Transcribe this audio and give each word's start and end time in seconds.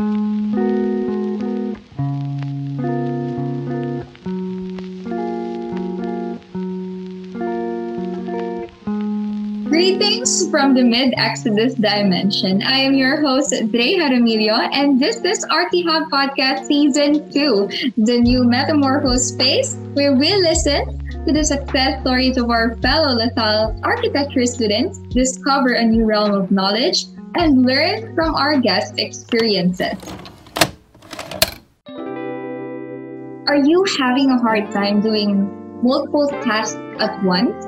Greetings 0.00 0.16
from 10.48 10.72
the 10.72 10.82
mid-Exodus 10.82 11.74
dimension. 11.74 12.62
I 12.62 12.78
am 12.78 12.94
your 12.94 13.20
host, 13.20 13.50
Dre 13.50 13.96
Jaramillo, 13.96 14.70
and 14.72 14.98
this 14.98 15.16
is 15.16 15.44
Archie 15.50 15.82
Hub 15.82 16.10
Podcast 16.10 16.64
Season 16.64 17.30
2, 17.30 17.92
the 17.98 18.20
new 18.20 18.44
metamorphose 18.44 19.28
space 19.28 19.76
where 19.92 20.14
we 20.14 20.34
listen 20.34 20.98
to 21.26 21.32
the 21.34 21.44
success 21.44 22.00
stories 22.00 22.38
of 22.38 22.48
our 22.48 22.74
fellow 22.76 23.16
LaSalle 23.16 23.78
architecture 23.82 24.46
students, 24.46 25.00
discover 25.10 25.74
a 25.74 25.84
new 25.84 26.06
realm 26.06 26.32
of 26.32 26.50
knowledge, 26.50 27.04
and 27.36 27.64
learn 27.64 28.14
from 28.14 28.34
our 28.34 28.58
guest 28.60 28.98
experiences. 28.98 29.94
Are 33.46 33.56
you 33.56 33.84
having 33.98 34.30
a 34.30 34.38
hard 34.38 34.70
time 34.70 35.00
doing 35.00 35.82
multiple 35.82 36.28
tasks 36.28 36.78
at 36.98 37.22
once? 37.24 37.64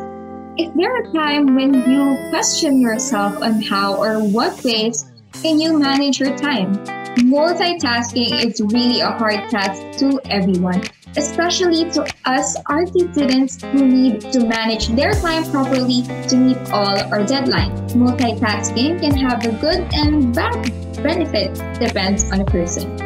Is 0.59 0.71
there 0.75 0.97
a 0.97 1.13
time 1.13 1.55
when 1.55 1.75
you 1.91 2.17
question 2.31 2.81
yourself 2.81 3.43
on 3.43 3.61
how 3.63 3.97
or 3.97 4.21
what 4.21 4.63
ways 4.63 5.11
can 5.43 5.59
you 5.59 5.79
manage 5.79 6.21
your 6.21 6.37
time? 6.37 6.77
Multitasking 7.17 8.45
is 8.45 8.61
really 8.61 9.01
a 9.01 9.11
hard 9.11 9.49
task 9.51 9.99
to 9.99 10.21
everyone, 10.27 10.83
especially 11.17 11.91
to 11.91 12.07
us 12.25 12.57
art 12.67 12.89
students 12.89 13.63
who 13.63 13.87
need 13.87 14.21
to 14.33 14.47
manage 14.47 14.89
their 14.89 15.13
time 15.13 15.45
properly 15.51 16.03
to 16.29 16.37
meet 16.37 16.59
all 16.71 16.99
our 17.13 17.21
deadlines. 17.25 17.93
Multitasking 17.93 19.01
can 19.01 19.17
have 19.17 19.45
a 19.45 19.53
good 19.61 19.87
and 19.93 20.35
bad 20.35 20.55
benefit, 21.03 21.55
depends 21.79 22.31
on 22.33 22.41
a 22.41 22.45
person. 22.45 22.97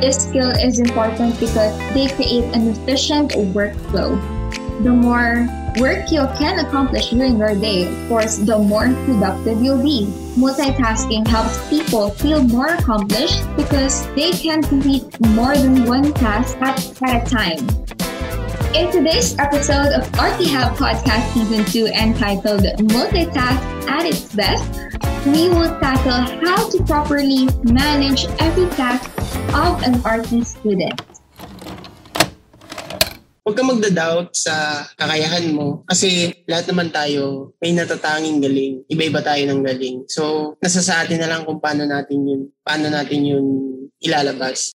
This 0.00 0.28
skill 0.28 0.50
is 0.50 0.78
important 0.78 1.40
because 1.40 1.72
they 1.94 2.08
create 2.08 2.44
an 2.54 2.68
efficient 2.68 3.32
workflow. 3.56 4.20
The 4.84 4.92
more 4.92 5.48
work 5.78 6.10
you 6.10 6.26
can 6.38 6.64
accomplish 6.64 7.10
during 7.10 7.36
your 7.38 7.54
day, 7.54 7.86
of 7.86 8.08
course, 8.08 8.36
the 8.36 8.58
more 8.58 8.88
productive 9.04 9.62
you'll 9.62 9.82
be. 9.82 10.06
Multitasking 10.36 11.26
helps 11.28 11.56
people 11.68 12.10
feel 12.10 12.42
more 12.42 12.68
accomplished 12.68 13.44
because 13.56 14.06
they 14.14 14.32
can 14.32 14.62
complete 14.62 15.04
more 15.36 15.54
than 15.54 15.84
one 15.84 16.12
task 16.14 16.56
at, 16.60 16.78
at 17.02 17.26
a 17.26 17.30
time. 17.30 17.60
In 18.74 18.90
today's 18.92 19.38
episode 19.38 19.92
of 19.92 20.04
Hub 20.14 20.76
Podcast 20.76 21.32
Season 21.32 21.64
2 21.64 21.86
entitled 21.86 22.62
Multitask 22.92 23.88
at 23.88 24.04
its 24.04 24.34
Best, 24.34 24.64
we 25.26 25.48
will 25.48 25.72
tackle 25.80 26.24
how 26.44 26.68
to 26.70 26.82
properly 26.84 27.48
manage 27.64 28.26
every 28.38 28.68
task 28.76 29.10
of 29.54 29.82
an 29.82 30.00
artist 30.04 30.58
student. 30.58 31.15
Huwag 33.46 33.54
kang 33.54 33.70
magda-doubt 33.70 34.34
sa 34.34 34.82
kakayahan 34.98 35.54
mo. 35.54 35.86
Kasi 35.86 36.34
lahat 36.50 36.66
naman 36.66 36.90
tayo 36.90 37.54
may 37.62 37.70
natatanging 37.70 38.42
galing. 38.42 38.82
Iba-iba 38.90 39.22
tayo 39.22 39.38
ng 39.46 39.62
galing. 39.62 40.02
So, 40.10 40.58
nasa 40.58 40.82
sa 40.82 41.06
atin 41.06 41.22
na 41.22 41.30
lang 41.30 41.46
kung 41.46 41.62
paano 41.62 41.86
natin 41.86 42.26
yun, 42.26 42.42
paano 42.66 42.90
natin 42.90 43.22
yun 43.22 43.46
ilalabas. 44.02 44.74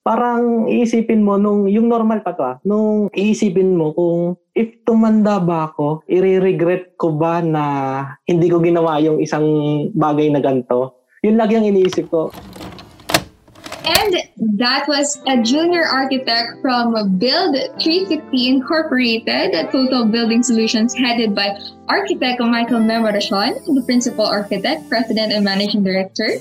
Parang 0.00 0.72
iisipin 0.72 1.20
mo 1.20 1.36
nung, 1.36 1.68
yung 1.68 1.92
normal 1.92 2.24
pa 2.24 2.32
to 2.32 2.44
ah, 2.44 2.56
nung 2.64 3.12
iisipin 3.12 3.76
mo 3.76 3.92
kung 3.92 4.40
if 4.56 4.80
tumanda 4.88 5.36
ba 5.36 5.68
ako, 5.68 6.00
i-regret 6.08 6.96
ko 6.96 7.12
ba 7.12 7.44
na 7.44 7.64
hindi 8.24 8.48
ko 8.48 8.56
ginawa 8.64 9.04
yung 9.04 9.20
isang 9.20 9.44
bagay 9.92 10.32
na 10.32 10.40
ganito? 10.40 11.04
Yun 11.20 11.36
lagi 11.36 11.60
ang 11.60 11.68
iniisip 11.68 12.08
ko. 12.08 12.32
And 13.84 14.16
that 14.58 14.88
was 14.88 15.20
a 15.26 15.42
junior 15.42 15.84
architect 15.84 16.62
from 16.62 17.18
Build 17.18 17.54
360 17.82 18.48
Incorporated, 18.48 19.52
Total 19.70 20.06
Building 20.06 20.42
Solutions, 20.42 20.94
headed 20.94 21.34
by 21.34 21.58
architect 21.88 22.40
Michael 22.40 22.80
Memoracion, 22.80 23.60
the 23.74 23.82
principal 23.84 24.24
architect, 24.24 24.88
president, 24.88 25.34
and 25.34 25.44
managing 25.44 25.84
director. 25.84 26.40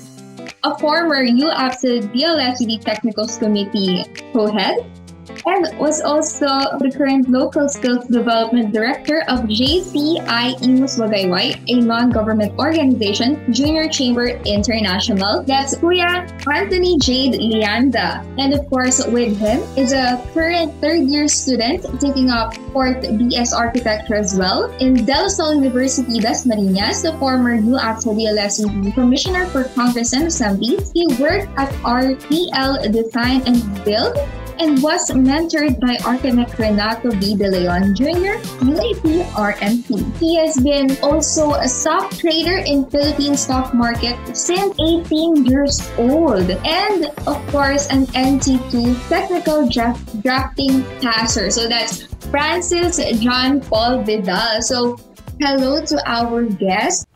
A 0.63 0.77
former 0.79 1.25
UAPSA 1.25 2.13
DLSCD 2.15 2.79
Technicals 2.81 3.37
Committee 3.37 4.05
co-head, 4.31 4.77
and 5.45 5.77
was 5.79 6.01
also 6.01 6.47
the 6.79 6.91
current 6.95 7.29
Local 7.29 7.69
Skills 7.69 8.05
Development 8.07 8.73
Director 8.73 9.23
of 9.27 9.41
JCI 9.47 10.59
Imus 10.59 10.99
Wagayway, 10.99 11.59
a 11.67 11.81
non-government 11.81 12.57
organization, 12.59 13.41
Junior 13.53 13.87
Chamber 13.89 14.39
International. 14.45 15.43
That's 15.43 15.75
Kuya 15.75 16.27
Anthony 16.47 16.97
Jade 16.99 17.39
Lianda. 17.39 18.25
And 18.37 18.53
of 18.53 18.67
course, 18.69 19.05
with 19.07 19.37
him 19.37 19.61
is 19.77 19.93
a 19.93 20.21
current 20.33 20.73
third-year 20.81 21.27
student 21.27 21.85
taking 21.99 22.29
up 22.29 22.55
fourth 22.71 23.03
BS 23.03 23.53
Architecture 23.53 24.15
as 24.15 24.35
well 24.37 24.71
in 24.79 25.05
Del 25.05 25.29
Sol 25.29 25.55
University, 25.55 26.19
Das 26.19 26.45
Marinas, 26.45 27.01
the 27.01 27.13
former 27.17 27.57
UAPSA 27.57 28.11
DLSCD 28.13 28.93
Commissioner 28.93 29.45
for 29.47 29.65
Congress 29.75 30.13
and 30.13 30.27
Assemblies. 30.27 30.91
He 30.93 31.07
worked 31.19 31.47
at 31.57 31.71
RPL 31.83 32.91
Design 32.91 33.41
and 33.45 33.61
Build 33.85 34.17
and 34.59 34.81
was 34.81 35.09
mentored 35.11 35.79
by 35.79 35.97
architect 36.05 36.59
Renato 36.59 37.11
B. 37.11 37.35
De 37.35 37.49
Leon 37.49 37.95
Jr., 37.95 38.37
UAP 38.61 39.23
RMP. 39.33 40.01
He 40.17 40.35
has 40.35 40.59
been 40.59 40.97
also 41.01 41.53
a 41.53 41.67
stock 41.67 42.11
trader 42.11 42.57
in 42.57 42.85
Philippine 42.89 43.37
stock 43.37 43.73
market 43.73 44.17
since 44.35 44.73
18 44.79 45.45
years 45.45 45.81
old, 45.97 46.49
and 46.63 47.05
of 47.27 47.39
course 47.47 47.89
an 47.89 48.05
NT2 48.13 49.09
technical 49.09 49.67
draft, 49.69 50.21
drafting 50.21 50.83
passer. 51.01 51.49
So 51.51 51.67
that's 51.67 52.03
Francis 52.31 52.97
John 53.19 53.61
Paul 53.61 54.03
Vidal. 54.03 54.61
So 54.61 54.97
hello 55.39 55.83
to 55.85 55.97
our 56.09 56.43
guest. 56.43 57.07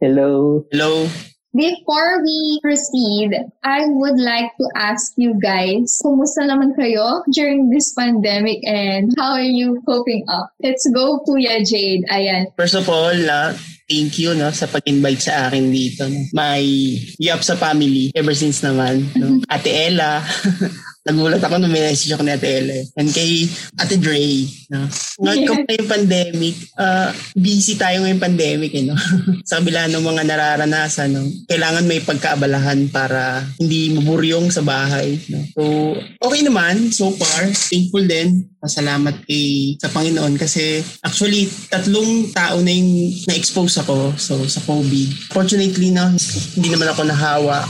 Hello. 0.00 0.64
Hello. 0.72 1.06
Before 1.50 2.22
we 2.22 2.60
proceed, 2.62 3.34
I 3.64 3.82
would 3.90 4.22
like 4.22 4.54
to 4.54 4.66
ask 4.78 5.18
you 5.18 5.34
guys, 5.34 5.98
kumusta 5.98 6.46
naman 6.46 6.78
kayo 6.78 7.26
during 7.34 7.74
this 7.74 7.90
pandemic 7.90 8.62
and 8.62 9.10
how 9.18 9.34
are 9.34 9.42
you 9.42 9.82
coping 9.82 10.22
up? 10.30 10.54
Let's 10.62 10.86
go, 10.94 11.18
Kuya 11.26 11.66
Jade. 11.66 12.06
Ayan. 12.06 12.54
First 12.54 12.78
of 12.78 12.86
all, 12.86 13.10
uh, 13.10 13.50
thank 13.90 14.14
you 14.22 14.38
no 14.38 14.54
sa 14.54 14.70
pag-invite 14.70 15.26
sa 15.26 15.50
akin 15.50 15.74
dito. 15.74 16.06
No? 16.06 16.22
My 16.30 16.62
Yup 17.18 17.42
sa 17.42 17.58
family 17.58 18.14
ever 18.14 18.30
since 18.30 18.62
naman. 18.62 19.10
No? 19.18 19.42
Ate 19.50 19.90
Ella, 19.90 20.22
nagulat 21.00 21.40
ako 21.40 21.56
nung 21.56 21.72
message 21.72 22.12
ako 22.12 22.22
ni 22.24 22.32
Ate 22.36 22.48
Ella. 22.60 22.78
And 23.00 23.08
kay 23.08 23.48
Ate 23.80 23.96
Dre. 23.96 24.44
No? 24.68 24.84
Ngayon 25.24 25.46
kung 25.48 25.62
yung 25.64 25.88
pandemic, 25.88 26.56
uh, 26.76 27.08
busy 27.32 27.80
tayo 27.80 28.04
ngayong 28.04 28.20
pandemic. 28.20 28.70
Eh, 28.76 28.84
no? 28.84 28.96
sa 29.48 29.64
kabila 29.64 29.88
ng 29.88 30.04
mga 30.04 30.22
nararanasan, 30.28 31.16
no? 31.16 31.24
kailangan 31.48 31.88
may 31.88 32.04
pagkaabalahan 32.04 32.92
para 32.92 33.40
hindi 33.56 33.96
maburyong 33.96 34.52
sa 34.52 34.60
bahay. 34.60 35.16
No? 35.32 35.40
So, 35.56 35.62
okay 36.20 36.44
naman 36.44 36.92
so 36.92 37.08
far. 37.16 37.48
Thankful 37.48 38.04
din. 38.04 38.49
Pasalamat 38.60 39.24
kay 39.24 39.74
sa 39.80 39.88
Panginoon 39.88 40.36
kasi 40.36 40.84
actually 41.00 41.48
tatlong 41.72 42.28
tao 42.36 42.60
na 42.60 42.68
yung 42.68 43.08
na-expose 43.24 43.80
ako 43.80 44.12
so 44.20 44.36
sa 44.44 44.60
COVID. 44.68 45.32
Fortunately 45.32 45.90
na 45.90 46.12
hindi 46.54 46.68
naman 46.68 46.92
ako 46.92 47.08
nahawa 47.08 47.64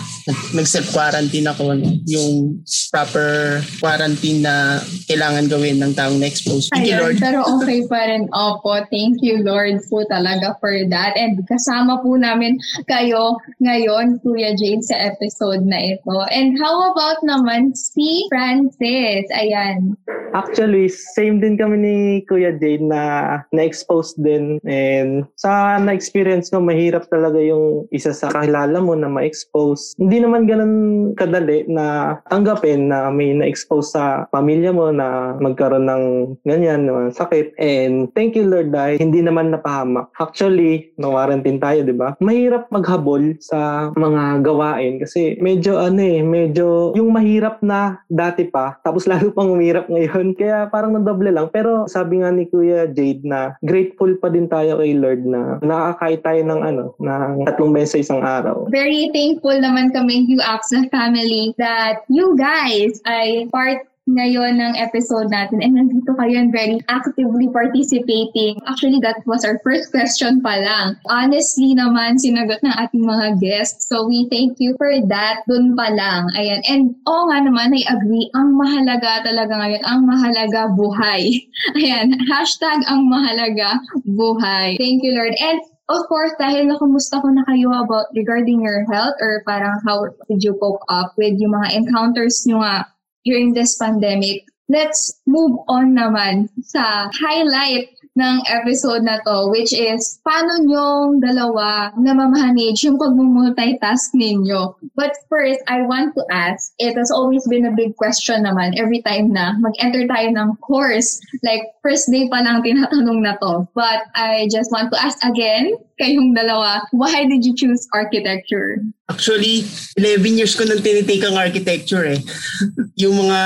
nag-self-quarantine 0.54 1.48
ako, 1.48 1.74
yung 2.06 2.60
proper 2.92 3.58
quarantine 3.80 4.44
na 4.44 4.78
kailangan 5.08 5.48
gawin 5.48 5.80
ng 5.80 5.92
taong 5.96 6.18
na-expose. 6.20 6.68
Thank 6.70 6.86
Ayun, 6.86 6.90
you, 6.90 7.00
Lord. 7.02 7.16
Pero 7.18 7.38
okay 7.58 7.80
pa 7.88 8.00
rin. 8.06 8.28
Opo, 8.30 8.70
thank 8.92 9.22
you, 9.24 9.42
Lord, 9.42 9.80
po 9.88 10.04
talaga 10.06 10.54
for 10.60 10.74
that. 10.90 11.16
And 11.16 11.40
kasama 11.46 12.02
po 12.02 12.14
namin 12.18 12.60
kayo 12.86 13.38
ngayon, 13.62 14.20
Kuya 14.22 14.54
Jade, 14.54 14.84
sa 14.84 14.96
episode 14.98 15.64
na 15.66 15.96
ito. 15.96 16.16
And 16.30 16.58
how 16.60 16.92
about 16.92 17.20
naman 17.24 17.74
si 17.74 18.26
Francis? 18.30 19.26
Ayan. 19.34 19.96
Actually, 20.30 20.79
same 20.88 21.42
din 21.42 21.58
kami 21.58 21.76
ni 21.76 21.96
Kuya 22.24 22.54
Jade 22.56 22.80
na 22.86 23.02
na-expose 23.50 24.14
din. 24.16 24.62
And 24.64 25.26
sa 25.34 25.76
na-experience 25.82 26.48
ko, 26.48 26.62
mahirap 26.62 27.10
talaga 27.10 27.42
yung 27.42 27.90
isa 27.90 28.14
sa 28.14 28.30
kakilala 28.30 28.78
mo 28.78 28.94
na 28.94 29.10
ma-expose. 29.10 29.98
Hindi 29.98 30.22
naman 30.22 30.46
ganun 30.46 30.74
kadali 31.18 31.66
na 31.66 32.16
tanggapin 32.30 32.88
na 32.88 33.10
may 33.10 33.34
na-expose 33.34 33.92
sa 33.92 34.30
pamilya 34.30 34.70
mo 34.70 34.94
na 34.94 35.34
magkaroon 35.42 35.90
ng 35.90 36.04
ganyan, 36.46 36.86
na 36.86 37.10
sakit. 37.10 37.58
And 37.58 38.08
thank 38.14 38.38
you 38.38 38.46
Lord 38.46 38.70
dahil 38.70 39.02
hindi 39.02 39.20
naman 39.20 39.50
napahamak. 39.50 40.14
Actually, 40.16 40.94
na-quarantine 40.94 41.58
tayo, 41.58 41.82
di 41.82 41.96
ba? 41.96 42.14
Mahirap 42.22 42.70
maghabol 42.70 43.34
sa 43.42 43.90
mga 43.98 44.46
gawain 44.46 45.02
kasi 45.02 45.34
medyo 45.42 45.80
ano 45.80 45.98
eh, 45.98 46.22
medyo 46.22 46.94
yung 46.94 47.10
mahirap 47.10 47.58
na 47.64 47.98
dati 48.06 48.46
pa, 48.46 48.78
tapos 48.86 49.04
lalo 49.10 49.34
pang 49.34 49.50
umirap 49.50 49.90
ngayon. 49.90 50.38
Kaya 50.38 50.69
parang 50.70 50.94
nadoble 50.94 51.34
lang. 51.34 51.50
Pero 51.50 51.90
sabi 51.90 52.22
nga 52.22 52.30
ni 52.30 52.46
Kuya 52.46 52.86
Jade 52.86 53.26
na 53.26 53.58
grateful 53.66 54.14
pa 54.22 54.30
din 54.30 54.46
tayo 54.46 54.78
kay 54.78 54.94
Lord 54.94 55.26
na 55.26 55.58
nakakain 55.60 56.22
tayo 56.22 56.40
ng 56.46 56.60
ano, 56.62 56.84
ng 57.02 57.44
tatlong 57.50 57.74
beses 57.74 57.90
sa 57.90 57.98
isang 57.98 58.22
araw. 58.22 58.70
Very 58.70 59.10
thankful 59.10 59.58
naman 59.58 59.90
kami, 59.90 60.30
you 60.30 60.38
AXA 60.46 60.86
family, 60.94 61.50
that 61.58 62.06
you 62.06 62.38
guys 62.38 63.02
ay 63.10 63.50
part 63.50 63.89
ngayon 64.14 64.58
ng 64.58 64.74
episode 64.78 65.30
natin 65.30 65.62
and 65.62 65.78
nandito 65.78 66.12
kayo 66.18 66.34
and 66.40 66.50
very 66.50 66.78
actively 66.90 67.46
participating. 67.50 68.58
Actually, 68.66 68.98
that 69.02 69.22
was 69.26 69.44
our 69.46 69.58
first 69.62 69.90
question 69.94 70.42
pa 70.42 70.58
lang. 70.58 70.98
Honestly 71.06 71.74
naman, 71.74 72.18
sinagot 72.18 72.60
ng 72.62 72.74
ating 72.74 73.04
mga 73.06 73.38
guests. 73.38 73.86
So 73.86 74.06
we 74.06 74.26
thank 74.30 74.58
you 74.58 74.74
for 74.76 74.90
that 75.10 75.42
dun 75.46 75.78
pa 75.78 75.90
lang. 75.94 76.30
Ayan. 76.34 76.60
And 76.66 76.82
oo 77.06 77.30
nga 77.30 77.38
naman, 77.44 77.74
I 77.76 77.82
agree, 77.90 78.28
ang 78.34 78.56
mahalaga 78.58 79.24
talaga 79.26 79.52
ngayon, 79.56 79.82
ang 79.86 80.00
mahalaga 80.06 80.60
buhay. 80.74 81.46
Ayan, 81.78 82.14
hashtag 82.30 82.82
ang 82.86 83.06
mahalaga 83.06 83.78
buhay. 84.06 84.78
Thank 84.78 85.02
you, 85.06 85.14
Lord. 85.14 85.34
And 85.38 85.60
Of 85.90 86.06
course, 86.06 86.30
dahil 86.38 86.70
nakumusta 86.70 87.18
ko 87.18 87.34
na 87.34 87.42
kayo 87.50 87.74
about 87.74 88.14
regarding 88.14 88.62
your 88.62 88.86
health 88.86 89.18
or 89.18 89.42
parang 89.42 89.74
how 89.82 90.06
did 90.30 90.38
you 90.38 90.54
cope 90.62 90.78
up 90.86 91.18
with 91.18 91.34
yung 91.42 91.50
mga 91.50 91.82
encounters 91.82 92.46
nyo 92.46 92.62
nga 92.62 92.86
during 93.24 93.52
this 93.52 93.76
pandemic, 93.76 94.44
let's 94.68 95.20
move 95.26 95.58
on 95.68 95.92
naman 95.94 96.48
sa 96.62 97.10
highlight 97.12 97.92
ng 98.18 98.42
episode 98.50 99.06
na 99.06 99.22
to, 99.22 99.50
which 99.54 99.70
is 99.70 100.18
paano 100.26 100.58
nyong 100.66 101.22
dalawa 101.22 101.94
na 101.94 102.10
mamanage 102.10 102.82
yung 102.82 102.98
pag-multitask 102.98 104.10
ninyo. 104.14 104.74
But 104.98 105.14
first, 105.30 105.62
I 105.70 105.86
want 105.86 106.18
to 106.18 106.22
ask, 106.34 106.74
it 106.82 106.98
has 106.98 107.14
always 107.14 107.46
been 107.46 107.70
a 107.70 107.74
big 107.74 107.94
question 107.94 108.42
naman 108.42 108.74
every 108.74 109.00
time 109.06 109.30
na 109.30 109.54
mag-enter 109.62 110.10
tayo 110.10 110.28
ng 110.34 110.58
course. 110.58 111.22
Like, 111.46 111.70
first 111.86 112.10
day 112.10 112.26
pa 112.26 112.42
lang 112.42 112.66
tinatanong 112.66 113.20
na 113.22 113.38
to. 113.38 113.70
But 113.72 114.10
I 114.18 114.50
just 114.50 114.74
want 114.74 114.90
to 114.90 114.98
ask 114.98 115.22
again, 115.22 115.78
kayong 116.00 116.34
dalawa, 116.34 116.88
why 116.90 117.28
did 117.28 117.44
you 117.46 117.54
choose 117.54 117.86
architecture? 117.94 118.82
Actually, 119.06 119.68
11 120.00 120.40
years 120.40 120.56
ko 120.56 120.64
nang 120.64 120.82
tinitake 120.82 121.22
ang 121.22 121.36
architecture 121.36 122.08
eh. 122.08 122.20
yung 123.02 123.14
mga 123.16 123.40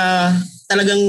talagang 0.71 1.03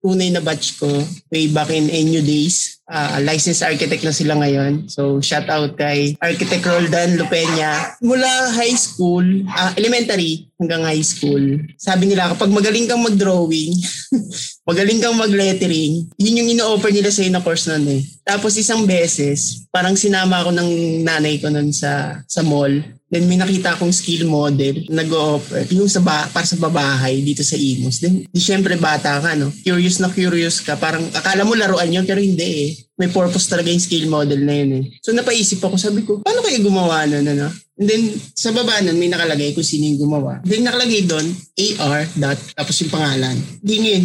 tunay 0.00 0.30
na 0.30 0.38
batch 0.38 0.78
ko 0.78 0.88
way 1.32 1.50
back 1.50 1.70
in 1.70 1.90
NU 1.90 2.22
days. 2.22 2.75
Uh, 2.86 3.18
licensed 3.26 3.66
architect 3.66 4.06
na 4.06 4.14
sila 4.14 4.38
ngayon. 4.38 4.86
So, 4.86 5.18
shout 5.18 5.50
out 5.50 5.74
kay 5.74 6.14
Architect 6.22 6.62
Roldan 6.62 7.18
Lupenya. 7.18 7.98
Mula 7.98 8.54
high 8.54 8.78
school, 8.78 9.26
uh, 9.50 9.74
elementary 9.74 10.46
hanggang 10.54 10.86
high 10.86 11.02
school, 11.02 11.66
sabi 11.76 12.08
nila 12.08 12.30
kapag 12.30 12.48
magaling 12.48 12.86
kang 12.86 13.02
mag-drawing, 13.02 13.74
magaling 14.70 15.02
kang 15.02 15.18
mag-lettering, 15.18 16.06
yun 16.14 16.38
yung 16.38 16.50
ino-offer 16.54 16.94
nila 16.94 17.10
sa'yo 17.10 17.28
na 17.34 17.42
course 17.42 17.68
nun 17.68 17.84
eh. 17.90 18.06
Tapos 18.22 18.54
isang 18.54 18.86
beses, 18.86 19.66
parang 19.68 19.98
sinama 19.98 20.46
ako 20.46 20.54
ng 20.54 21.02
nanay 21.02 21.42
ko 21.42 21.50
nun 21.50 21.74
sa, 21.74 22.22
sa 22.24 22.40
mall. 22.46 22.72
Then 23.06 23.30
may 23.30 23.38
nakita 23.38 23.78
akong 23.78 23.94
skill 23.94 24.26
model 24.26 24.82
nag-offer 24.90 25.62
yung 25.70 25.86
sa 25.86 26.02
ba- 26.02 26.26
para 26.26 26.42
sa 26.42 26.58
babahay 26.58 27.22
dito 27.22 27.46
sa 27.46 27.54
Imus. 27.54 28.02
Then 28.02 28.26
di 28.26 28.40
syempre 28.42 28.74
bata 28.74 29.22
ka 29.22 29.38
no. 29.38 29.54
Curious 29.62 30.02
na 30.02 30.10
curious 30.10 30.58
ka. 30.58 30.74
Parang 30.74 31.06
akala 31.14 31.46
mo 31.46 31.54
laruan 31.54 31.86
yun 31.86 32.02
pero 32.02 32.18
hindi 32.18 32.42
eh. 32.66 32.70
May 32.98 33.06
purpose 33.06 33.46
talaga 33.46 33.70
yung 33.70 33.78
skill 33.78 34.10
model 34.10 34.42
na 34.42 34.54
yun 34.58 34.70
eh. 34.82 34.84
So 35.06 35.14
napaisip 35.14 35.62
ako, 35.62 35.78
sabi 35.78 36.02
ko, 36.02 36.18
paano 36.18 36.42
kayo 36.42 36.58
gumawa 36.66 37.06
nun 37.06 37.22
ano? 37.22 37.46
And 37.78 37.86
then 37.86 38.02
sa 38.34 38.50
baba 38.50 38.82
nun 38.82 38.98
may 38.98 39.06
nakalagay 39.06 39.54
kung 39.54 39.62
sino 39.62 39.86
yung 39.86 40.02
gumawa. 40.02 40.42
Then 40.42 40.66
nakalagay 40.66 41.06
doon 41.06 41.30
AR 41.54 42.10
dot 42.18 42.38
tapos 42.58 42.74
yung 42.82 42.90
pangalan. 42.90 43.38
Di 43.62 43.86
ngayon, 43.86 44.02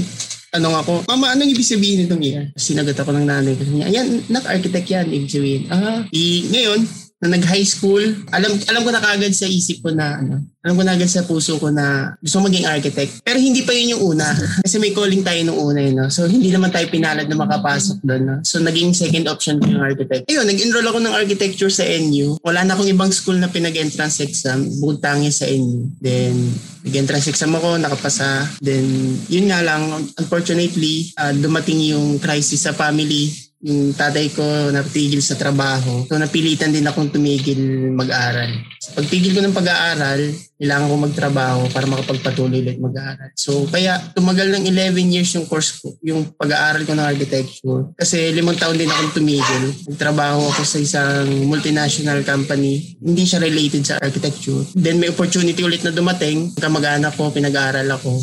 tanong 0.51 0.75
ako, 0.83 0.92
Mama, 1.07 1.31
anong 1.31 1.50
ibig 1.50 1.63
sabihin 1.65 2.06
nitong 2.06 2.21
yan? 2.21 2.45
Sinagot 2.53 3.00
ako 3.00 3.15
ng 3.15 3.24
nanay 3.24 3.56
ko. 3.56 3.63
Niya, 3.63 3.88
yan, 3.88 4.27
not 4.27 4.44
architect 4.44 4.83
yan, 4.92 5.07
ibig 5.07 5.31
sabihin. 5.31 5.71
Ah, 5.71 6.03
i, 6.12 6.44
ngayon, 6.51 6.83
na 7.21 7.38
nag-high 7.38 7.63
school, 7.63 8.01
alam 8.33 8.51
alam 8.65 8.81
ko 8.81 8.89
na 8.89 8.97
kagad 8.97 9.29
sa 9.38 9.45
isip 9.45 9.85
ko 9.85 9.94
na 9.94 10.18
ano, 10.18 10.41
alam 10.65 10.73
ko 10.73 10.81
na 10.81 10.97
agad 10.97 11.06
sa 11.06 11.21
puso 11.21 11.62
ko 11.62 11.69
na 11.69 12.18
gusto 12.18 12.41
maging 12.41 12.65
architect. 12.65 13.21
Pero 13.21 13.38
hindi 13.38 13.62
pa 13.62 13.77
yun 13.77 13.94
yung 13.97 14.18
una. 14.18 14.25
Kasi 14.65 14.81
may 14.81 14.89
calling 14.89 15.21
tayo 15.21 15.38
nung 15.45 15.62
una 15.62 15.85
yun, 15.85 16.01
no? 16.01 16.09
So 16.09 16.25
hindi 16.25 16.50
naman 16.50 16.73
tayo 16.73 16.89
pinalad 16.89 17.29
na 17.29 17.38
makapasok 17.38 18.01
doon. 18.01 18.21
No? 18.25 18.35
So 18.41 18.57
naging 18.57 18.97
second 18.97 19.29
option 19.29 19.62
ko 19.62 19.69
yung 19.69 19.85
architect. 19.85 20.25
Ayun, 20.33 20.50
nag-enroll 20.50 20.89
ako 20.89 21.00
ng 21.01 21.13
architecture 21.13 21.69
sa 21.69 21.85
NU. 21.85 22.41
Wala 22.41 22.65
na 22.65 22.73
akong 22.73 22.89
ibang 22.89 23.13
school 23.13 23.38
na 23.38 23.53
pinag-entrance 23.53 24.25
exam. 24.25 24.65
Bukod 24.81 25.06
tangi 25.06 25.29
sa 25.29 25.45
NU. 25.45 25.94
Then 26.01 26.33
nag-entrance 26.81 27.29
exam 27.29 27.53
ako, 27.53 27.77
nakapasa. 27.77 28.50
Then 28.65 29.13
yun 29.29 29.45
nga 29.45 29.62
lang, 29.62 30.09
unfortunately, 30.17 31.13
uh, 31.21 31.38
dumating 31.38 31.85
yung 31.85 32.17
crisis 32.17 32.65
sa 32.65 32.74
family 32.74 33.50
yung 33.61 33.93
tatay 33.93 34.33
ko 34.33 34.43
natigil 34.73 35.21
sa 35.21 35.37
trabaho. 35.37 36.05
So 36.09 36.17
napilitan 36.17 36.73
din 36.73 36.85
akong 36.85 37.13
tumigil 37.13 37.93
mag-aral. 37.93 38.49
Sa 38.81 38.97
pagtigil 38.97 39.37
ko 39.37 39.41
ng 39.45 39.53
pag-aaral, 39.53 40.33
kailangan 40.57 40.89
ko 40.89 40.95
magtrabaho 40.97 41.61
para 41.69 41.85
makapagpatuloy 41.85 42.61
ulit 42.65 42.81
mag-aaral. 42.81 43.29
So 43.37 43.69
kaya 43.69 44.01
tumagal 44.17 44.49
ng 44.57 44.65
11 44.65 45.13
years 45.13 45.29
yung 45.37 45.45
course 45.45 45.77
ko, 45.77 45.93
yung 46.01 46.33
pag-aaral 46.33 46.85
ko 46.89 46.97
ng 46.97 47.05
architecture. 47.05 47.93
Kasi 47.93 48.33
limang 48.33 48.57
taon 48.57 48.81
din 48.81 48.89
akong 48.89 49.21
tumigil. 49.21 49.63
Nagtrabaho 49.93 50.49
ako 50.49 50.61
sa 50.65 50.77
isang 50.81 51.29
multinational 51.45 52.25
company. 52.25 52.97
Hindi 52.97 53.29
siya 53.29 53.41
related 53.41 53.85
sa 53.85 54.01
architecture. 54.01 54.65
Then 54.73 54.97
may 54.97 55.13
opportunity 55.13 55.61
ulit 55.61 55.85
na 55.85 55.93
dumating. 55.93 56.57
Kamag-anak 56.57 57.13
ko, 57.13 57.29
pinag-aaral 57.29 57.85
ako. 57.93 58.17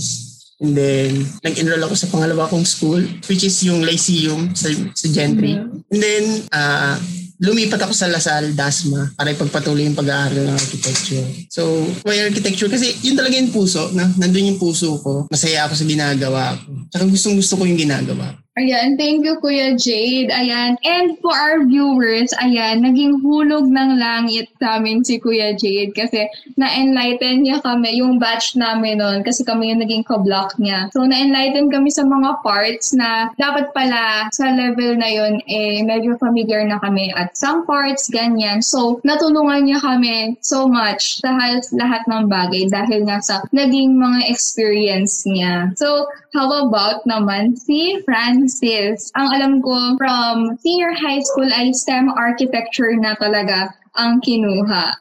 And 0.58 0.74
then, 0.74 1.22
nag-enroll 1.46 1.86
ako 1.86 1.94
sa 1.94 2.10
pangalawa 2.10 2.50
kong 2.50 2.66
school, 2.66 2.98
which 3.30 3.46
is 3.46 3.54
yung 3.62 3.86
Lyceum 3.86 4.58
sa, 4.58 4.66
sa 4.90 5.06
Gentry. 5.06 5.54
Mm-hmm. 5.54 5.92
And 5.94 6.00
then, 6.02 6.24
uh, 6.50 6.98
lumipat 7.38 7.78
ako 7.78 7.94
sa 7.94 8.10
Lasal, 8.10 8.58
Dasma, 8.58 9.14
para 9.14 9.30
ipagpatuloy 9.30 9.86
yung 9.86 9.94
pag-aaral 9.94 10.50
ng 10.50 10.58
architecture. 10.58 11.22
So, 11.46 11.86
why 12.02 12.26
architecture? 12.26 12.66
Kasi 12.66 12.90
yun 13.06 13.14
talaga 13.14 13.38
yung 13.38 13.54
puso, 13.54 13.94
na, 13.94 14.10
nandun 14.18 14.50
yung 14.54 14.58
puso 14.58 14.98
ko. 14.98 15.30
Masaya 15.30 15.70
ako 15.70 15.78
sa 15.78 15.86
ginagawa 15.86 16.58
ko. 16.58 16.70
Tsaka 16.90 17.04
gustong 17.06 17.38
gusto 17.38 17.54
ko 17.54 17.62
yung 17.62 17.78
ginagawa 17.78 18.34
Ayan, 18.58 18.98
thank 18.98 19.22
you 19.22 19.38
Kuya 19.38 19.78
Jade. 19.78 20.34
Ayan, 20.34 20.74
and 20.82 21.14
for 21.22 21.30
our 21.30 21.62
viewers, 21.62 22.34
ayan, 22.42 22.82
naging 22.82 23.22
hulog 23.22 23.70
ng 23.70 24.02
langit 24.02 24.50
sa 24.58 24.82
amin 24.82 25.06
si 25.06 25.22
Kuya 25.22 25.54
Jade 25.54 25.94
kasi 25.94 26.26
na-enlighten 26.58 27.46
niya 27.46 27.62
kami, 27.62 28.02
yung 28.02 28.18
batch 28.18 28.58
namin 28.58 28.98
noon 28.98 29.22
kasi 29.22 29.46
kami 29.46 29.70
yung 29.70 29.78
naging 29.78 30.02
ko-block 30.02 30.58
niya. 30.58 30.90
So, 30.90 31.06
na-enlighten 31.06 31.70
kami 31.70 31.94
sa 31.94 32.02
mga 32.02 32.42
parts 32.42 32.90
na 32.98 33.30
dapat 33.38 33.70
pala 33.70 34.26
sa 34.34 34.50
level 34.50 34.98
na 34.98 35.06
yun, 35.06 35.38
eh, 35.46 35.86
medyo 35.86 36.18
familiar 36.18 36.66
na 36.66 36.82
kami 36.82 37.14
at 37.14 37.38
some 37.38 37.62
parts, 37.62 38.10
ganyan. 38.10 38.58
So, 38.58 38.98
natulungan 39.06 39.70
niya 39.70 39.78
kami 39.78 40.34
so 40.42 40.66
much 40.66 41.22
sa 41.22 41.30
halos 41.30 41.70
lahat 41.70 42.02
ng 42.10 42.26
bagay 42.26 42.66
dahil 42.66 43.06
nga 43.06 43.22
sa 43.22 43.38
naging 43.54 43.94
mga 43.94 44.26
experience 44.26 45.22
niya. 45.30 45.70
So, 45.78 46.10
how 46.34 46.50
about 46.66 47.06
naman 47.06 47.54
si 47.54 48.02
Fran 48.02 48.47
Francis. 48.48 49.12
Ang 49.12 49.28
alam 49.28 49.52
ko 49.60 49.76
from 50.00 50.56
senior 50.64 50.96
high 50.96 51.20
school 51.20 51.52
ay 51.52 51.68
STEM 51.76 52.08
architecture 52.16 52.96
na 52.96 53.12
talaga 53.20 53.76
ang 54.00 54.24
kinuha. 54.24 54.96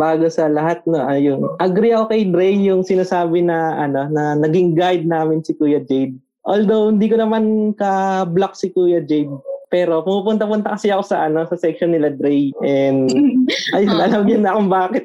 Bago 0.00 0.24
sa 0.32 0.48
lahat 0.48 0.80
na 0.88 1.04
ayun. 1.12 1.44
Agree 1.60 1.92
ako 1.92 2.08
kay 2.08 2.24
Dre 2.32 2.56
yung 2.56 2.80
sinasabi 2.80 3.44
na 3.44 3.76
ano 3.84 4.08
na 4.08 4.32
naging 4.32 4.72
guide 4.72 5.04
namin 5.04 5.44
si 5.44 5.52
Kuya 5.52 5.84
Jade. 5.84 6.16
Although 6.48 6.88
hindi 6.88 7.12
ko 7.12 7.20
naman 7.20 7.76
ka-block 7.76 8.56
si 8.56 8.72
Kuya 8.72 9.04
Jade 9.04 9.28
pero 9.68 10.00
pumupunta-punta 10.00 10.74
kasi 10.74 10.88
ako 10.88 11.04
sa 11.04 11.28
ano 11.28 11.44
sa 11.46 11.54
section 11.54 11.92
nila 11.92 12.10
Dre 12.16 12.50
and 12.64 13.12
ayun 13.76 14.00
alam 14.00 14.24
niyo 14.24 14.40
na 14.40 14.56
kung 14.56 14.72
bakit. 14.72 15.04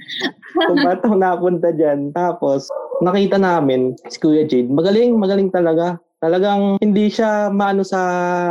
kung 0.64 0.80
ba't 0.80 1.04
ako 1.04 1.14
napunta 1.20 1.76
dyan. 1.76 2.08
Tapos 2.16 2.72
nakita 3.04 3.36
namin 3.36 4.00
si 4.08 4.16
Kuya 4.16 4.48
Jade. 4.48 4.72
Magaling, 4.72 5.12
magaling 5.20 5.52
talaga 5.52 6.00
talagang 6.22 6.78
hindi 6.78 7.10
siya 7.10 7.50
maano 7.50 7.82
sa, 7.82 8.00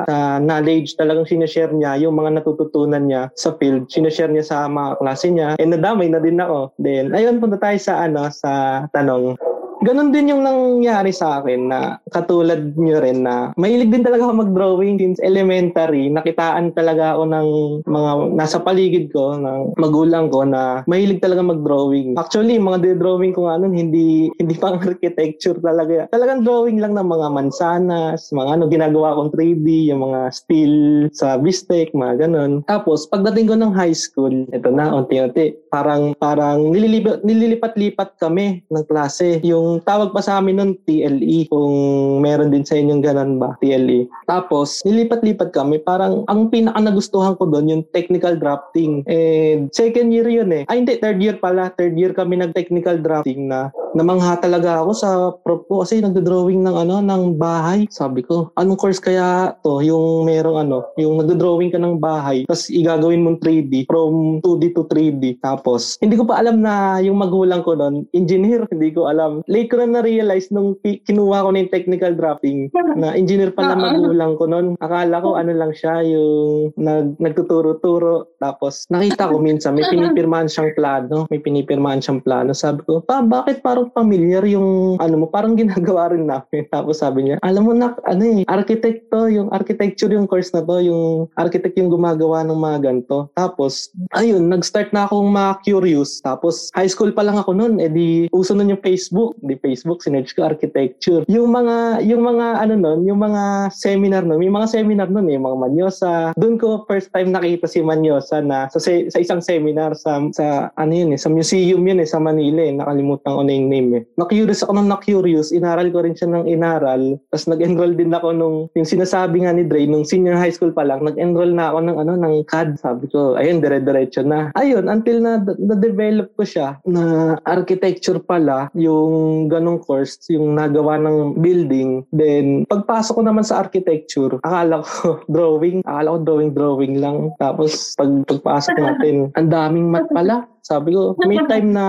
sa 0.04 0.44
knowledge, 0.44 1.00
talagang 1.00 1.24
sinashare 1.24 1.72
niya 1.72 1.96
yung 2.04 2.20
mga 2.20 2.44
natututunan 2.44 3.08
niya 3.08 3.32
sa 3.40 3.56
field, 3.56 3.88
sinashare 3.88 4.36
niya 4.36 4.44
sa 4.44 4.58
mga 4.68 5.00
klase 5.00 5.32
niya, 5.32 5.56
and 5.56 5.72
nadamay 5.72 6.12
na 6.12 6.20
din 6.20 6.44
ako. 6.44 6.76
Then, 6.76 7.16
ayun, 7.16 7.40
punta 7.40 7.56
tayo 7.56 7.80
sa 7.80 8.04
ano, 8.04 8.28
sa 8.28 8.84
tanong 8.92 9.40
ganun 9.82 10.14
din 10.14 10.32
yung 10.32 10.46
nangyari 10.46 11.10
sa 11.14 11.42
akin 11.42 11.62
na 11.70 11.80
katulad 12.14 12.74
nyo 12.78 12.98
rin 13.02 13.26
na 13.26 13.52
mahilig 13.58 13.90
din 13.90 14.06
talaga 14.06 14.30
ako 14.30 14.34
mag-drawing 14.48 14.96
since 15.02 15.20
elementary. 15.22 16.08
Nakitaan 16.10 16.74
talaga 16.78 17.18
ako 17.18 17.24
ng 17.28 17.48
mga 17.86 18.12
nasa 18.38 18.58
paligid 18.62 19.10
ko, 19.10 19.36
ng 19.38 19.78
magulang 19.78 20.30
ko 20.30 20.46
na 20.46 20.86
mahilig 20.86 21.20
talaga 21.20 21.42
mag-drawing. 21.42 22.16
Actually, 22.16 22.62
mga 22.62 22.98
drawing 22.98 23.34
ko 23.34 23.50
nga 23.50 23.58
nun, 23.62 23.74
hindi, 23.74 24.30
hindi 24.38 24.56
pang 24.58 24.78
architecture 24.86 25.58
talaga. 25.60 26.08
Talagang 26.14 26.46
drawing 26.46 26.78
lang 26.82 26.94
ng 26.98 27.08
mga 27.08 27.28
mansanas, 27.34 28.30
mga 28.34 28.50
ano, 28.58 28.64
ginagawa 28.70 29.18
kong 29.18 29.34
3D, 29.34 29.92
yung 29.92 30.06
mga 30.06 30.20
steel 30.34 30.76
sa 31.12 31.38
bistek, 31.42 31.94
mga 31.94 32.28
ganun. 32.28 32.62
Tapos, 32.70 33.10
pagdating 33.10 33.50
ko 33.52 33.56
ng 33.58 33.74
high 33.74 33.96
school, 33.96 34.34
ito 34.54 34.70
na, 34.70 34.94
unti-unti, 34.94 35.58
parang, 35.72 36.12
parang 36.20 36.68
nililipat, 36.68 37.24
nililipat-lipat 37.24 38.20
kami 38.20 38.68
ng 38.68 38.86
klase. 38.86 39.40
Yung 39.48 39.62
Yung 39.62 39.78
tawag 39.86 40.10
pa 40.10 40.26
sa 40.26 40.42
amin 40.42 40.58
nun, 40.58 40.72
TLE. 40.90 41.46
Kung 41.48 41.72
meron 42.20 42.50
din 42.50 42.66
sa 42.66 42.74
inyong 42.74 43.00
ganun 43.06 43.38
ba, 43.38 43.54
TLE. 43.62 44.10
Tapos, 44.26 44.82
nilipat-lipat 44.82 45.54
kami. 45.54 45.78
Parang, 45.80 46.26
ang 46.26 46.50
pinaka 46.50 46.82
nagustuhan 46.82 47.38
ko 47.38 47.46
doon, 47.46 47.70
yung 47.70 47.84
technical 47.94 48.36
drafting. 48.36 49.06
And 49.06 49.70
second 49.70 50.10
year 50.10 50.26
yun 50.26 50.50
eh. 50.52 50.64
Ay, 50.66 50.82
hindi, 50.82 50.98
third 50.98 51.22
year 51.22 51.38
pala. 51.38 51.70
Third 51.78 51.94
year 51.94 52.12
kami 52.12 52.42
nag-technical 52.42 53.00
drafting 53.00 53.48
na 53.48 53.70
namangha 53.92 54.40
talaga 54.40 54.80
ako 54.84 54.92
sa 54.96 55.10
prof 55.44 55.68
ko 55.68 55.84
kasi 55.84 56.00
nagdo-drawing 56.00 56.64
ng 56.64 56.76
ano 56.76 57.04
ng 57.04 57.36
bahay. 57.36 57.88
Sabi 57.92 58.24
ko, 58.24 58.52
anong 58.56 58.80
course 58.80 59.04
kaya 59.04 59.56
to? 59.64 59.84
Yung 59.84 60.28
merong 60.28 60.64
ano, 60.68 60.78
yung 60.96 61.20
nagdo-drawing 61.20 61.72
ka 61.72 61.80
ng 61.80 62.00
bahay 62.00 62.48
tapos 62.48 62.72
igagawin 62.72 63.24
mong 63.24 63.44
3D 63.44 63.86
from 63.88 64.40
2D 64.40 64.64
to 64.76 64.88
3D. 64.88 65.40
Tapos 65.44 65.61
hindi 66.02 66.16
ko 66.18 66.26
pa 66.28 66.42
alam 66.42 66.62
na 66.62 67.00
yung 67.00 67.18
magulang 67.22 67.62
ko 67.62 67.78
noon, 67.78 68.06
engineer, 68.12 68.66
hindi 68.70 68.92
ko 68.94 69.08
alam. 69.08 69.46
Late 69.46 69.70
ko 69.72 69.82
na 69.82 70.00
na-realize 70.00 70.50
nung 70.54 70.78
kinuha 70.84 71.46
ko 71.46 71.50
na 71.54 71.60
yung 71.64 71.74
technical 71.74 72.14
drafting 72.18 72.68
na 72.98 73.14
engineer 73.14 73.54
pala 73.54 73.78
Oo. 73.78 73.82
magulang 73.82 74.34
ko 74.38 74.46
noon. 74.50 74.68
Akala 74.82 75.22
ko 75.22 75.38
ano 75.38 75.52
lang 75.54 75.72
siya 75.72 76.04
yung 76.06 76.74
nag, 76.78 77.18
nagtuturo-turo 77.22 78.34
tapos 78.42 78.90
nakita 78.90 79.30
ko 79.30 79.38
minsan 79.38 79.78
may 79.78 79.86
pinipirmahan 79.86 80.50
siyang 80.50 80.74
plano, 80.74 81.30
may 81.30 81.38
pinipirmahan 81.38 82.02
siyang 82.02 82.22
plano. 82.26 82.52
Sabi 82.58 82.82
ko, 82.86 83.06
pa 83.06 83.22
bakit 83.22 83.62
parang 83.62 83.94
familiar 83.94 84.42
yung 84.50 84.98
ano 84.98 85.16
mo, 85.22 85.26
parang 85.30 85.54
ginagawa 85.54 86.12
rin 86.12 86.26
namin. 86.26 86.66
Tapos 86.74 87.00
sabi 87.00 87.30
niya, 87.30 87.38
alam 87.46 87.70
mo 87.70 87.74
na, 87.78 87.94
ano 88.10 88.24
eh, 88.26 88.42
architect 88.50 89.10
to, 89.14 89.30
yung 89.30 89.48
architecture 89.54 90.10
yung 90.10 90.26
course 90.26 90.50
na 90.52 90.66
to, 90.66 90.82
yung 90.82 91.30
architect 91.38 91.78
yung 91.78 91.94
gumagawa 91.94 92.42
ng 92.46 92.58
mga 92.58 92.78
ganito. 92.82 93.30
Tapos, 93.38 93.94
ayun, 94.18 94.50
nag-start 94.50 94.90
na 94.92 95.06
akong 95.06 95.30
ma-curious. 95.52 96.24
Tapos, 96.24 96.72
high 96.72 96.88
school 96.88 97.12
pa 97.12 97.28
lang 97.28 97.36
ako 97.36 97.52
noon, 97.52 97.84
edi 97.84 98.32
uso 98.32 98.56
nun 98.56 98.72
yung 98.72 98.80
Facebook. 98.80 99.36
Di 99.44 99.60
Facebook, 99.60 100.00
sinerge 100.00 100.32
ko 100.32 100.48
architecture. 100.48 101.28
Yung 101.28 101.52
mga, 101.52 102.08
yung 102.08 102.24
mga, 102.24 102.64
ano 102.64 102.74
nun, 102.80 103.00
yung 103.04 103.20
mga 103.20 103.68
seminar 103.76 104.24
nun, 104.24 104.40
may 104.40 104.48
mga 104.48 104.68
seminar 104.72 105.12
nun 105.12 105.28
eh, 105.28 105.36
mga 105.36 105.58
Manyosa. 105.60 106.14
Doon 106.40 106.56
ko 106.56 106.88
first 106.88 107.12
time 107.12 107.36
nakita 107.36 107.68
si 107.68 107.84
Manyosa 107.84 108.40
na 108.40 108.72
sa, 108.72 108.80
sa 108.80 109.20
isang 109.20 109.44
seminar 109.44 109.94
sa, 110.00 110.24
sa, 110.32 110.72
ano 110.80 110.94
yun 110.96 111.12
eh, 111.12 111.20
sa 111.20 111.28
museum 111.28 111.84
yun 111.84 112.00
eh, 112.00 112.08
sa 112.08 112.24
Manila 112.24 112.64
eh. 112.64 112.72
Nakalimutan 112.72 113.36
ko 113.36 113.42
na 113.44 113.52
yung 113.52 113.68
name 113.68 113.90
eh. 114.00 114.04
Na-curious 114.16 114.64
ako 114.64 114.72
nung 114.80 114.90
na-curious, 114.90 115.52
inaral 115.52 115.92
ko 115.92 116.06
rin 116.06 116.16
siya 116.16 116.32
ng 116.32 116.48
inaral. 116.48 117.20
Tapos 117.34 117.46
nag-enroll 117.52 117.94
din 117.98 118.14
ako 118.16 118.32
nung, 118.32 118.58
yung 118.78 118.88
sinasabi 118.88 119.44
nga 119.44 119.52
ni 119.52 119.68
Dre, 119.68 119.84
nung 119.90 120.08
senior 120.08 120.38
high 120.38 120.54
school 120.54 120.72
pa 120.72 120.86
lang, 120.86 121.04
nag-enroll 121.04 121.52
na 121.52 121.74
ako 121.74 121.80
ng 121.84 121.98
ano, 121.98 122.14
ng 122.16 122.34
CAD. 122.48 122.78
Sabi 122.80 123.10
ko, 123.10 123.36
ayun, 123.36 123.60
dire-diretso 123.60 124.24
na. 124.24 124.54
Ayun, 124.54 124.88
until 124.88 125.18
na, 125.20 125.41
na-develop 125.46 126.34
ko 126.38 126.44
siya 126.46 126.78
na 126.88 127.36
architecture 127.46 128.22
pala, 128.22 128.70
yung 128.78 129.46
ganong 129.50 129.82
course, 129.82 130.18
yung 130.30 130.56
nagawa 130.56 131.02
ng 131.02 131.42
building. 131.42 132.06
Then, 132.14 132.70
pagpasok 132.70 133.20
ko 133.20 133.24
naman 133.26 133.46
sa 133.46 133.62
architecture, 133.62 134.38
akala 134.46 134.86
ko 134.86 135.20
drawing, 135.34 135.84
akala 135.84 136.16
ko 136.16 136.20
drawing, 136.24 136.52
drawing 136.54 136.96
lang. 137.02 137.18
Tapos, 137.42 137.98
pag 137.98 138.12
pagpasok 138.28 138.76
natin, 138.78 139.16
ang 139.36 139.50
daming 139.50 139.90
mat 139.90 140.08
pala. 140.12 140.48
Sabi 140.62 140.94
ko, 140.94 141.18
may 141.20 141.42
time 141.46 141.70
na, 141.70 141.86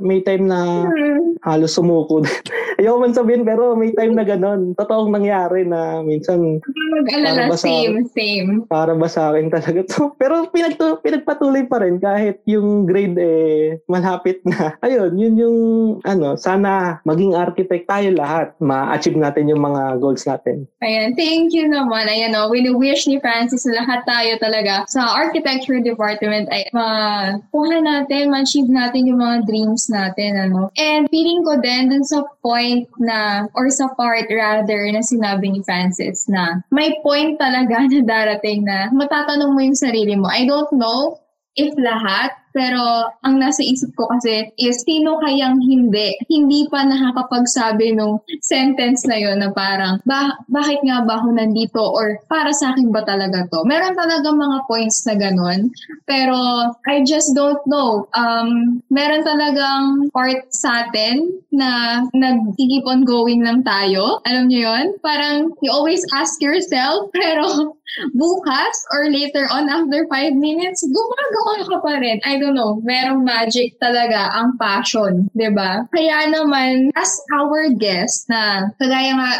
may 0.00 0.20
time 0.20 0.48
na 0.48 0.88
halos 1.46 1.72
sumuko. 1.72 2.24
Ayaw 2.74 2.98
man 2.98 3.14
sabihin, 3.14 3.46
pero 3.46 3.76
may 3.76 3.92
time 3.92 4.12
na 4.12 4.24
ganon. 4.24 4.74
Totoong 4.74 5.12
nangyari 5.12 5.62
na 5.62 6.02
minsan 6.02 6.58
Mag-alala, 6.90 7.46
Para 7.46 7.50
ba 7.50 7.56
sa- 7.56 7.68
same, 7.68 7.96
same. 8.10 8.50
para 8.66 8.92
ba 8.92 9.06
sa 9.06 9.30
akin 9.30 9.46
talaga 9.48 9.80
to. 9.86 10.10
Pero 10.20 10.48
pinagtu 10.48 10.98
pinagpatuloy 10.98 11.66
pa 11.66 11.78
rin 11.78 11.98
kahit 11.98 12.42
yung 12.44 12.82
grade 12.84 13.14
eh 13.14 13.78
malapit 13.86 14.42
na. 14.42 14.74
Ayun, 14.80 15.14
yun 15.14 15.34
yung 15.36 15.58
ano, 16.02 16.34
sana 16.34 16.98
maging 17.04 17.34
architect 17.34 17.86
tayo 17.86 18.10
lahat. 18.10 18.54
Ma-achieve 18.58 19.14
natin 19.16 19.46
yung 19.46 19.62
mga 19.62 19.98
goals 19.98 20.24
natin. 20.24 20.66
Ayan, 20.80 21.14
thank 21.14 21.54
you 21.54 21.66
naman. 21.66 22.06
Ayan 22.06 22.34
o, 22.34 22.48
wini-wish 22.48 23.06
ni 23.06 23.18
Francis 23.18 23.62
lahat 23.66 24.02
tayo 24.02 24.34
talaga 24.38 24.82
sa 24.86 25.14
architecture 25.14 25.78
department 25.78 26.50
ay 26.50 26.66
makuha 26.74 27.78
natin, 27.78 28.13
ma-achieve 28.22 28.70
natin 28.70 29.10
yung 29.10 29.18
mga 29.18 29.42
dreams 29.50 29.90
natin, 29.90 30.38
ano. 30.38 30.70
And 30.78 31.10
feeling 31.10 31.42
ko 31.42 31.58
din 31.58 31.90
dun 31.90 32.06
sa 32.06 32.22
point 32.38 32.86
na, 33.02 33.50
or 33.58 33.66
sa 33.74 33.90
part 33.98 34.30
rather, 34.30 34.86
na 34.94 35.02
sinabi 35.02 35.50
ni 35.50 35.60
Francis 35.66 36.30
na 36.30 36.62
may 36.70 36.94
point 37.02 37.34
talaga 37.42 37.82
na 37.90 38.00
darating 38.06 38.62
na 38.62 38.94
matatanong 38.94 39.50
mo 39.50 39.60
yung 39.64 39.78
sarili 39.78 40.14
mo. 40.14 40.30
I 40.30 40.46
don't 40.46 40.70
know 40.70 41.18
if 41.58 41.74
lahat, 41.74 42.38
pero 42.54 43.10
ang 43.26 43.42
nasa 43.42 43.66
isip 43.66 43.90
ko 43.98 44.06
kasi 44.06 44.54
is 44.56 44.86
sino 44.86 45.18
kayang 45.18 45.58
hindi, 45.58 46.14
hindi 46.30 46.70
pa 46.70 46.86
nakakapagsabi 46.86 47.98
nung 47.98 48.22
sentence 48.38 49.02
na 49.10 49.18
yon 49.18 49.42
na 49.42 49.50
parang, 49.50 49.98
ba, 50.06 50.38
bakit 50.46 50.78
nga 50.86 51.02
ba 51.02 51.18
ako 51.18 51.34
nandito 51.34 51.82
or 51.82 52.22
para 52.30 52.54
sa 52.54 52.70
akin 52.70 52.94
ba 52.94 53.02
talaga 53.02 53.50
to? 53.50 53.66
Meron 53.66 53.98
talaga 53.98 54.30
mga 54.30 54.58
points 54.70 55.02
na 55.02 55.18
ganun, 55.18 55.74
pero 56.06 56.38
I 56.86 57.02
just 57.02 57.34
don't 57.34 57.60
know. 57.66 58.06
Um, 58.14 58.80
meron 58.86 59.26
talagang 59.26 60.14
part 60.14 60.46
sa 60.54 60.86
atin 60.86 61.42
na 61.50 62.02
nag-keep 62.14 62.86
on 62.86 63.02
going 63.02 63.42
lang 63.42 63.66
tayo. 63.66 64.22
Alam 64.30 64.46
niyo 64.46 64.70
yon 64.70 64.86
Parang 65.02 65.50
you 65.58 65.74
always 65.74 66.06
ask 66.14 66.38
yourself, 66.38 67.10
pero 67.18 67.74
bukas 68.14 68.74
or 68.90 69.10
later 69.10 69.46
on 69.50 69.70
after 69.70 70.06
five 70.10 70.34
minutes, 70.34 70.82
gumagawa 70.82 71.66
ka 71.66 71.78
pa 71.82 71.94
rin. 72.02 72.18
I 72.26 72.42
don't 72.44 72.56
know. 72.56 72.84
Merong 72.84 73.24
magic 73.24 73.80
talaga 73.80 74.28
ang 74.36 74.60
passion, 74.60 75.32
'di 75.32 75.50
ba? 75.56 75.88
Kaya 75.88 76.28
naman, 76.28 76.92
as 76.92 77.10
our 77.32 77.72
guest 77.72 78.28
na 78.28 78.68
kagaya 78.76 79.16
nga, 79.16 79.30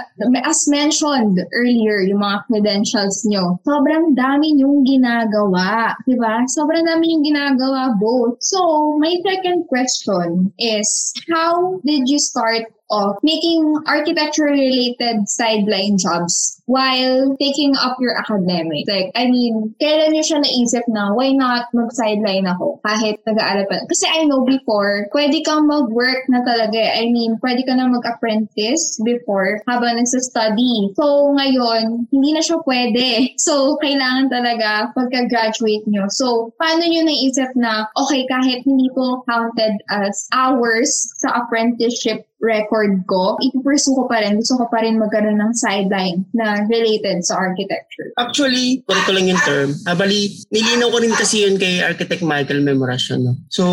as 0.49 0.65
mentioned 0.73 1.37
earlier, 1.53 2.01
yung 2.01 2.25
mga 2.25 2.49
credentials 2.49 3.29
nyo, 3.29 3.61
sobrang 3.69 4.17
dami 4.17 4.57
yung 4.57 4.89
ginagawa, 4.89 5.93
'di 6.09 6.17
ba? 6.17 6.49
Sobrang 6.49 6.89
dami 6.89 7.13
yung 7.13 7.25
ginagawa 7.29 7.93
both. 8.01 8.41
So, 8.41 8.97
my 8.97 9.13
second 9.21 9.69
question 9.69 10.49
is, 10.57 11.13
how 11.29 11.77
did 11.85 12.09
you 12.09 12.17
start 12.17 12.73
of 12.91 13.17
making 13.23 13.65
architecture-related 13.87 15.29
sideline 15.29 15.97
jobs 15.97 16.61
while 16.67 17.37
taking 17.37 17.77
up 17.77 17.97
your 18.01 18.17
academic. 18.17 18.89
Like, 18.89 19.13
I 19.15 19.29
mean, 19.29 19.75
kailan 19.81 20.17
niyo 20.17 20.25
siya 20.25 20.39
naisip 20.41 20.85
na, 20.89 21.13
why 21.13 21.33
not 21.37 21.69
mag-sideline 21.77 22.49
ako 22.49 22.81
kahit 22.85 23.21
nag-aaral 23.29 23.69
pa? 23.69 23.85
Kasi 23.85 24.09
I 24.09 24.25
know 24.25 24.45
before, 24.45 25.09
pwede 25.13 25.45
kang 25.45 25.69
mag-work 25.69 26.25
na 26.33 26.41
talaga. 26.43 26.81
I 26.81 27.13
mean, 27.13 27.37
pwede 27.41 27.69
ka 27.69 27.77
na 27.77 27.89
mag-apprentice 27.93 29.01
before 29.05 29.61
habang 29.69 30.01
nagsa-study. 30.01 30.97
So, 30.97 31.37
ngayon, 31.37 32.09
hindi 32.09 32.31
na 32.33 32.43
siya 32.43 32.61
pwede. 32.65 33.07
So, 33.45 33.77
kailangan 33.77 34.33
talaga 34.33 34.89
pagka-graduate 34.97 35.85
nyo. 35.85 36.09
So, 36.09 36.57
paano 36.57 36.87
nyo 36.89 37.05
naisip 37.05 37.53
na, 37.61 37.93
okay, 37.93 38.25
kahit 38.25 38.65
hindi 38.65 38.89
ko 38.97 39.21
counted 39.29 39.85
as 39.93 40.25
hours 40.33 41.13
sa 41.21 41.45
apprenticeship 41.45 42.25
record 42.45 43.03
ko, 43.09 43.41
ipupursue 43.41 43.97
ko 43.97 44.05
pa 44.05 44.21
rin. 44.21 44.37
Gusto 44.37 44.61
ko 44.61 44.65
pa 44.69 44.85
rin 44.85 45.01
magkaroon 45.01 45.41
ng 45.41 45.53
sideline 45.57 46.29
na 46.37 46.54
related 46.71 47.27
sa 47.27 47.35
architecture. 47.41 48.15
Actually, 48.21 48.87
korek 48.87 49.09
lang 49.11 49.27
yung 49.35 49.43
term. 49.43 49.71
Ah, 49.89 49.99
bali, 49.99 50.31
nilinaw 50.55 50.93
ko 50.93 50.99
rin 51.03 51.15
kasi 51.15 51.43
yun 51.43 51.59
kay 51.59 51.83
Architect 51.83 52.23
Michael 52.23 52.63
Memorasyon. 52.63 53.21
No? 53.25 53.33
So, 53.51 53.65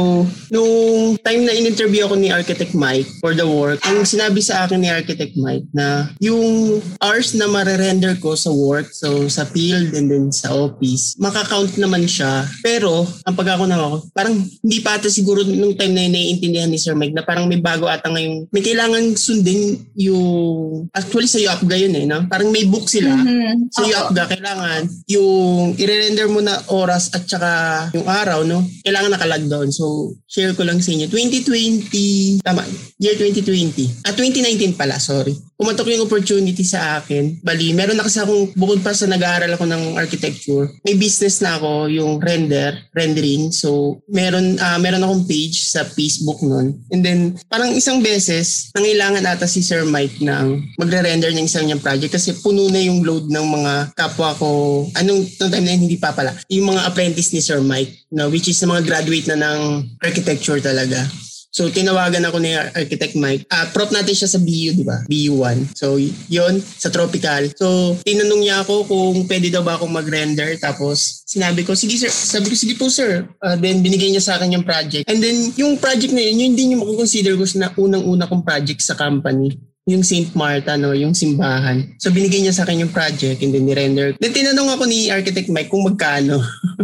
nung 0.50 1.17
time 1.21 1.45
na 1.45 1.53
in-interview 1.53 2.09
ako 2.09 2.15
ni 2.17 2.33
Architect 2.33 2.73
Mike 2.73 3.07
for 3.21 3.38
the 3.38 3.45
work, 3.45 3.77
ang 3.85 4.01
sinabi 4.07 4.41
sa 4.41 4.65
akin 4.65 4.81
ni 4.81 4.89
Architect 4.89 5.38
Mike 5.38 5.67
na 5.75 6.09
yung 6.17 6.79
hours 7.03 7.38
na 7.38 7.45
marerender 7.45 8.17
ko 8.17 8.33
sa 8.33 8.50
work, 8.50 8.89
so 8.89 9.27
sa 9.29 9.45
field 9.45 9.93
and 9.93 10.09
then 10.09 10.31
sa 10.31 10.50
office, 10.55 11.19
makakount 11.19 11.75
naman 11.77 12.07
siya. 12.07 12.47
Pero, 12.65 13.05
ang 13.27 13.35
pagkako 13.35 13.65
na 13.67 13.77
ako, 13.77 14.09
parang 14.15 14.35
hindi 14.39 14.79
pa 14.79 14.97
ata 14.97 15.11
siguro 15.11 15.43
nung 15.43 15.75
time 15.75 15.93
na 15.93 16.03
yun 16.07 16.13
naiintindihan 16.15 16.69
ni 16.71 16.79
Sir 16.79 16.95
Mike 16.95 17.15
na 17.15 17.25
parang 17.25 17.45
may 17.45 17.59
bago 17.59 17.85
ata 17.85 18.07
ngayong, 18.07 18.47
may 18.50 18.63
kailangan 18.63 19.13
sundin 19.19 19.83
yung, 19.97 20.88
actually 20.95 21.27
sa 21.27 21.41
UAPGA 21.41 21.77
yun 21.88 21.97
eh, 21.97 22.05
no? 22.07 22.23
Parang 22.31 22.50
may 22.50 22.63
book 22.71 22.87
sila. 22.87 23.11
Mhm. 23.11 23.67
Sa 23.75 23.83
Oo. 23.83 23.89
UAPGA, 23.91 24.23
kailangan 24.31 24.81
yung 25.11 25.75
i-render 25.75 26.31
mo 26.31 26.39
na 26.39 26.55
oras 26.71 27.11
at 27.11 27.27
saka 27.27 27.51
yung 27.91 28.07
araw, 28.07 28.47
no? 28.47 28.63
Kailangan 28.87 29.11
nakalag 29.11 29.43
doon. 29.51 29.69
So, 29.75 30.15
share 30.25 30.55
ko 30.55 30.63
lang 30.63 30.79
sa 30.79 30.95
inyo. 30.95 31.11
2020, 31.11 32.39
tama, 32.39 32.63
year 32.95 33.19
2020. 33.19 34.07
Ah, 34.07 34.15
2019 34.15 34.79
pala, 34.79 34.95
sorry. 34.95 35.35
Pumatok 35.59 35.93
yung 35.93 36.09
opportunity 36.09 36.65
sa 36.65 36.97
akin. 36.97 37.37
Bali, 37.45 37.75
meron 37.75 37.93
na 37.93 38.07
kasi 38.07 38.17
akong, 38.17 38.49
bukod 38.57 38.81
pa 38.81 38.97
sa 38.97 39.05
nag-aaral 39.05 39.53
ako 39.53 39.69
ng 39.69 39.83
architecture, 39.93 40.65
may 40.81 40.97
business 40.97 41.37
na 41.43 41.59
ako, 41.59 41.85
yung 41.85 42.17
render, 42.17 42.73
rendering. 42.95 43.53
So, 43.53 44.01
meron, 44.09 44.57
ah, 44.57 44.81
meron 44.81 45.05
akong 45.05 45.29
page 45.29 45.69
sa 45.69 45.85
Facebook 45.85 46.41
nun. 46.41 46.81
And 46.89 47.05
then, 47.05 47.37
parang 47.45 47.77
isang 47.77 48.01
beses, 48.01 48.73
nangailangan 48.73 49.27
ata 49.27 49.45
si 49.45 49.61
Sir 49.61 49.85
Mike 49.85 50.17
ng 50.21 50.77
magre-render 50.81 51.29
ng 51.29 51.45
isang 51.45 51.69
niyang 51.69 51.83
project 51.83 52.17
kasi 52.17 52.33
puno 52.41 52.60
na 52.69 52.83
yung 52.83 53.01
load 53.01 53.31
ng 53.31 53.47
mga 53.47 53.73
kapwa 53.95 54.35
ko. 54.35 54.85
Anong 54.93 55.25
nung 55.39 55.51
time 55.51 55.65
na 55.65 55.73
hindi 55.73 55.97
pa 55.97 56.11
pala. 56.11 56.35
Yung 56.51 56.75
mga 56.75 56.85
apprentice 56.85 57.33
ni 57.33 57.41
Sir 57.41 57.63
Mike, 57.63 58.11
no, 58.11 58.27
which 58.27 58.51
is 58.51 58.61
mga 58.61 58.85
graduate 58.85 59.25
na 59.31 59.39
ng 59.39 59.87
architecture 60.03 60.59
talaga. 60.59 61.07
So, 61.51 61.67
tinawagan 61.67 62.23
ako 62.23 62.39
ni 62.39 62.55
Architect 62.55 63.19
Mike. 63.19 63.43
Uh, 63.51 63.67
prop 63.75 63.91
natin 63.91 64.15
siya 64.15 64.31
sa 64.31 64.39
BU, 64.39 64.71
di 64.71 64.87
ba? 64.87 65.03
BU1. 65.03 65.75
So, 65.75 65.99
yon 66.31 66.63
sa 66.63 66.87
Tropical. 66.87 67.51
So, 67.59 67.99
tinanong 68.07 68.47
niya 68.47 68.63
ako 68.63 68.87
kung 68.87 69.27
pwede 69.27 69.51
daw 69.51 69.59
ba 69.59 69.75
akong 69.75 69.91
mag-render. 69.91 70.55
Tapos, 70.63 71.27
sinabi 71.27 71.67
ko, 71.67 71.75
sige 71.75 71.99
sir. 71.99 72.07
Sabi 72.07 72.47
ko, 72.47 72.55
sige 72.55 72.79
po 72.79 72.87
sir. 72.87 73.27
Uh, 73.43 73.59
then, 73.59 73.83
binigay 73.83 74.07
niya 74.07 74.23
sa 74.23 74.39
akin 74.39 74.55
yung 74.55 74.63
project. 74.63 75.03
And 75.11 75.19
then, 75.19 75.51
yung 75.59 75.75
project 75.75 76.15
na 76.15 76.23
yun, 76.23 76.39
yun 76.39 76.53
din 76.55 76.71
yung 76.71 76.87
makukonsider 76.87 77.35
ko 77.35 77.43
na 77.59 77.67
unang-una 77.75 78.31
kong 78.31 78.47
project 78.47 78.79
sa 78.79 78.95
company 78.95 79.51
yung 79.91 80.05
St. 80.05 80.31
Martha, 80.33 80.79
no, 80.79 80.95
yung 80.95 81.12
simbahan. 81.12 81.83
So 82.00 82.10
binigay 82.10 82.41
niya 82.41 82.55
sa 82.55 82.63
akin 82.63 82.88
yung 82.88 82.93
project 82.95 83.43
and 83.43 83.51
then 83.51 83.67
ni-render. 83.67 84.15
Then 84.17 84.33
tinanong 84.33 84.79
ako 84.79 84.83
ni 84.88 85.12
Architect 85.12 85.51
Mike 85.51 85.69
kung 85.69 85.83
magkano. 85.83 86.41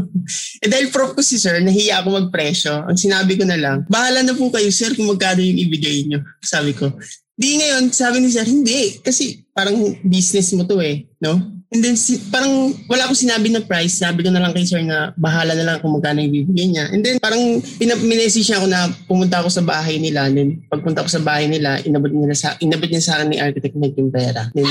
eh 0.64 0.68
dahil 0.68 0.92
prof 0.92 1.16
ko 1.16 1.22
si 1.24 1.40
sir, 1.40 1.64
nahiya 1.64 2.04
ako 2.04 2.28
magpresyo. 2.28 2.86
Ang 2.86 3.00
sinabi 3.00 3.40
ko 3.40 3.44
na 3.48 3.58
lang, 3.58 3.88
bahala 3.88 4.22
na 4.22 4.36
po 4.36 4.52
kayo 4.52 4.68
sir 4.70 4.94
kung 4.94 5.08
magkano 5.08 5.42
yung 5.42 5.60
ibigay 5.68 6.06
niyo. 6.06 6.22
Sabi 6.44 6.76
ko. 6.76 6.94
Di 7.38 7.58
ngayon, 7.58 7.94
sabi 7.94 8.22
ni 8.22 8.30
sir, 8.30 8.46
hindi. 8.46 8.98
Kasi 9.02 9.46
parang 9.54 9.78
business 10.06 10.54
mo 10.54 10.66
to 10.66 10.82
eh. 10.82 11.06
No? 11.22 11.57
And 11.68 11.84
then 11.84 12.00
si, 12.00 12.16
parang 12.32 12.72
wala 12.88 13.04
akong 13.04 13.28
sinabi 13.28 13.52
na 13.52 13.60
price. 13.60 14.00
Sabi 14.00 14.24
ko 14.24 14.32
na 14.32 14.40
lang 14.40 14.56
kay 14.56 14.64
sir 14.64 14.80
na 14.80 15.12
bahala 15.20 15.52
na 15.52 15.68
lang 15.68 15.78
kung 15.84 15.92
magkano 16.00 16.24
yung 16.24 16.32
bibigyan 16.32 16.70
niya. 16.72 16.86
And 16.96 17.04
then 17.04 17.20
parang 17.20 17.60
pinap-message 17.76 18.48
niya 18.48 18.64
ako 18.64 18.68
na 18.72 18.80
pumunta 19.04 19.44
ako 19.44 19.52
sa 19.52 19.64
bahay 19.68 20.00
nila. 20.00 20.32
And 20.32 20.36
then 20.40 20.50
pagpunta 20.72 21.04
ko 21.04 21.10
sa 21.12 21.20
bahay 21.20 21.52
nila, 21.52 21.84
inabot 21.84 22.08
niya 22.08 22.32
sa 22.40 22.56
inabot 22.64 22.88
niya 22.88 23.04
sa 23.04 23.20
akin 23.20 23.28
ni 23.28 23.38
architect 23.44 23.76
Mike 23.76 24.00
yung 24.00 24.16
pera. 24.16 24.48
Then 24.56 24.68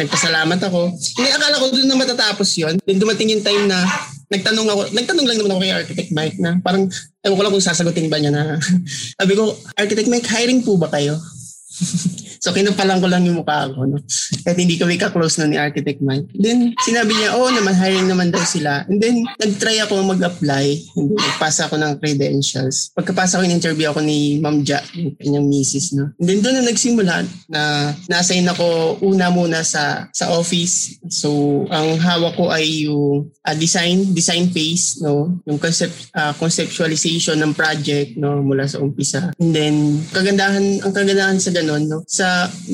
nagpasalamat 0.00 0.60
ako. 0.64 0.96
Hindi 0.96 1.28
akala 1.28 1.60
ko 1.60 1.66
doon 1.76 1.88
na 1.92 1.96
matatapos 2.00 2.48
yon. 2.56 2.74
Then 2.88 2.96
dumating 2.96 3.36
yung 3.36 3.44
time 3.44 3.68
na 3.68 3.84
nagtanong 4.30 4.66
ako, 4.70 4.82
nagtanong 4.94 5.26
lang 5.26 5.38
naman 5.42 5.52
ako 5.52 5.60
kay 5.60 5.74
Architect 5.74 6.10
Mike 6.14 6.38
na 6.38 6.56
parang, 6.62 6.86
ewan 7.26 7.34
ko 7.34 7.42
lang 7.42 7.52
kung 7.52 7.66
sasagutin 7.66 8.06
ba 8.06 8.22
niya 8.22 8.30
na, 8.30 8.56
sabi 9.18 9.34
ko, 9.34 9.58
Architect 9.74 10.06
Mike, 10.06 10.30
hiring 10.30 10.62
po 10.62 10.78
ba 10.78 10.86
kayo? 10.86 11.18
So 12.40 12.56
kinupalan 12.56 13.04
ko 13.04 13.06
lang 13.06 13.28
yung 13.28 13.44
mukha 13.44 13.68
ko. 13.68 13.84
No? 13.84 14.00
Kahit 14.48 14.56
hindi 14.56 14.80
kami 14.80 14.96
ka-close 14.96 15.44
na 15.44 15.46
ni 15.46 15.60
Architect 15.60 16.00
Mike. 16.00 16.24
Then 16.32 16.72
sinabi 16.80 17.12
niya, 17.12 17.36
oh, 17.36 17.52
naman, 17.52 17.76
hiring 17.76 18.08
naman 18.08 18.32
daw 18.32 18.40
sila. 18.40 18.88
And 18.88 18.96
then 18.96 19.28
nag-try 19.36 19.76
ako 19.84 20.00
mag-apply. 20.00 20.66
And 20.96 21.12
then 21.12 21.20
nagpasa 21.20 21.68
ako 21.68 21.76
ng 21.76 22.00
credentials. 22.00 22.96
Pagkapasa 22.96 23.36
ko, 23.36 23.44
in-interview 23.44 23.92
ako 23.92 24.00
ni 24.00 24.40
Ma'am 24.40 24.64
Ja, 24.64 24.80
yung 24.96 25.12
kanyang 25.20 25.46
misis. 25.52 25.92
No? 25.92 26.16
And 26.16 26.26
then 26.26 26.40
doon 26.40 26.64
na 26.64 26.72
nagsimula 26.72 27.28
na 27.52 27.60
na-assign 28.08 28.48
ako 28.48 28.96
una 29.04 29.28
muna 29.28 29.60
sa 29.60 30.08
sa 30.08 30.32
office. 30.32 30.96
So 31.12 31.62
ang 31.68 32.00
hawak 32.00 32.40
ko 32.40 32.48
ay 32.48 32.88
yung 32.88 33.28
uh, 33.44 33.56
design, 33.60 34.16
design 34.16 34.48
phase, 34.48 35.04
no? 35.04 35.36
yung 35.44 35.60
concept, 35.60 36.08
uh, 36.16 36.32
conceptualization 36.40 37.36
ng 37.36 37.52
project 37.52 38.16
no? 38.16 38.40
mula 38.40 38.64
sa 38.64 38.80
umpisa. 38.80 39.28
And 39.36 39.52
then 39.52 39.74
kagandahan, 40.08 40.80
ang 40.80 40.92
kagandahan 40.96 41.36
sa 41.36 41.52
ganun, 41.52 41.84
no? 41.84 42.00
sa 42.08 42.29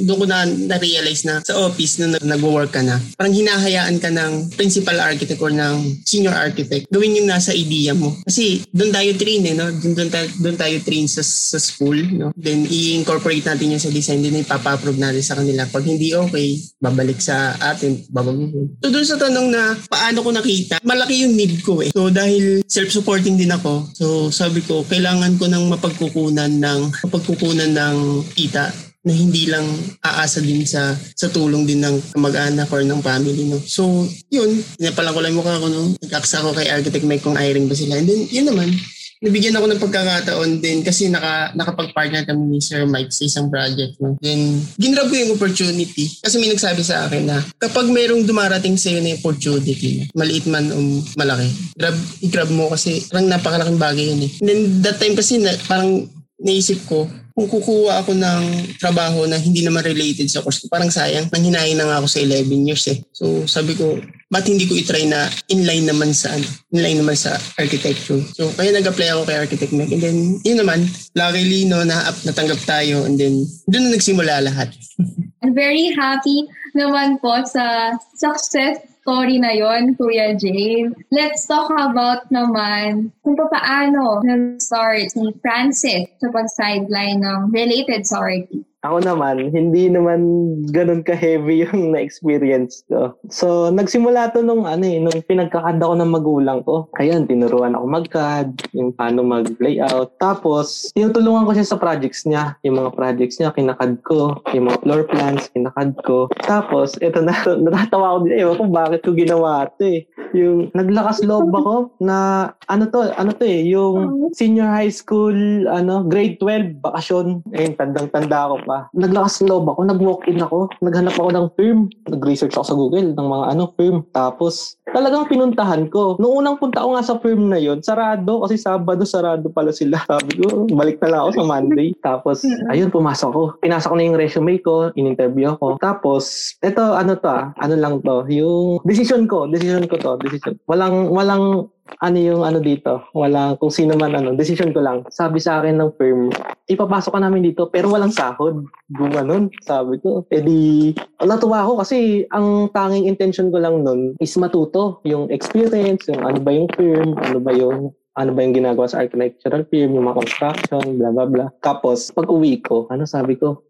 doon 0.07 0.19
ko 0.23 0.27
na 0.29 0.45
na-realize 0.47 1.25
na 1.25 1.41
sa 1.43 1.57
office 1.59 2.01
na 2.01 2.19
nag-work 2.21 2.73
ka 2.75 2.83
na, 2.83 3.01
parang 3.17 3.35
hinahayaan 3.35 3.97
ka 3.99 4.11
ng 4.13 4.55
principal 4.55 4.97
architect 5.01 5.41
or 5.41 5.53
ng 5.53 6.03
senior 6.05 6.35
architect. 6.35 6.89
Gawin 6.93 7.19
yung 7.23 7.29
nasa 7.31 7.53
idea 7.57 7.93
mo. 7.97 8.13
Kasi 8.27 8.65
doon 8.71 8.93
tayo 8.93 9.11
train 9.17 9.43
eh, 9.47 9.55
no? 9.57 9.69
Doon, 9.71 9.93
doon, 9.97 10.11
tayo, 10.11 10.27
doon 10.41 10.57
tayo 10.57 10.77
train 10.85 11.07
sa, 11.09 11.23
sa 11.23 11.59
school, 11.59 11.99
no? 12.15 12.31
Then 12.37 12.69
i-incorporate 12.69 13.47
natin 13.47 13.77
yun 13.77 13.83
sa 13.83 13.93
design, 13.93 14.23
din 14.23 14.43
ipapa-approve 14.43 15.01
natin 15.01 15.25
sa 15.25 15.37
kanila. 15.39 15.65
Pag 15.69 15.85
hindi 15.89 16.13
okay, 16.13 16.61
babalik 16.81 17.19
sa 17.21 17.57
atin, 17.59 18.05
babaguhin. 18.11 18.77
So 18.83 18.89
doon 18.93 19.07
sa 19.07 19.17
tanong 19.19 19.49
na 19.51 19.75
paano 19.89 20.19
ko 20.23 20.31
nakita, 20.33 20.83
malaki 20.85 21.25
yung 21.25 21.35
need 21.35 21.61
ko 21.65 21.81
eh. 21.81 21.91
So 21.93 22.13
dahil 22.13 22.63
self-supporting 22.67 23.39
din 23.39 23.53
ako, 23.53 23.91
so 23.97 24.07
sabi 24.31 24.63
ko, 24.63 24.85
kailangan 24.85 25.37
ko 25.41 25.49
ng 25.49 25.65
mapagkukunan 25.73 26.53
ng 26.53 26.81
mapagkukunan 27.07 27.71
ng 27.73 27.97
kita 28.37 28.86
na 29.07 29.15
hindi 29.15 29.47
lang 29.47 29.63
aasa 30.03 30.43
din 30.43 30.67
sa 30.67 30.91
sa 31.15 31.31
tulong 31.31 31.63
din 31.63 31.79
ng 31.79 32.19
mag-anak 32.19 32.67
or 32.75 32.83
ng 32.83 32.99
family 32.99 33.47
no. 33.47 33.63
So, 33.63 34.03
yun, 34.27 34.67
pinapalang 34.75 35.15
ko 35.15 35.21
lang 35.23 35.39
mukha 35.39 35.63
ko 35.63 35.71
no. 35.71 35.95
Nag-aksa 36.03 36.43
ko 36.43 36.51
kay 36.51 36.67
Architect 36.67 37.07
Mike 37.07 37.23
kung 37.23 37.39
hiring 37.39 37.71
ba 37.71 37.79
sila. 37.79 38.03
And 38.03 38.11
then, 38.11 38.27
yun 38.27 38.51
naman, 38.51 38.75
nabigyan 39.23 39.57
ako 39.57 39.67
ng 39.71 39.81
pagkakataon 39.81 40.51
din 40.61 40.85
kasi 40.85 41.09
naka, 41.09 41.55
nakapag-partner 41.57 42.29
kami 42.29 42.43
ni 42.51 42.59
Sir 42.61 42.85
Mike 42.85 43.15
sa 43.15 43.25
isang 43.25 43.49
project. 43.49 43.97
No? 44.03 44.19
Then, 44.21 44.61
ginrab 44.77 45.09
ko 45.09 45.17
yung 45.17 45.33
opportunity 45.39 46.11
kasi 46.21 46.37
may 46.37 46.53
nagsabi 46.53 46.83
sa 46.85 47.09
akin 47.09 47.25
na 47.25 47.41
kapag 47.57 47.89
mayroong 47.89 48.29
dumarating 48.29 48.77
sa 48.77 48.93
iyo 48.93 49.01
na 49.01 49.17
opportunity, 49.17 50.05
maliit 50.13 50.45
man 50.51 50.69
o 50.69 50.79
malaki, 51.17 51.49
grab, 51.79 51.97
i-grab 52.21 52.51
mo 52.53 52.69
kasi 52.69 53.07
parang 53.09 53.31
napakalaking 53.31 53.81
bagay 53.81 54.05
yun 54.13 54.27
eh. 54.27 54.31
And 54.43 54.47
then, 54.51 54.61
that 54.85 54.99
time 55.01 55.17
kasi 55.17 55.41
na, 55.41 55.55
parang 55.65 56.11
naisip 56.37 56.85
ko, 56.85 57.09
kung 57.37 57.49
kukuha 57.53 58.01
ako 58.01 58.17
ng 58.17 58.45
trabaho 58.81 59.29
na 59.29 59.37
hindi 59.37 59.61
naman 59.61 59.85
related 59.85 60.25
sa 60.33 60.41
course, 60.41 60.65
parang 60.73 60.89
sayang, 60.89 61.29
nanghinayin 61.29 61.77
na 61.77 61.85
nga 61.85 61.97
ako 62.01 62.09
sa 62.09 62.21
11 62.25 62.49
years 62.65 62.85
eh. 62.89 62.99
So 63.13 63.45
sabi 63.45 63.77
ko, 63.77 64.01
ba't 64.33 64.49
hindi 64.49 64.65
ko 64.65 64.73
itry 64.73 65.05
na 65.05 65.29
inline 65.53 65.85
naman 65.85 66.17
sa 66.17 66.33
ano, 66.33 66.49
inline 66.73 67.05
naman 67.05 67.13
sa 67.13 67.37
architecture. 67.61 68.21
So 68.33 68.49
kaya 68.57 68.73
nag-apply 68.73 69.13
ako 69.13 69.23
kay 69.29 69.37
Architect 69.37 69.73
Mech. 69.77 69.93
And 69.93 70.01
then, 70.01 70.17
yun 70.49 70.65
naman, 70.65 70.89
luckily 71.13 71.69
no, 71.69 71.85
na 71.85 72.09
natanggap 72.25 72.61
tayo 72.65 73.05
and 73.05 73.21
then 73.21 73.45
doon 73.69 73.93
na 73.93 74.01
nagsimula 74.01 74.41
lahat. 74.41 74.73
I'm 75.45 75.53
very 75.53 75.93
happy 75.93 76.49
naman 76.73 77.21
po 77.21 77.37
sa 77.45 77.97
success 78.17 78.96
story 79.07 79.39
na 79.39 79.55
yon 79.55 79.95
Kuya 79.95 80.35
Jay. 80.35 80.83
Let's 81.15 81.47
talk 81.47 81.71
about 81.71 82.27
naman 82.35 83.15
kung 83.23 83.39
paano 83.39 84.19
nag-start 84.27 85.15
si 85.15 85.31
Francis 85.39 86.11
sa 86.19 86.27
pag-sideline 86.35 87.23
ng 87.23 87.55
related 87.55 88.03
RT. 88.03 88.67
Ako 88.87 89.03
naman, 89.03 89.51
hindi 89.51 89.91
naman 89.91 90.23
ganun 90.71 91.03
ka-heavy 91.03 91.61
yung 91.67 91.91
na-experience 91.91 92.87
ko. 92.87 93.19
So, 93.35 93.75
nagsimula 93.75 94.31
to 94.31 94.47
nung 94.47 94.63
ano 94.63 94.87
eh, 94.87 95.03
nung 95.03 95.27
pinagkakad 95.27 95.83
ako 95.83 95.99
ng 95.99 96.11
magulang 96.15 96.63
ko. 96.63 96.87
Ayun, 97.03 97.27
tinuruan 97.27 97.75
ako 97.75 97.85
mag-CAD, 97.91 98.51
yung 98.79 98.95
paano 98.95 99.27
mag-layout. 99.27 100.15
Tapos, 100.23 100.95
tinutulungan 100.95 101.51
ko 101.51 101.53
siya 101.59 101.67
sa 101.67 101.81
projects 101.83 102.23
niya. 102.31 102.55
Yung 102.63 102.79
mga 102.79 102.95
projects 102.95 103.43
niya, 103.43 103.51
kinakad 103.51 103.99
ko. 104.07 104.39
Yung 104.55 104.71
mga 104.71 104.79
floor 104.87 105.03
plans, 105.11 105.51
kinakad 105.51 105.91
ko. 106.07 106.31
Tapos, 106.47 106.95
ito 107.03 107.19
na, 107.27 107.35
natatawa 107.67 108.15
ako 108.15 108.19
din. 108.31 108.39
Ewan 108.39 108.55
ko 108.55 108.65
bakit 108.71 109.01
ko 109.03 109.11
ginawa 109.19 109.67
ito 109.67 109.83
eh. 109.83 110.01
Yung 110.39 110.71
naglakas 110.79 111.27
loob 111.27 111.51
ako 111.51 111.91
na, 111.99 112.51
ano 112.71 112.87
to, 112.87 113.11
ano 113.19 113.35
to 113.35 113.43
eh, 113.43 113.67
yung 113.67 114.31
senior 114.31 114.71
high 114.71 114.95
school, 114.95 115.35
ano, 115.67 116.07
grade 116.07 116.39
12, 116.39 116.79
bakasyon. 116.79 117.43
Eh, 117.51 117.75
tandang-tanda 117.75 118.47
ako 118.47 118.57
pa 118.63 118.76
ba? 118.77 118.93
Naglakas 118.93 119.41
loob 119.49 119.65
ako, 119.73 119.81
nag-walk-in 119.89 120.45
ako, 120.45 120.69
naghanap 120.85 121.17
ako 121.17 121.31
ng 121.33 121.47
firm. 121.57 121.79
Nag-research 122.13 122.53
ako 122.53 122.67
sa 122.69 122.77
Google 122.77 123.17
ng 123.17 123.29
mga 123.33 123.45
ano 123.57 123.65
firm. 123.81 124.05
Tapos, 124.13 124.77
talagang 124.93 125.25
pinuntahan 125.33 125.89
ko. 125.89 126.21
Noong 126.21 126.45
unang 126.45 126.61
punta 126.61 126.85
ko 126.85 126.93
nga 126.93 127.05
sa 127.05 127.17
firm 127.17 127.49
na 127.49 127.57
yon 127.57 127.81
sarado 127.81 128.45
kasi 128.45 128.61
Sabado 128.61 129.07
sarado 129.09 129.49
pala 129.49 129.73
sila. 129.73 130.03
Sabi 130.05 130.43
ko, 130.43 130.69
balik 130.69 131.01
na 131.01 131.09
lang 131.17 131.21
ako 131.25 131.31
sa 131.41 131.45
Monday. 131.49 131.89
Tapos, 132.05 132.45
ayun, 132.69 132.93
pumasok 132.93 133.31
ko. 133.33 133.43
Pinasok 133.63 133.89
ko 133.93 133.97
na 133.97 134.07
yung 134.07 134.19
resume 134.21 134.55
ko, 134.61 134.75
in-interview 134.99 135.55
ako. 135.55 135.81
Tapos, 135.81 136.57
ito, 136.61 136.83
ano 136.83 137.15
to 137.17 137.31
ah, 137.31 137.55
ano 137.63 137.75
lang 137.79 138.03
to, 138.03 138.27
yung 138.29 138.83
decision 138.83 139.25
ko, 139.31 139.47
decision 139.47 139.87
ko 139.87 139.97
to, 139.97 140.19
decision. 140.21 140.59
Walang, 140.67 141.09
walang 141.13 141.71
ano 142.03 142.19
yung 142.19 142.43
ano 142.43 142.59
dito, 142.61 143.07
wala 143.17 143.57
kung 143.57 143.73
sino 143.73 143.97
man 143.97 144.15
ano, 144.15 144.35
decision 144.37 144.75
ko 144.75 144.83
lang. 144.83 145.07
Sabi 145.09 145.39
sa 145.41 145.61
akin 145.61 145.79
ng 145.79 145.95
firm, 145.97 146.31
ipapasok 146.67 147.17
ka 147.17 147.21
namin 147.23 147.47
dito 147.47 147.71
pero 147.71 147.89
walang 147.89 148.13
sahod. 148.13 148.67
Gumanon, 148.93 149.49
sabi 149.63 149.99
ko. 150.03 150.27
Eh 150.31 150.43
di, 150.43 150.93
natuwa 151.23 151.65
ako 151.65 151.87
kasi 151.87 152.27
ang 152.35 152.69
tanging 152.75 153.09
intention 153.09 153.49
ko 153.49 153.59
lang 153.63 153.87
nun 153.87 154.19
is 154.19 154.35
matuto 154.37 155.01
yung 155.07 155.31
experience, 155.31 156.07
yung 156.11 156.23
ano 156.23 156.39
ba 156.43 156.51
yung 156.53 156.69
firm, 156.75 157.17
ano 157.23 157.39
ba 157.39 157.53
yung 157.55 157.95
ano 158.17 158.31
ba 158.33 158.41
yung 158.41 158.57
ginagawa 158.57 158.89
sa 158.89 159.05
architectural 159.05 159.69
firm, 159.69 159.93
yung 159.93 160.09
mga 160.09 160.19
construction, 160.25 160.85
bla 160.97 161.13
bla 161.13 161.25
bla. 161.29 161.47
Tapos, 161.61 162.09
pag 162.17 162.25
uwi 162.33 162.65
ko, 162.65 162.89
ano 162.89 163.05
sabi 163.05 163.37
ko, 163.37 163.61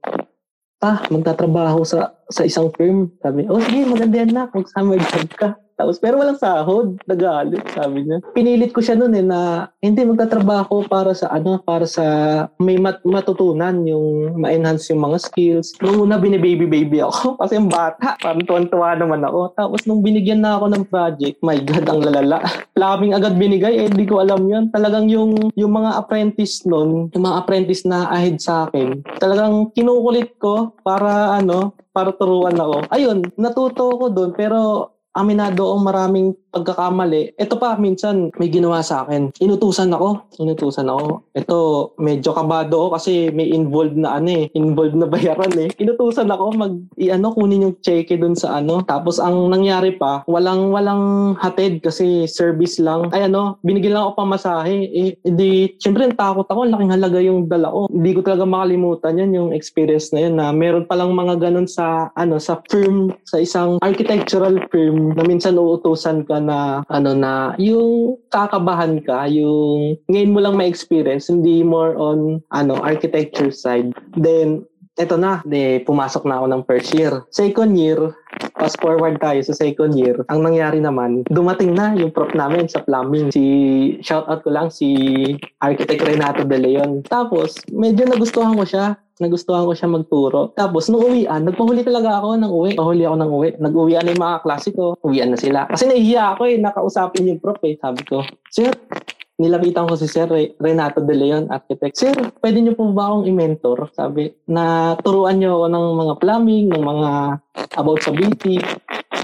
pa, 0.79 1.03
magtatrabaho 1.11 1.83
sa 1.83 2.16
sa 2.31 2.47
isang 2.47 2.71
firm. 2.75 3.11
Sabi, 3.23 3.47
oh 3.47 3.63
sige, 3.63 3.87
maganda 3.87 4.17
yan 4.23 4.33
na, 4.35 4.51
mag-summer 4.51 4.99
job 4.99 5.29
ka. 5.37 5.49
Tapos, 5.77 6.01
pero 6.01 6.17
walang 6.17 6.41
sahod. 6.41 6.97
Nagalit, 7.05 7.61
sabi 7.77 8.09
niya. 8.09 8.25
Pinilit 8.33 8.73
ko 8.73 8.81
siya 8.81 8.97
noon 8.97 9.13
eh 9.13 9.25
na 9.25 9.69
hindi 9.85 10.09
magtatrabaho 10.09 10.89
para 10.89 11.13
sa 11.13 11.29
ano, 11.29 11.61
para 11.61 11.85
sa 11.85 12.05
may 12.57 12.81
mat- 12.81 13.05
matutunan 13.05 13.85
yung 13.85 14.41
ma-enhance 14.41 14.89
yung 14.89 15.05
mga 15.05 15.21
skills. 15.21 15.77
Nung 15.85 16.09
una, 16.09 16.17
binibaby-baby 16.17 17.05
ako 17.05 17.37
kasi 17.41 17.61
yung 17.61 17.69
bata. 17.69 18.17
Parang 18.17 18.49
tuwan-tuwa 18.49 18.97
naman 18.97 19.21
ako. 19.21 19.53
Tapos 19.53 19.85
nung 19.85 20.01
binigyan 20.01 20.41
na 20.41 20.57
ako 20.57 20.73
ng 20.73 20.85
project, 20.89 21.37
my 21.45 21.61
God, 21.61 21.85
ang 21.85 22.01
lalala. 22.01 22.41
Plumbing 22.77 23.13
agad 23.13 23.37
binigay, 23.37 23.77
eh, 23.77 23.89
hindi 23.93 24.09
ko 24.09 24.25
alam 24.25 24.49
yun. 24.49 24.73
Talagang 24.73 25.13
yung, 25.13 25.53
yung 25.53 25.73
mga 25.77 26.01
apprentice 26.01 26.65
noon, 26.65 27.13
yung 27.13 27.25
mga 27.25 27.45
apprentice 27.45 27.85
na 27.85 28.09
ahead 28.09 28.41
sa 28.41 28.65
akin, 28.69 29.05
talagang 29.21 29.69
kinukulit 29.77 30.41
ko 30.41 30.73
para 30.81 31.37
ano, 31.37 31.77
para 31.97 32.13
turuan 32.13 32.53
ako. 32.61 32.93
Ayun, 32.93 33.25
natuto 33.41 33.89
ko 33.97 34.13
doon 34.13 34.37
pero 34.37 34.93
aminado 35.17 35.73
akong 35.73 35.85
maraming 35.89 36.29
pagkakamali. 36.57 37.37
Ito 37.37 37.61
pa, 37.61 37.77
minsan 37.77 38.33
may 38.41 38.49
ginawa 38.49 38.81
sa 38.81 39.05
akin. 39.05 39.37
Inutusan 39.45 39.93
ako. 39.93 40.25
Inutusan 40.41 40.89
ako. 40.89 41.29
Ito, 41.37 41.57
medyo 42.01 42.33
kabado 42.33 42.89
ako 42.89 42.89
kasi 42.97 43.29
may 43.33 43.53
involved 43.53 44.01
na 44.01 44.17
ano 44.17 44.33
eh. 44.33 44.49
Involved 44.57 44.97
na 44.97 45.05
bayaran 45.05 45.53
eh. 45.61 45.69
Inutusan 45.77 46.33
ako 46.33 46.45
mag, 46.57 46.73
i-ano, 46.97 47.37
kunin 47.37 47.69
yung 47.69 47.77
cheque 47.85 48.17
dun 48.17 48.33
sa 48.33 48.57
ano. 48.57 48.81
Tapos 48.89 49.21
ang 49.21 49.53
nangyari 49.53 50.01
pa, 50.01 50.25
walang, 50.25 50.73
walang 50.73 51.37
hatid 51.37 51.85
kasi 51.85 52.25
service 52.25 52.81
lang. 52.81 53.13
Ay 53.13 53.29
ano, 53.29 53.61
binigyan 53.61 54.01
lang 54.01 54.09
ako 54.09 54.25
pamasahe. 54.25 54.89
Eh, 54.89 55.13
di, 55.21 55.77
syempre 55.77 56.09
takot 56.17 56.49
ako. 56.49 56.65
Laking 56.73 56.95
halaga 56.97 57.21
yung 57.21 57.53
dala 57.53 57.69
ko. 57.69 57.93
Hindi 57.93 58.17
ko 58.17 58.21
talaga 58.25 58.49
makalimutan 58.49 59.21
yun, 59.21 59.33
yung 59.37 59.51
experience 59.53 60.09
na 60.17 60.25
yun 60.25 60.41
na 60.41 60.49
meron 60.57 60.89
palang 60.89 61.13
mga 61.13 61.37
ganun 61.37 61.69
sa, 61.69 62.09
ano, 62.17 62.41
sa 62.41 62.65
firm, 62.73 63.13
sa 63.29 63.37
isang 63.37 63.77
architectural 63.85 64.57
firm 64.73 65.06
na 65.15 65.23
minsan 65.23 65.61
uutusan 65.61 66.25
ka 66.25 66.41
na 66.41 66.83
ano 66.91 67.13
na 67.13 67.55
yung 67.61 68.19
kakabahan 68.33 68.99
ka, 69.05 69.29
yung 69.31 70.01
ngayon 70.11 70.33
mo 70.33 70.41
lang 70.43 70.57
ma-experience, 70.59 71.29
hindi 71.29 71.63
more 71.63 71.95
on 71.95 72.41
ano 72.51 72.81
architecture 72.81 73.53
side. 73.53 73.95
Then 74.17 74.67
eto 74.97 75.21
na, 75.21 75.45
de, 75.45 75.85
pumasok 75.85 76.25
na 76.25 76.41
ako 76.41 76.47
ng 76.49 76.63
first 76.65 76.91
year. 76.97 77.13
Second 77.29 77.77
year, 77.77 78.01
fast 78.57 78.77
forward 78.81 79.21
tayo 79.21 79.41
sa 79.45 79.57
second 79.57 79.97
year, 79.97 80.17
ang 80.33 80.45
nangyari 80.45 80.81
naman, 80.81 81.25
dumating 81.29 81.77
na 81.77 81.93
yung 81.97 82.13
prof 82.13 82.33
namin 82.33 82.69
sa 82.69 82.83
plumbing. 82.85 83.33
Si, 83.33 83.45
shout 84.01 84.27
out 84.29 84.45
ko 84.45 84.51
lang, 84.53 84.73
si 84.73 84.89
Architect 85.61 86.03
Renato 86.05 86.43
De 86.45 86.59
Leon. 86.59 87.05
Tapos, 87.07 87.61
medyo 87.73 88.09
nagustuhan 88.09 88.57
ko 88.57 88.65
siya 88.65 88.99
nagustuhan 89.17 89.65
ko 89.65 89.73
siya 89.73 89.89
magturo. 89.89 90.53
Tapos, 90.53 90.93
nung 90.93 91.01
uwian, 91.01 91.41
nagpahuli 91.41 91.81
talaga 91.81 92.21
ako 92.21 92.37
ng 92.37 92.53
uwi. 92.53 92.71
Pahuli 92.77 93.03
ako 93.09 93.17
ng 93.17 93.31
uwi. 93.33 93.49
Nag-uwian 93.57 94.05
na 94.05 94.13
yung 94.13 94.25
mga 94.25 94.39
klase 94.45 94.69
ko. 94.77 94.93
Uwian 95.01 95.33
na 95.33 95.41
sila. 95.41 95.65
Kasi 95.73 95.89
nahihiya 95.89 96.37
ako 96.37 96.43
eh, 96.45 96.61
nakausapin 96.61 97.29
yung 97.33 97.41
prof 97.41 97.57
eh. 97.65 97.81
Sabi 97.81 98.05
ko, 98.05 98.21
Sir, 98.53 98.77
nilapitan 99.37 99.85
ko 99.85 99.95
si 99.97 100.09
Sir 100.09 100.29
Renato 100.57 101.05
De 101.05 101.13
Leon, 101.13 101.53
architect. 101.53 101.95
Sir, 101.97 102.17
pwede 102.41 102.59
niyo 102.61 102.73
po 102.73 102.89
ba 102.93 103.13
akong 103.13 103.29
i-mentor? 103.29 103.93
Sabi, 103.93 104.33
na 104.49 104.97
turuan 105.05 105.37
niyo 105.37 105.61
ako 105.61 105.67
ng 105.69 105.87
mga 106.01 106.15
plumbing, 106.21 106.67
ng 106.73 106.85
mga 106.85 107.11
about 107.77 108.01
sa 108.01 108.13
BT. 108.13 108.57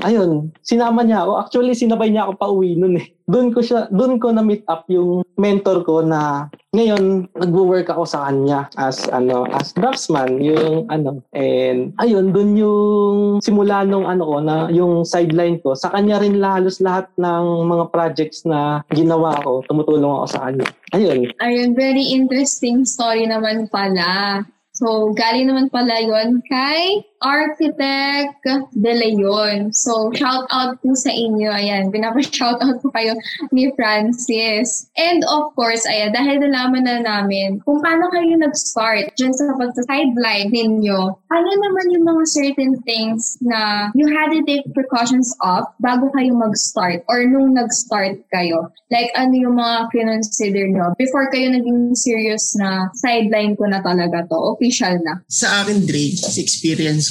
Ayun, 0.03 0.51
sinama 0.67 1.07
niya 1.07 1.23
ako. 1.23 1.33
Actually, 1.39 1.79
sinabay 1.79 2.11
niya 2.11 2.27
ako 2.27 2.33
pa 2.35 2.51
uwi 2.51 2.75
nun 2.75 2.99
eh. 2.99 3.07
Doon 3.31 3.55
ko 3.55 3.63
siya, 3.63 3.87
doon 3.89 4.19
ko 4.19 4.35
na 4.35 4.43
meet 4.43 4.67
up 4.67 4.85
yung 4.91 5.23
mentor 5.39 5.87
ko 5.87 6.03
na 6.03 6.51
ngayon 6.75 7.31
nagwo-work 7.39 7.87
ako 7.87 8.03
sa 8.03 8.27
kanya 8.27 8.67
as 8.75 9.07
ano, 9.15 9.47
as 9.55 9.71
draftsman, 9.73 10.43
yung 10.43 10.91
ano. 10.91 11.23
And 11.31 11.95
ayun, 12.03 12.35
doon 12.35 12.51
yung 12.59 13.39
simula 13.39 13.87
nung 13.87 14.11
ano 14.11 14.27
ko 14.27 14.37
na 14.43 14.67
yung 14.75 15.07
sideline 15.07 15.63
ko. 15.63 15.79
Sa 15.79 15.95
kanya 15.95 16.19
rin 16.19 16.43
halos 16.43 16.83
lahat 16.83 17.07
ng 17.15 17.45
mga 17.71 17.85
projects 17.95 18.43
na 18.43 18.83
ginawa 18.91 19.39
ko, 19.41 19.63
tumutulong 19.71 20.19
ako 20.23 20.27
sa 20.27 20.51
kanya. 20.51 20.67
Ayun. 20.93 21.31
Ayun, 21.39 21.79
very 21.79 22.11
interesting 22.11 22.83
story 22.83 23.31
naman 23.31 23.71
pala. 23.71 24.43
So, 24.73 25.13
galing 25.13 25.53
naman 25.53 25.69
pala 25.69 26.01
yon 26.01 26.41
kay 26.49 27.05
Architect 27.23 28.43
De 28.75 28.93
Leon. 28.93 29.71
So, 29.73 30.11
shout 30.13 30.45
out 30.51 30.77
po 30.83 30.93
sa 30.99 31.15
inyo. 31.15 31.49
Ayan, 31.49 31.95
pinapa-shout 31.95 32.59
out 32.59 32.83
po 32.83 32.91
kayo 32.91 33.15
ni 33.55 33.71
Francis. 33.79 34.91
And 34.99 35.23
of 35.31 35.55
course, 35.55 35.87
ayan, 35.87 36.13
dahil 36.13 36.43
nalaman 36.43 36.85
na 36.85 37.01
namin 37.01 37.63
kung 37.63 37.81
paano 37.81 38.11
kayo 38.11 38.35
nag-start 38.37 39.15
dyan 39.15 39.33
sa 39.33 39.55
pagsa-sideline 39.55 40.51
ninyo, 40.51 41.01
ano 41.31 41.49
naman 41.49 41.95
yung 41.95 42.05
mga 42.05 42.25
certain 42.29 42.75
things 42.83 43.39
na 43.41 43.89
you 43.95 44.11
had 44.11 44.35
to 44.35 44.43
take 44.45 44.67
precautions 44.75 45.31
of 45.41 45.65
bago 45.79 46.11
kayo 46.13 46.35
mag-start 46.35 47.07
or 47.07 47.23
nung 47.25 47.55
nag-start 47.55 48.19
kayo? 48.35 48.69
Like, 48.93 49.09
ano 49.17 49.33
yung 49.33 49.57
mga 49.57 49.89
kinonsider 49.89 50.69
nyo 50.69 50.93
before 51.01 51.33
kayo 51.33 51.49
naging 51.49 51.97
serious 51.97 52.53
na 52.61 52.93
sideline 52.93 53.57
ko 53.57 53.65
na 53.65 53.81
talaga 53.81 54.29
to, 54.29 54.37
official 54.53 54.93
na? 55.01 55.23
Sa 55.33 55.65
akin, 55.65 55.89
Drake, 55.89 56.21
sa 56.21 56.29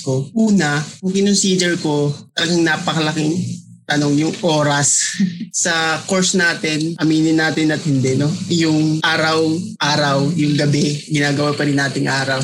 ko, 0.01 0.27
una, 0.33 0.81
kinonsider 1.01 1.77
ko, 1.79 2.11
talagang 2.35 2.65
napakalaking 2.65 3.37
tanong 3.91 4.15
yung 4.23 4.33
oras 4.47 5.19
sa 5.63 5.99
course 6.07 6.39
natin, 6.39 6.95
aminin 7.01 7.35
natin 7.35 7.75
at 7.75 7.83
hindi, 7.83 8.15
no? 8.15 8.31
Yung 8.47 9.03
araw-araw, 9.03 10.31
yung 10.35 10.55
gabi, 10.55 10.95
ginagawa 11.11 11.51
pa 11.51 11.67
rin 11.67 11.75
nating 11.75 12.07
araw. 12.07 12.39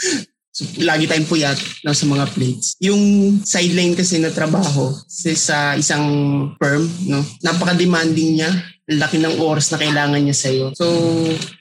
so, 0.56 0.68
lagi 0.84 1.08
tayong 1.08 1.30
puyat 1.30 1.56
no, 1.88 1.96
sa 1.96 2.04
mga 2.04 2.28
plates. 2.36 2.76
Yung 2.84 3.00
sideline 3.40 3.96
kasi 3.96 4.20
na 4.20 4.28
trabaho 4.28 4.92
sa, 5.08 5.30
sa 5.32 5.58
isang 5.80 6.04
firm, 6.60 6.84
no, 7.08 7.24
napaka-demanding 7.40 8.36
niya 8.36 8.52
laki 8.90 9.22
ng 9.22 9.38
oras 9.40 9.70
na 9.70 9.78
kailangan 9.78 10.20
niya 10.20 10.36
sa'yo. 10.36 10.66
So, 10.74 10.84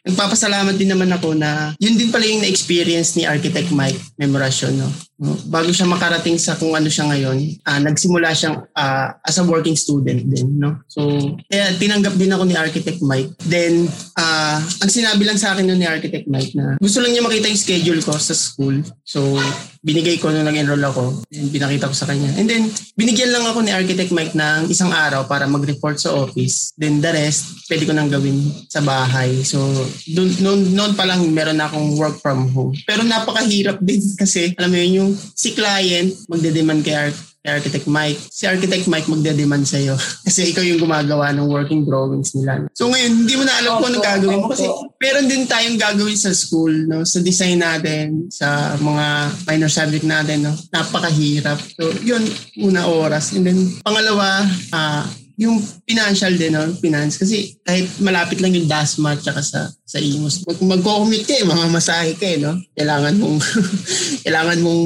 nagpapasalamat 0.03 0.75
din 0.75 0.91
naman 0.91 1.13
ako 1.13 1.37
na 1.37 1.71
yun 1.77 1.95
din 1.95 2.09
pala 2.09 2.25
yung 2.25 2.41
na-experience 2.41 3.15
ni 3.15 3.29
Architect 3.29 3.69
Mike 3.71 3.99
Memorasyon. 4.17 4.73
No? 4.73 4.89
Bago 5.21 5.69
siya 5.69 5.85
makarating 5.85 6.41
sa 6.41 6.57
kung 6.57 6.73
ano 6.73 6.89
siya 6.89 7.05
ngayon, 7.05 7.37
uh, 7.61 7.79
nagsimula 7.85 8.33
siyang 8.33 8.65
uh, 8.73 9.07
as 9.21 9.37
a 9.37 9.45
working 9.45 9.77
student 9.77 10.25
din. 10.25 10.57
No? 10.57 10.81
So, 10.89 11.05
kaya 11.45 11.77
tinanggap 11.77 12.17
din 12.17 12.33
ako 12.33 12.49
ni 12.49 12.57
Architect 12.57 13.05
Mike. 13.05 13.29
Then, 13.45 13.85
uh, 14.17 14.57
ang 14.57 14.89
sinabi 14.89 15.21
lang 15.21 15.37
sa 15.37 15.53
akin 15.53 15.69
nun 15.69 15.77
ni 15.77 15.85
Architect 15.85 16.25
Mike 16.25 16.57
na 16.57 16.81
gusto 16.81 16.97
lang 17.05 17.13
niya 17.13 17.21
makita 17.21 17.53
yung 17.53 17.61
schedule 17.61 18.01
ko 18.01 18.17
sa 18.17 18.33
school. 18.33 18.81
So, 19.05 19.37
binigay 19.85 20.17
ko 20.17 20.29
nung 20.29 20.45
nag-enroll 20.45 20.81
ako. 20.81 21.25
And 21.33 21.49
pinakita 21.53 21.89
ko 21.89 21.95
sa 21.97 22.09
kanya. 22.09 22.33
And 22.37 22.49
then, 22.49 22.69
binigyan 22.97 23.29
lang 23.29 23.45
ako 23.45 23.61
ni 23.61 23.73
Architect 23.73 24.13
Mike 24.13 24.33
ng 24.33 24.69
isang 24.73 24.89
araw 24.89 25.29
para 25.29 25.45
mag-report 25.45 26.01
sa 26.01 26.13
office. 26.17 26.73
Then, 26.77 26.97
the 26.97 27.13
rest, 27.13 27.69
pwede 27.69 27.85
ko 27.85 27.93
nang 27.93 28.09
gawin 28.09 28.41
sa 28.69 28.81
bahay. 28.81 29.41
So, 29.45 29.61
dun, 30.09 30.33
noon, 30.41 30.73
noon 30.73 30.93
pa 30.93 31.05
lang 31.05 31.25
meron 31.29 31.57
na 31.57 31.69
akong 31.69 31.97
work 31.97 32.17
from 32.21 32.49
home. 32.53 32.73
Pero 32.85 33.01
napakahirap 33.05 33.81
din 33.85 34.01
kasi, 34.17 34.53
alam 34.57 34.69
mo 34.69 34.77
yun, 34.81 34.93
yung 34.97 35.10
si 35.15 35.53
client 35.55 36.11
magde-demand 36.27 36.81
kay, 36.83 36.95
Ar- 36.95 37.23
kay 37.41 37.51
Architect 37.57 37.87
Mike. 37.89 38.19
Si 38.29 38.43
Architect 38.45 38.85
Mike 38.85 39.07
magde-demand 39.09 39.65
sa'yo. 39.65 39.95
kasi 40.25 40.51
ikaw 40.51 40.61
yung 40.61 40.81
gumagawa 40.81 41.33
ng 41.33 41.47
working 41.49 41.87
drawings 41.87 42.35
nila. 42.37 42.67
So 42.75 42.91
ngayon, 42.91 43.25
hindi 43.25 43.33
mo 43.37 43.43
na 43.45 43.55
alam 43.61 43.71
kung 43.81 43.89
ano 43.91 43.99
gagawin 44.01 44.39
mo. 44.41 44.47
Kasi 44.51 44.65
meron 45.01 45.27
din 45.29 45.43
tayong 45.49 45.77
gagawin 45.79 46.19
sa 46.19 46.31
school, 46.33 46.73
no? 46.89 47.05
sa 47.07 47.19
design 47.21 47.61
natin, 47.61 48.29
sa 48.29 48.77
mga 48.77 49.05
minor 49.47 49.71
subject 49.71 50.05
natin. 50.05 50.45
No? 50.45 50.53
Napakahirap. 50.73 51.57
So 51.77 51.89
yun, 52.03 52.21
una 52.61 52.85
oras. 52.85 53.33
And 53.33 53.47
then 53.47 53.59
pangalawa, 53.81 54.45
uh, 54.73 55.03
yung 55.37 55.61
financial 55.87 56.33
din, 56.35 56.55
no? 56.55 56.71
finance. 56.79 57.19
Kasi 57.19 57.55
kahit 57.61 57.87
malapit 58.01 58.39
lang 58.39 58.55
yung 58.55 58.67
DASMA 58.67 59.19
tsaka 59.19 59.43
sa, 59.43 59.69
sa 59.83 59.97
IMOS, 59.99 60.47
mag, 60.47 60.59
mag-commute 60.79 61.27
ka 61.27 61.35
eh, 61.37 61.45
mamamasahe 61.45 62.15
ka 62.15 62.25
eh, 62.25 62.39
no? 62.39 62.57
Kailangan 62.73 63.15
mong, 63.19 63.37
kailangan 64.25 64.59
mong 64.63 64.83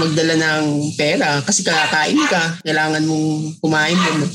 magdala 0.00 0.34
ng 0.36 0.66
pera 0.96 1.44
kasi 1.44 1.60
kakain 1.62 2.20
ka. 2.26 2.58
Kailangan 2.64 3.04
mong 3.04 3.60
kumain. 3.62 3.96
No? 3.96 4.26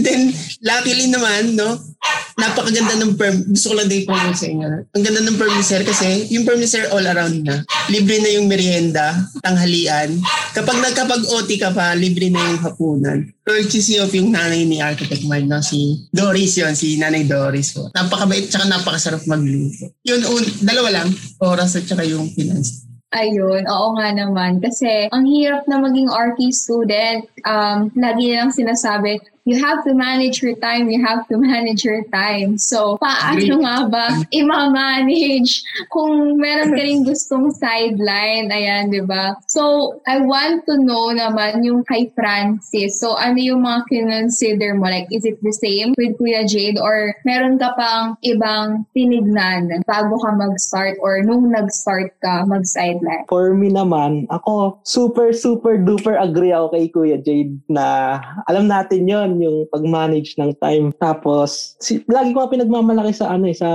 And 0.00 0.04
then, 0.04 0.20
luckily 0.64 1.06
naman, 1.12 1.54
no? 1.54 1.91
Napakaganda 2.38 2.94
ng 2.98 3.14
perm. 3.14 3.36
Gusto 3.52 3.72
ko 3.72 3.74
lang 3.78 3.88
din 3.88 4.02
promote 4.02 4.38
sa 4.38 4.48
inyo. 4.48 4.68
Ang 4.92 5.02
ganda 5.04 5.20
ng 5.22 5.38
perm 5.38 5.56
Sir 5.62 5.82
kasi 5.86 6.26
yung 6.32 6.44
perm 6.44 6.62
Sir 6.64 6.88
all 6.90 7.04
around 7.06 7.44
na. 7.44 7.62
Libre 7.92 8.18
na 8.18 8.30
yung 8.34 8.46
merienda, 8.50 9.14
tanghalian. 9.44 10.18
Kapag 10.52 10.76
nagkapag-OT 10.82 11.50
ka 11.60 11.70
pa, 11.72 11.94
libre 11.94 12.28
na 12.28 12.42
yung 12.42 12.60
hapunan. 12.60 13.18
Courtesy 13.42 13.98
of 13.98 14.12
yung 14.12 14.34
nanay 14.34 14.66
ni 14.66 14.78
Architect 14.82 15.24
Mike, 15.26 15.48
no? 15.48 15.62
si 15.62 16.06
Doris 16.14 16.58
yon 16.58 16.74
si 16.76 16.98
Nanay 16.98 17.26
Doris. 17.26 17.74
So, 17.74 17.90
napakabait 17.94 18.46
tsaka 18.50 18.68
napakasarap 18.70 19.22
magluto. 19.26 19.90
Yun, 20.06 20.22
un, 20.26 20.42
dalawa 20.62 21.02
lang, 21.02 21.08
oras 21.42 21.78
at 21.78 21.86
tsaka 21.86 22.06
yung 22.06 22.30
finance. 22.34 22.86
Ayun, 23.12 23.68
oo 23.68 23.88
nga 24.00 24.08
naman. 24.08 24.56
Kasi 24.64 25.12
ang 25.12 25.28
hirap 25.28 25.68
na 25.68 25.84
maging 25.84 26.08
RT 26.08 26.48
student. 26.48 27.28
Um, 27.44 27.92
lagi 27.92 28.32
nilang 28.32 28.56
sinasabi, 28.56 29.20
you 29.44 29.58
have 29.58 29.82
to 29.82 29.94
manage 29.94 30.42
your 30.42 30.54
time, 30.62 30.90
you 30.90 31.02
have 31.02 31.26
to 31.26 31.36
manage 31.38 31.82
your 31.82 32.04
time. 32.14 32.58
So, 32.58 32.98
paano 33.02 33.66
nga 33.66 33.76
ba 33.90 34.06
i-manage 34.30 35.62
kung 35.90 36.38
meron 36.38 36.70
ka 36.70 36.82
rin 36.82 37.02
gustong 37.02 37.50
sideline, 37.50 38.54
ayan, 38.54 38.94
di 38.94 39.02
ba? 39.02 39.34
So, 39.50 39.98
I 40.06 40.22
want 40.22 40.62
to 40.70 40.78
know 40.78 41.10
naman 41.10 41.66
yung 41.66 41.82
kay 41.82 42.14
Francis. 42.14 43.02
So, 43.02 43.18
ano 43.18 43.38
yung 43.38 43.66
mga 43.66 43.90
kinonsider 43.90 44.78
mo? 44.78 44.86
Like, 44.86 45.10
is 45.10 45.26
it 45.26 45.42
the 45.42 45.54
same 45.54 45.94
with 45.98 46.14
Kuya 46.22 46.46
Jade 46.46 46.78
or 46.78 47.14
meron 47.26 47.58
ka 47.58 47.74
pang 47.74 48.14
ibang 48.22 48.86
tinignan 48.94 49.82
bago 49.90 50.22
ka 50.22 50.30
mag-start 50.38 51.02
or 51.02 51.18
nung 51.26 51.50
nag-start 51.50 52.14
ka 52.22 52.46
mag-sideline? 52.46 53.26
For 53.26 53.58
me 53.58 53.74
naman, 53.74 54.30
ako 54.30 54.78
super, 54.86 55.34
super 55.34 55.82
duper 55.82 56.14
agree 56.14 56.54
ako 56.54 56.78
kay 56.78 56.86
Kuya 56.94 57.18
Jade 57.18 57.58
na 57.66 58.18
alam 58.46 58.70
natin 58.70 59.10
yon 59.10 59.31
kailangan 59.32 59.46
yung 59.48 59.58
pag-manage 59.72 60.36
ng 60.36 60.52
time. 60.60 60.86
Tapos, 61.00 61.74
si, 61.80 62.04
lagi 62.08 62.36
ko 62.36 62.48
pinagmamalaki 62.48 63.12
sa 63.16 63.32
ano 63.32 63.48
eh, 63.48 63.56
sa 63.56 63.70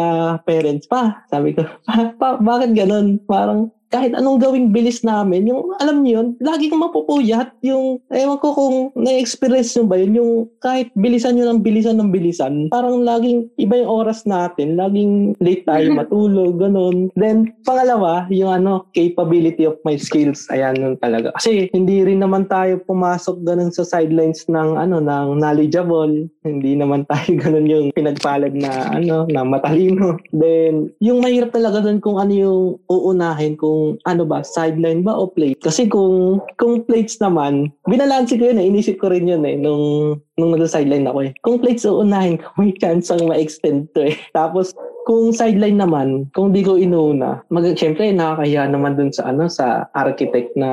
parents 0.46 0.86
pa. 0.86 1.26
Sabi 1.30 1.58
ko, 1.58 1.66
pa, 1.88 2.14
pa, 2.18 2.38
bakit 2.38 2.78
ganun? 2.78 3.18
Parang, 3.26 3.74
kahit 3.88 4.12
anong 4.16 4.44
gawing 4.44 4.76
bilis 4.76 5.02
namin, 5.04 5.48
yung 5.48 5.72
alam 5.80 6.04
niyo 6.04 6.20
yun, 6.20 6.28
lagi 6.44 6.68
kang 6.68 6.84
mapupuyat. 6.84 7.56
Yung, 7.64 8.04
ewan 8.12 8.40
ko 8.42 8.48
kung 8.52 8.76
na-experience 9.00 9.76
nyo 9.76 9.84
ba 9.88 9.98
yun, 10.00 10.14
yung 10.18 10.32
kahit 10.60 10.92
bilisan 10.98 11.38
nyo 11.38 11.52
ng 11.52 11.62
bilisan 11.64 11.98
ng 12.00 12.12
bilisan, 12.12 12.68
parang 12.74 13.04
laging 13.04 13.48
iba 13.62 13.80
yung 13.80 13.92
oras 13.92 14.28
natin, 14.28 14.76
laging 14.76 15.38
late 15.40 15.64
tayo 15.64 15.88
matulog, 15.94 16.60
ganun. 16.60 17.14
Then, 17.16 17.56
pangalawa, 17.64 18.28
yung 18.34 18.52
ano, 18.52 18.88
capability 18.92 19.64
of 19.64 19.80
my 19.88 19.96
skills. 19.96 20.48
Ayan 20.52 20.80
nun 20.80 20.96
talaga. 21.00 21.32
Kasi 21.38 21.72
hindi 21.72 22.04
rin 22.04 22.20
naman 22.20 22.50
tayo 22.50 22.82
pumasok 22.84 23.44
ganun 23.46 23.72
sa 23.72 23.88
sidelines 23.88 24.48
ng 24.50 24.76
ano, 24.76 25.00
ng 25.00 25.40
knowledgeable. 25.40 26.28
Hindi 26.44 26.76
naman 26.76 27.08
tayo 27.08 27.30
ganun 27.44 27.68
yung 27.70 27.86
pinagpalad 27.94 28.52
na 28.58 28.96
ano, 28.98 29.30
na 29.30 29.46
matalino. 29.48 30.20
Then, 30.34 30.92
yung 31.00 31.24
mahirap 31.24 31.54
talaga 31.54 31.84
dun 31.84 32.02
kung 32.02 32.18
ano 32.20 32.34
yung 32.34 32.62
uunahin 32.90 33.56
kung 33.56 33.77
ano 34.06 34.24
ba, 34.24 34.42
sideline 34.42 35.02
ba 35.02 35.14
o 35.18 35.30
plate. 35.30 35.60
Kasi 35.62 35.90
kung 35.90 36.42
kung 36.58 36.86
plates 36.86 37.18
naman, 37.22 37.74
binalansi 37.90 38.38
ko 38.38 38.50
yun 38.50 38.62
eh, 38.62 38.70
inisip 38.70 38.98
ko 39.02 39.10
rin 39.10 39.30
yun 39.30 39.44
eh, 39.44 39.58
nung, 39.58 40.18
nung 40.38 40.52
nasa-sideline 40.54 41.08
ako 41.10 41.20
eh. 41.28 41.32
Kung 41.42 41.58
plates 41.62 41.88
uunahin 41.88 42.42
ko, 42.42 42.48
may 42.60 42.74
chance 42.78 43.10
ang 43.10 43.26
ma-extend 43.26 43.90
to 43.94 44.10
eh. 44.12 44.16
Tapos, 44.32 44.74
kung 45.08 45.32
sideline 45.32 45.80
naman, 45.80 46.28
kung 46.36 46.52
di 46.52 46.60
ko 46.68 46.76
inuna, 46.76 47.40
mag 47.48 47.64
syempre 47.80 48.12
nakakahiya 48.12 48.68
naman 48.68 49.00
dun 49.00 49.08
sa 49.16 49.32
ano 49.32 49.48
sa 49.48 49.88
architect 49.96 50.52
na 50.60 50.70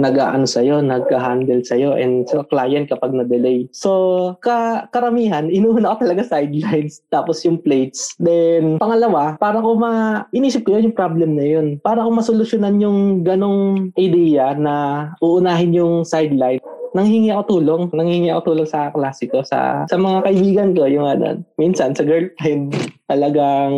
nag-aano 0.00 0.48
sa 0.48 0.64
iyo, 0.64 0.80
nag-handle 0.80 1.62
sa 1.62 1.76
iyo 1.76 1.94
and 1.94 2.26
sa 2.26 2.42
client 2.48 2.88
kapag 2.88 3.12
na-delay. 3.12 3.68
So, 3.70 4.34
ka 4.40 4.88
karamihan 4.90 5.52
inuuna 5.52 5.96
ko 5.96 6.08
talaga 6.08 6.24
sidelines 6.26 7.04
tapos 7.14 7.44
yung 7.44 7.60
plates. 7.60 8.16
Then 8.16 8.80
pangalawa, 8.80 9.36
para 9.36 9.60
ko 9.60 9.76
ma 9.76 10.24
inisip 10.32 10.64
ko 10.64 10.76
yun 10.76 10.90
yung 10.90 10.98
problem 10.98 11.36
na 11.36 11.46
yun. 11.46 11.66
Para 11.84 12.02
ko 12.02 12.10
masolusyonan 12.10 12.80
yung 12.82 13.00
ganong 13.22 13.92
idea 14.00 14.56
na 14.56 14.74
uunahin 15.20 15.76
yung 15.76 15.94
sideline 16.02 16.60
nanghingi 16.94 17.30
ako 17.30 17.58
tulong, 17.58 17.82
nanghingi 17.92 18.30
ako 18.30 18.54
tulong 18.54 18.68
sa 18.68 18.90
klase 18.90 19.26
ko, 19.30 19.42
sa, 19.42 19.84
sa 19.86 19.96
mga 19.96 20.26
kaibigan 20.26 20.70
ko, 20.74 20.86
yung 20.86 21.06
ano, 21.06 21.42
minsan 21.58 21.94
sa 21.94 22.02
girlfriend, 22.06 22.74
talagang 23.10 23.74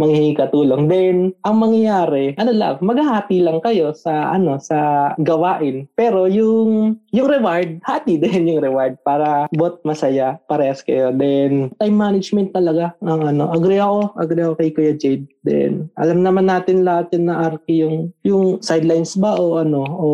manghihingi 0.00 0.32
ka 0.32 0.48
tulong. 0.48 0.88
Then, 0.88 1.36
ang 1.44 1.60
mangyayari, 1.60 2.32
ano 2.40 2.52
lang, 2.56 2.80
maghahati 2.80 3.44
lang 3.44 3.60
kayo 3.60 3.92
sa, 3.92 4.32
ano, 4.32 4.56
sa 4.56 5.12
gawain. 5.20 5.84
Pero 5.92 6.24
yung, 6.24 6.96
yung 7.12 7.28
reward, 7.28 7.84
hati 7.84 8.16
din 8.22 8.56
yung 8.56 8.64
reward 8.64 8.96
para 9.04 9.44
bot 9.52 9.84
masaya, 9.84 10.40
parehas 10.48 10.80
kayo. 10.80 11.12
Then, 11.12 11.76
time 11.76 11.96
management 12.00 12.56
talaga, 12.56 12.96
ang 13.04 13.28
ano, 13.28 13.52
agree 13.52 13.84
ako, 13.84 14.16
agree 14.16 14.44
ako 14.48 14.54
kay 14.56 14.70
Kuya 14.72 14.94
Jade. 14.96 15.28
Then, 15.44 15.92
alam 16.00 16.24
naman 16.24 16.48
natin 16.48 16.88
lahat 16.88 17.12
yun 17.12 17.28
na 17.28 17.52
Arki 17.52 17.84
yung, 17.84 18.12
yung 18.24 18.64
sidelines 18.64 19.16
ba 19.20 19.36
o 19.36 19.60
ano, 19.60 19.84
o 19.84 20.06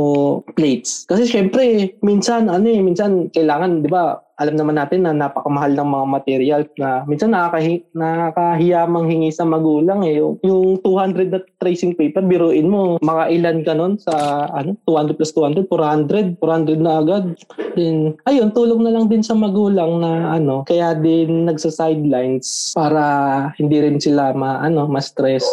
plates. 0.59 1.07
Kasi 1.07 1.27
syempre, 1.31 1.95
minsan, 2.03 2.36
ano 2.45 2.67
eh, 2.69 2.85
minsan 2.85 3.33
kailangan, 3.33 3.81
di 3.81 3.89
ba, 3.89 4.21
alam 4.37 4.53
naman 4.61 4.77
natin 4.77 5.09
na 5.09 5.17
napakamahal 5.17 5.73
ng 5.73 5.89
mga 5.89 6.07
material 6.13 6.63
na 6.77 7.09
minsan 7.09 7.33
nakakahi, 7.33 7.81
nakakahiya 7.97 8.85
manghingi 8.85 9.33
sa 9.33 9.49
magulang 9.49 10.05
eh. 10.05 10.21
Yung, 10.21 10.37
yung 10.45 10.77
200 10.85 11.33
na 11.33 11.41
tracing 11.57 11.97
paper, 11.97 12.21
biruin 12.21 12.69
mo, 12.69 13.01
mga 13.01 13.25
ilan 13.33 13.59
ka 13.65 13.73
nun 13.73 13.97
sa 13.97 14.45
ano, 14.53 14.77
200 14.85 15.17
plus 15.17 15.33
200, 15.33 15.65
400, 15.73 16.37
400 16.37 16.85
na 16.85 16.93
agad. 17.01 17.25
Then, 17.73 18.21
ayun, 18.29 18.53
tulong 18.53 18.85
na 18.85 18.93
lang 18.93 19.09
din 19.09 19.25
sa 19.25 19.33
magulang 19.33 20.05
na 20.05 20.37
ano, 20.37 20.69
kaya 20.69 20.93
din 20.93 21.49
nagsa-sidelines 21.49 22.77
para 22.77 23.03
hindi 23.57 23.81
rin 23.81 23.97
sila 23.97 24.37
ma, 24.37 24.61
ano, 24.61 24.85
ma-stress. 24.85 25.49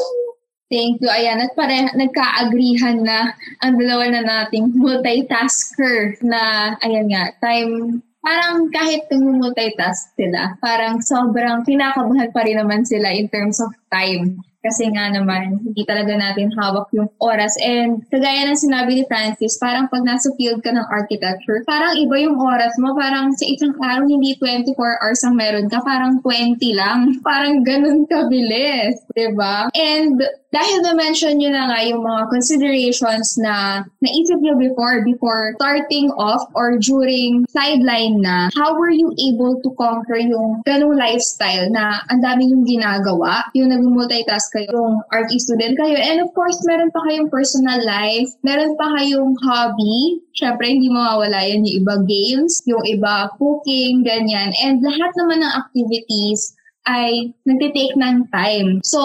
Thank 0.74 1.06
you. 1.06 1.10
Ayan, 1.14 1.38
at 1.38 1.54
pare, 1.54 1.94
nagka-agreehan 1.94 3.06
na 3.06 3.38
ang 3.62 3.78
dalawa 3.78 4.10
na 4.10 4.26
nating 4.26 4.74
multitasker 4.74 6.18
na, 6.26 6.74
ayan 6.82 7.14
nga, 7.14 7.30
time 7.38 8.02
parang 8.24 8.72
kahit 8.72 9.06
nag-multitask 9.12 10.16
sila, 10.16 10.56
parang 10.64 11.04
sobrang 11.04 11.62
kinakabahan 11.68 12.32
pa 12.32 12.42
rin 12.48 12.58
naman 12.58 12.88
sila 12.88 13.12
in 13.12 13.28
terms 13.28 13.60
of 13.60 13.70
time. 13.92 14.40
Kasi 14.64 14.88
nga 14.96 15.12
naman, 15.12 15.60
hindi 15.60 15.84
talaga 15.84 16.16
natin 16.16 16.48
hawak 16.56 16.88
yung 16.96 17.12
oras. 17.20 17.52
And 17.60 18.00
kagaya 18.08 18.48
ng 18.48 18.56
sinabi 18.56 18.96
ni 18.96 19.04
Francis, 19.12 19.60
parang 19.60 19.92
pag 19.92 20.08
nasa 20.08 20.32
field 20.40 20.64
ka 20.64 20.72
ng 20.72 20.88
architecture, 20.88 21.68
parang 21.68 22.00
iba 22.00 22.16
yung 22.24 22.40
oras 22.40 22.72
mo. 22.80 22.96
Parang 22.96 23.36
sa 23.36 23.44
isang 23.44 23.76
araw, 23.84 24.08
hindi 24.08 24.40
24 24.40 24.72
hours 25.04 25.20
ang 25.28 25.36
meron 25.36 25.68
ka, 25.68 25.84
parang 25.84 26.24
20 26.24 26.64
lang. 26.80 27.12
Parang 27.28 27.66
ganun 27.66 28.06
kabilis, 28.08 29.04
ba 29.10 29.14
diba? 29.16 29.56
And 29.76 30.22
dahil 30.54 30.86
na-mention 30.86 31.42
nyo 31.42 31.50
na 31.50 31.66
nga 31.74 31.80
yung 31.82 32.06
mga 32.06 32.30
considerations 32.30 33.42
na 33.42 33.82
naisip 34.06 34.38
nyo 34.38 34.54
before, 34.54 35.02
before 35.02 35.58
starting 35.58 36.14
off 36.14 36.46
or 36.54 36.78
during 36.78 37.42
sideline 37.50 38.22
na, 38.22 38.54
how 38.54 38.78
were 38.78 38.94
you 38.94 39.10
able 39.18 39.58
to 39.66 39.74
conquer 39.74 40.22
yung 40.22 40.62
ganung 40.62 40.94
lifestyle 40.94 41.66
na 41.74 42.06
ang 42.14 42.22
dami 42.22 42.54
yung 42.54 42.70
ginagawa, 42.70 43.50
yung 43.58 43.74
nag-multitask 43.74 44.53
kayo, 44.54 44.70
yung 44.70 45.02
art 45.10 45.34
student 45.34 45.74
kayo, 45.74 45.98
and 45.98 46.22
of 46.22 46.30
course, 46.38 46.62
meron 46.70 46.94
pa 46.94 47.02
kayong 47.10 47.34
personal 47.34 47.82
life, 47.82 48.30
meron 48.46 48.78
pa 48.78 48.94
kayong 48.96 49.34
hobby, 49.42 50.22
syempre 50.38 50.70
hindi 50.70 50.88
mawawala 50.94 51.42
yan 51.42 51.66
yung 51.66 51.78
iba 51.82 51.96
games, 52.06 52.62
yung 52.70 52.86
iba 52.86 53.34
cooking, 53.42 54.06
ganyan, 54.06 54.54
and 54.62 54.80
lahat 54.86 55.12
naman 55.18 55.42
ng 55.42 55.54
activities 55.58 56.54
ay 56.86 57.32
nagtitake 57.48 57.96
ng 57.96 58.28
time. 58.30 58.84
So, 58.84 59.00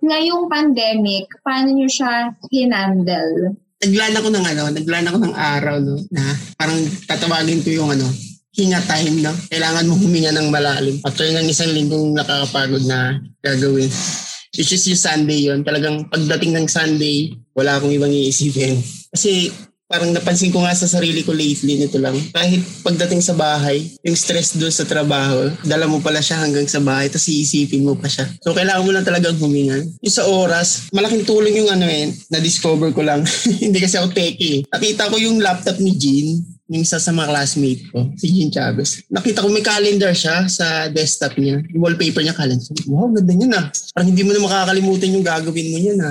ngayong 0.00 0.46
pandemic, 0.48 1.26
paano 1.42 1.74
nyo 1.74 1.90
siya 1.90 2.32
hinandle? 2.48 3.58
Naglaan 3.84 4.16
ako 4.16 4.28
ng 4.32 4.46
ano, 4.48 4.62
naglaan 4.70 5.08
ako 5.10 5.18
ng 5.20 5.34
araw, 5.34 5.76
no, 5.82 5.98
na 6.14 6.24
parang 6.56 6.78
tatawagin 7.04 7.60
ko 7.60 7.70
yung 7.74 7.90
ano, 7.92 8.06
hinga 8.54 8.78
time, 8.86 9.18
no? 9.18 9.34
Kailangan 9.50 9.90
mo 9.90 9.98
huminga 9.98 10.30
ng 10.30 10.48
malalim. 10.48 10.96
After 11.02 11.26
ng 11.26 11.50
isang 11.50 11.74
linggong 11.74 12.14
nakakapagod 12.14 12.86
na 12.86 13.18
gagawin. 13.42 13.90
Which 14.54 14.70
is 14.70 14.86
yung 14.86 14.98
Sunday 14.98 15.50
yon 15.50 15.66
Talagang 15.66 16.06
pagdating 16.06 16.54
ng 16.54 16.66
Sunday, 16.70 17.34
wala 17.58 17.78
akong 17.78 17.90
ibang 17.90 18.10
iisipin. 18.10 18.78
Kasi 19.10 19.50
parang 19.84 20.10
napansin 20.10 20.50
ko 20.50 20.64
nga 20.64 20.74
sa 20.74 20.88
sarili 20.88 21.22
ko 21.22 21.30
lately 21.30 21.78
nito 21.78 22.00
lang. 22.00 22.16
Kahit 22.32 22.62
pagdating 22.82 23.20
sa 23.20 23.36
bahay, 23.36 23.84
yung 24.02 24.16
stress 24.16 24.56
doon 24.56 24.72
sa 24.72 24.88
trabaho, 24.88 25.52
dala 25.62 25.86
mo 25.86 26.00
pala 26.00 26.18
siya 26.18 26.40
hanggang 26.40 26.66
sa 26.66 26.80
bahay, 26.80 27.06
tapos 27.12 27.30
iisipin 27.30 27.84
mo 27.84 27.94
pa 27.94 28.08
siya. 28.10 28.26
So 28.42 28.56
kailangan 28.56 28.82
mo 28.82 28.90
lang 28.90 29.06
talagang 29.06 29.36
huminga. 29.38 29.84
Yung 30.02 30.14
sa 30.14 30.26
oras, 30.26 30.90
malaking 30.90 31.22
tulong 31.28 31.62
yung 31.62 31.70
ano 31.70 31.86
eh, 31.86 32.10
na-discover 32.32 32.90
ko 32.90 33.04
lang. 33.04 33.22
Hindi 33.62 33.78
kasi 33.78 34.00
ako 34.00 34.10
techie. 34.10 34.64
Nakita 34.72 35.12
ko 35.12 35.16
yung 35.20 35.38
laptop 35.38 35.78
ni 35.78 35.94
Jean, 35.94 36.42
yung 36.64 36.80
isa 36.80 36.96
sa 36.96 37.12
mga 37.12 37.28
classmate 37.28 37.82
ko, 37.92 38.08
si 38.16 38.32
Jean 38.32 38.48
Chavez. 38.48 39.04
Nakita 39.12 39.44
ko 39.44 39.52
may 39.52 39.60
calendar 39.60 40.16
siya 40.16 40.48
sa 40.48 40.88
desktop 40.88 41.36
niya. 41.36 41.60
Yung 41.76 41.84
wallpaper 41.84 42.24
niya 42.24 42.32
calendar. 42.32 42.72
Wow, 42.88 43.12
ganda 43.12 43.32
niya 43.36 43.48
na. 43.52 43.62
Parang 43.92 44.08
hindi 44.08 44.24
mo 44.24 44.32
na 44.32 44.40
makakalimutan 44.40 45.12
yung 45.12 45.26
gagawin 45.26 45.70
mo 45.70 45.78
niya 45.78 45.94
na. 46.00 46.10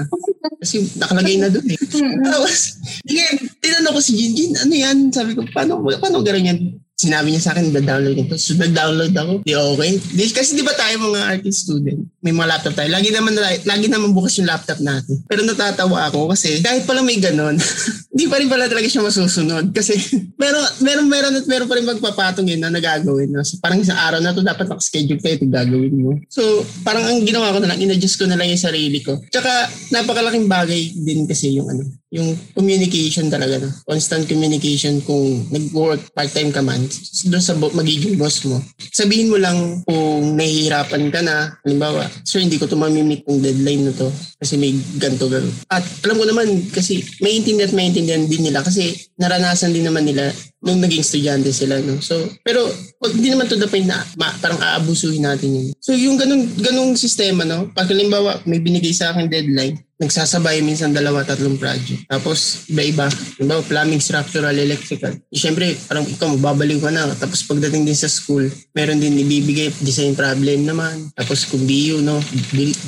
Kasi 0.61 0.85
nakalagay 0.93 1.41
na 1.41 1.49
doon 1.49 1.67
eh. 1.73 1.79
Tapos, 2.29 2.77
again, 3.01 3.35
tinanong 3.57 3.93
ko 3.97 4.01
si 4.05 4.13
Jinjin, 4.13 4.53
ano 4.61 4.73
yan? 4.77 4.97
Sabi 5.09 5.33
ko, 5.33 5.41
paano, 5.49 5.81
paano 5.97 6.21
gano'n 6.21 6.49
yan? 6.53 6.59
Sinabi 6.93 7.33
niya 7.33 7.41
sa 7.41 7.51
akin, 7.57 7.73
da-download 7.73 8.15
nito. 8.15 8.37
So, 8.37 8.53
nag-download 8.53 9.13
ako. 9.17 9.33
Di 9.41 9.57
okay. 9.57 9.97
Di, 10.13 10.29
kasi 10.29 10.53
di 10.53 10.61
ba 10.61 10.77
tayo 10.77 10.93
mga 11.09 11.25
artist 11.25 11.65
student, 11.65 12.05
may 12.21 12.29
mga 12.29 12.47
laptop 12.53 12.77
tayo. 12.77 12.89
Lagi 12.93 13.09
naman, 13.09 13.33
lagi 13.65 13.87
naman 13.89 14.13
bukas 14.13 14.37
yung 14.37 14.45
laptop 14.45 14.77
natin. 14.77 15.25
Pero 15.25 15.41
natatawa 15.41 16.05
ako 16.13 16.29
kasi 16.37 16.61
kahit 16.61 16.85
pala 16.85 17.01
may 17.01 17.17
ganon, 17.17 17.57
di 18.17 18.29
pa 18.29 18.37
rin 18.37 18.45
pala 18.45 18.69
talaga 18.69 18.85
siya 18.85 19.01
masusunod. 19.01 19.73
Kasi 19.73 19.97
meron, 20.41 20.63
meron, 20.85 21.07
meron 21.09 21.33
at 21.41 21.45
meron 21.49 21.67
pa 21.67 21.75
rin 21.81 21.87
magpapatong 21.89 22.47
yun 22.53 22.61
na 22.61 22.69
nagagawin. 22.69 23.33
No? 23.33 23.41
So, 23.41 23.57
parang 23.57 23.81
isang 23.81 23.97
araw 23.97 24.21
na 24.21 24.37
to 24.37 24.45
dapat 24.45 24.69
nakaschedule 24.69 25.17
kayo 25.17 25.41
ito 25.41 25.49
gagawin 25.49 25.97
mo. 25.97 26.13
So, 26.29 26.61
parang 26.85 27.09
ang 27.09 27.25
ginawa 27.25 27.57
ko 27.57 27.59
na 27.59 27.73
lang, 27.73 27.81
in-adjust 27.81 28.21
ko 28.21 28.29
na 28.29 28.37
lang 28.37 28.53
yung 28.53 28.61
sarili 28.61 29.01
ko. 29.01 29.17
Tsaka, 29.33 29.65
napakalaking 29.89 30.45
bagay 30.45 30.93
din 30.93 31.25
kasi 31.25 31.57
yung 31.57 31.73
ano, 31.73 31.89
yung 32.13 32.37
communication 32.53 33.33
talaga. 33.33 33.57
No? 33.57 33.73
Constant 33.89 34.29
communication 34.29 35.01
kung 35.01 35.49
nag-work 35.49 36.13
part-time 36.13 36.53
ka 36.53 36.61
man 36.61 36.82
doon 37.29 37.43
sa 37.43 37.55
magiging 37.55 38.15
boss 38.15 38.45
mo. 38.47 38.61
Sabihin 38.91 39.31
mo 39.31 39.37
lang 39.37 39.83
kung 39.83 40.35
nahihirapan 40.37 41.09
ka 41.11 41.19
na, 41.23 41.53
halimbawa, 41.65 42.07
sir, 42.23 42.43
hindi 42.43 42.57
ko 42.57 42.65
to 42.67 42.79
mamimit 42.79 43.23
yung 43.27 43.43
deadline 43.43 43.89
na 43.89 43.93
to 43.93 44.09
kasi 44.39 44.59
may 44.59 44.75
ganto 44.99 45.27
ganto. 45.27 45.51
At 45.71 45.83
alam 46.03 46.19
ko 46.19 46.25
naman 46.27 46.47
kasi 46.71 47.03
maintindihan 47.23 47.69
at 47.69 47.77
maintindihan 47.77 48.23
din 48.27 48.43
nila 48.49 48.59
kasi 48.61 48.93
naranasan 49.19 49.71
din 49.71 49.87
naman 49.87 50.03
nila 50.03 50.29
nung 50.63 50.79
naging 50.79 51.03
estudyante 51.03 51.51
sila. 51.51 51.79
No? 51.83 51.99
So, 51.99 52.23
pero 52.41 52.63
hindi 53.11 53.29
naman 53.31 53.51
to 53.51 53.59
the 53.59 53.67
point 53.67 53.87
na 53.87 53.99
ma, 54.15 54.31
parang 54.39 54.59
aabusuhin 54.59 55.27
natin 55.27 55.51
yun. 55.51 55.67
So, 55.83 55.91
yung 55.91 56.15
ganung, 56.15 56.47
ganung 56.55 56.95
sistema, 56.95 57.43
no? 57.43 57.67
pag 57.75 57.91
halimbawa 57.91 58.39
may 58.47 58.63
binigay 58.63 58.95
sa 58.95 59.11
akin 59.11 59.27
deadline, 59.27 59.75
nagsasabay 60.03 60.59
minsan 60.61 60.91
dalawa, 60.91 61.23
tatlong 61.23 61.55
project. 61.55 62.03
Tapos 62.05 62.67
iba-iba. 62.67 63.07
Diba, 63.39 63.63
plumbing, 63.63 64.03
structural, 64.03 64.53
electrical. 64.53 65.15
E, 65.31 65.35
Siyempre, 65.39 65.73
parang 65.87 66.03
ikaw 66.05 66.27
magbabaliw 66.35 66.79
ka 66.83 66.91
na. 66.91 67.07
Tapos 67.15 67.47
pagdating 67.47 67.87
din 67.87 67.97
sa 67.97 68.11
school, 68.11 68.45
meron 68.75 68.99
din 68.99 69.15
ibibigay 69.17 69.71
design 69.81 70.13
problem 70.13 70.67
naman. 70.67 71.09
Tapos 71.15 71.47
kung 71.47 71.63
BU, 71.63 72.03
no, 72.03 72.19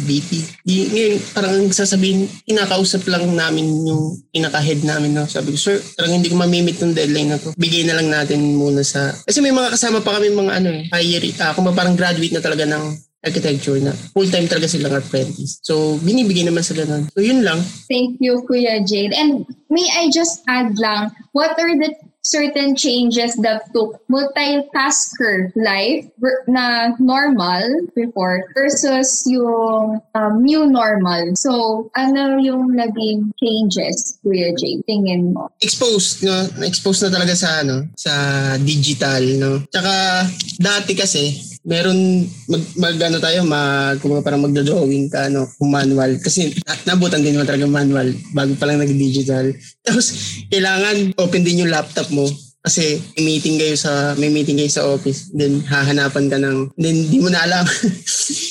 BP. 0.05 0.31
Di, 0.61 0.75
ngayon, 0.91 1.13
parang 1.31 1.55
sasabihin, 1.71 2.27
inakausap 2.45 3.07
lang 3.07 3.25
namin 3.31 3.65
yung 3.87 4.19
pinaka-head 4.35 4.83
namin. 4.83 5.15
No? 5.15 5.25
Sabi 5.25 5.55
ko, 5.55 5.57
sir, 5.57 5.77
parang 5.95 6.19
hindi 6.19 6.27
ko 6.27 6.35
mamimit 6.35 6.77
ng 6.77 6.93
deadline 6.93 7.31
na 7.31 7.39
to. 7.39 7.55
Bigay 7.55 7.87
na 7.87 7.97
lang 7.97 8.11
natin 8.11 8.43
muna 8.59 8.83
sa... 8.83 9.15
Kasi 9.23 9.39
may 9.39 9.55
mga 9.55 9.73
kasama 9.73 10.03
pa 10.03 10.19
kami 10.19 10.35
mga 10.35 10.53
ano 10.59 10.69
eh, 10.69 10.83
higher, 10.91 11.23
ah, 11.41 11.55
kung 11.55 11.67
parang 11.71 11.95
graduate 11.95 12.35
na 12.35 12.43
talaga 12.43 12.67
ng 12.67 13.04
architecture 13.25 13.81
na 13.81 13.91
full-time 14.13 14.45
talaga 14.45 14.69
silang 14.69 14.93
apprentice. 14.93 15.59
So, 15.65 15.97
binibigay 16.05 16.45
naman 16.45 16.61
sa 16.61 16.77
ganun. 16.77 17.09
So, 17.11 17.25
yun 17.25 17.41
lang. 17.41 17.59
Thank 17.89 18.21
you, 18.21 18.45
Kuya 18.45 18.85
Jade. 18.85 19.17
And 19.17 19.49
may 19.67 19.89
I 19.97 20.13
just 20.13 20.45
add 20.47 20.77
lang, 20.77 21.11
what 21.33 21.57
are 21.57 21.73
the 21.73 21.97
certain 22.25 22.75
changes 22.75 23.37
that 23.45 23.69
took 23.69 24.01
multitasker 24.09 25.53
life 25.53 26.09
na 26.49 26.97
normal 26.97 27.61
before 27.93 28.49
versus 28.57 29.21
yung 29.29 30.01
um, 30.17 30.33
new 30.41 30.65
normal. 30.65 31.37
So, 31.37 31.85
ano 31.93 32.41
yung 32.41 32.73
naging 32.73 33.29
changes, 33.37 34.17
Kuya 34.25 34.57
Jade, 34.57 34.81
tingin 34.89 35.37
mo? 35.37 35.53
Exposed, 35.61 36.25
no? 36.25 36.49
Na-expose 36.57 37.05
na 37.05 37.13
talaga 37.13 37.37
sa, 37.37 37.61
ano, 37.61 37.93
sa 37.93 38.11
digital, 38.57 39.21
no? 39.37 39.61
Tsaka, 39.69 40.25
dati 40.57 40.97
kasi, 40.97 41.29
meron 41.65 42.29
mag, 42.45 42.63
mag 42.77 42.95
ano 43.01 43.17
tayo 43.17 43.41
mag 43.41 43.97
kung 43.97 44.13
parang 44.21 44.45
magdo-drawing 44.45 45.09
ka 45.09 45.27
ano 45.27 45.49
manual. 45.65 46.21
Kasi 46.21 46.53
nabutan 46.85 47.25
din 47.25 47.33
naman 47.33 47.49
talaga 47.49 47.65
manual 47.65 48.13
bago 48.31 48.53
pa 48.55 48.69
lang 48.69 48.79
nag-digital. 48.79 49.49
Tapos 49.81 50.13
kailangan 50.53 51.17
open 51.17 51.41
din 51.41 51.65
yung 51.65 51.73
laptop 51.73 52.07
mo. 52.13 52.29
Kasi 52.65 52.97
may 53.13 53.37
meeting 53.37 53.61
kayo 53.61 53.77
sa 53.77 54.17
may 54.17 54.33
meeting 54.33 54.57
kayo 54.57 54.73
sa 54.73 54.89
office 54.89 55.29
then 55.37 55.61
hahanapan 55.69 56.25
ka 56.33 56.37
ng 56.41 56.73
then 56.81 56.97
di 57.09 57.21
mo 57.21 57.29
na 57.29 57.45
alam. 57.45 57.65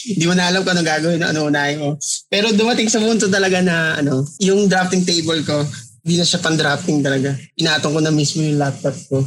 Di 0.04 0.28
mo 0.28 0.36
na 0.36 0.52
alam 0.52 0.60
kung 0.62 0.76
ano 0.76 0.84
gagawin 0.84 1.24
ano 1.24 1.48
unahin 1.48 1.80
mo. 1.80 1.96
Pero 2.28 2.52
dumating 2.54 2.92
sa 2.92 3.00
punto 3.02 3.26
talaga 3.26 3.58
na 3.64 3.98
ano 3.98 4.22
yung 4.38 4.70
drafting 4.70 5.02
table 5.02 5.40
ko 5.42 5.64
hindi 6.04 6.20
na 6.20 6.28
siya 6.28 6.44
pan-drafting 6.44 7.00
talaga. 7.00 7.32
Inatong 7.56 7.96
ko 7.96 8.00
na 8.04 8.12
mismo 8.12 8.44
yung 8.44 8.60
laptop 8.60 8.92
ko. 9.08 9.24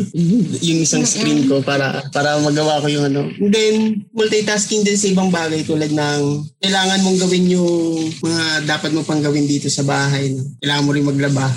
yung 0.68 0.84
isang 0.84 1.00
screen 1.08 1.48
ko 1.48 1.64
para 1.64 2.04
para 2.12 2.36
magawa 2.44 2.84
ko 2.84 2.92
yung 2.92 3.08
ano. 3.08 3.24
And 3.40 3.48
then, 3.48 4.04
multitasking 4.12 4.84
din 4.84 5.00
sa 5.00 5.08
ibang 5.08 5.32
bagay 5.32 5.64
tulad 5.64 5.88
ng 5.88 6.20
kailangan 6.60 7.00
mong 7.00 7.18
gawin 7.24 7.56
yung 7.56 8.12
mga 8.20 8.68
dapat 8.68 8.92
mo 8.92 9.00
pang 9.00 9.24
gawin 9.24 9.48
dito 9.48 9.72
sa 9.72 9.80
bahay. 9.80 10.36
No? 10.36 10.44
Kailangan 10.60 10.84
mo 10.84 10.90
rin 10.92 11.08
maglaba. 11.08 11.48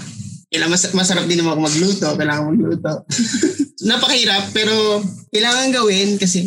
Kailangan 0.48 0.72
mas, 0.72 0.84
masarap 0.96 1.28
din 1.28 1.44
naman 1.44 1.60
ako 1.60 1.62
magluto. 1.68 2.08
Kailangan 2.16 2.44
magluto. 2.48 2.92
Napakahirap 3.92 4.56
pero 4.56 5.04
kailangan 5.28 5.76
gawin 5.76 6.16
kasi 6.16 6.40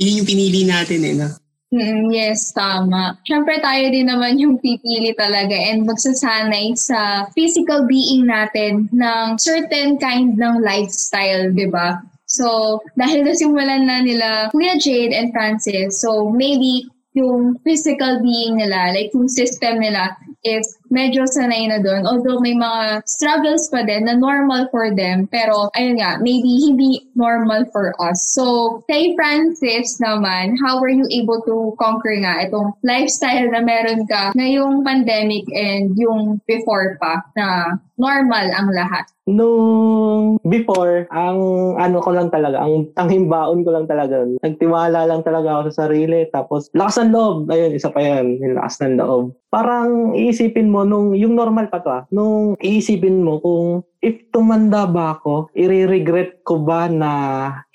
yun 0.00 0.24
yung 0.24 0.28
pinili 0.28 0.64
natin 0.64 1.04
eh. 1.04 1.14
No? 1.20 1.28
Mm, 1.68 2.08
yes, 2.16 2.48
tama. 2.56 3.20
Siyempre 3.28 3.60
tayo 3.60 3.92
din 3.92 4.08
naman 4.08 4.40
yung 4.40 4.56
pipili 4.56 5.12
talaga 5.12 5.52
and 5.52 5.84
magsasanay 5.84 6.72
sa 6.72 7.28
physical 7.36 7.84
being 7.84 8.24
natin 8.24 8.88
ng 8.88 9.36
certain 9.36 10.00
kind 10.00 10.40
ng 10.40 10.64
lifestyle, 10.64 11.52
di 11.52 11.68
ba? 11.68 12.00
So, 12.24 12.80
dahil 12.96 13.20
nasimulan 13.20 13.84
na 13.84 14.00
nila 14.00 14.48
Kuya 14.48 14.80
Jade 14.80 15.12
and 15.12 15.28
Francis, 15.36 16.00
so 16.00 16.32
maybe 16.32 16.88
yung 17.12 17.60
physical 17.60 18.24
being 18.24 18.56
nila, 18.56 18.96
like 18.96 19.12
yung 19.12 19.28
system 19.28 19.84
nila, 19.84 20.16
is 20.48 20.64
medyo 20.88 21.24
sanay 21.28 21.68
na 21.68 21.80
doon. 21.80 22.04
Although 22.04 22.40
may 22.40 22.56
mga 22.56 23.04
struggles 23.04 23.68
pa 23.72 23.84
din 23.84 24.08
na 24.08 24.16
normal 24.16 24.68
for 24.72 24.92
them. 24.92 25.28
Pero, 25.30 25.72
ayun 25.76 26.00
nga, 26.00 26.20
maybe 26.20 26.48
hindi 26.68 27.04
normal 27.16 27.68
for 27.70 27.94
us. 28.02 28.20
So, 28.34 28.78
kay 28.90 29.14
Francis 29.16 30.00
naman, 30.00 30.56
how 30.60 30.80
were 30.80 30.92
you 30.92 31.06
able 31.08 31.40
to 31.46 31.72
conquer 31.76 32.16
nga 32.20 32.44
itong 32.46 32.74
lifestyle 32.84 33.48
na 33.48 33.60
meron 33.60 34.04
ka 34.08 34.32
ngayong 34.34 34.82
pandemic 34.82 35.44
and 35.52 35.94
yung 35.96 36.40
before 36.46 36.96
pa 37.00 37.22
na 37.36 37.78
normal 37.98 38.46
ang 38.54 38.70
lahat? 38.70 39.04
Nung 39.28 40.40
before, 40.46 41.04
ang 41.12 41.36
ano 41.76 42.00
ko 42.00 42.16
lang 42.16 42.32
talaga, 42.32 42.64
ang 42.64 42.88
tanging 42.96 43.28
baon 43.28 43.60
ko 43.60 43.76
lang 43.76 43.84
talaga, 43.84 44.24
nagtiwala 44.40 45.04
lang 45.04 45.20
talaga 45.20 45.60
ako 45.60 45.60
sa 45.68 45.84
sarili, 45.84 46.24
tapos 46.32 46.72
lakas 46.72 47.04
ng 47.04 47.12
loob, 47.12 47.36
ayun, 47.52 47.76
isa 47.76 47.92
pa 47.92 48.00
yan, 48.00 48.40
yung 48.40 48.56
lakas 48.56 48.80
ng 48.80 48.96
loob. 48.96 49.36
Parang 49.52 50.16
iisipin 50.16 50.72
mo, 50.72 50.77
nung, 50.84 51.14
yung 51.14 51.34
normal 51.38 51.70
pa 51.70 51.78
to 51.80 51.90
ah, 51.90 52.02
nung 52.12 52.58
iisipin 52.60 53.22
mo 53.22 53.38
kung 53.38 53.86
if 54.02 54.30
tumanda 54.30 54.86
ba 54.86 55.18
ako, 55.18 55.50
i-regret 55.54 56.42
ko 56.46 56.62
ba 56.62 56.86
na 56.86 57.10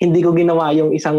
hindi 0.00 0.24
ko 0.24 0.32
ginawa 0.32 0.72
yung 0.72 0.92
isang 0.92 1.18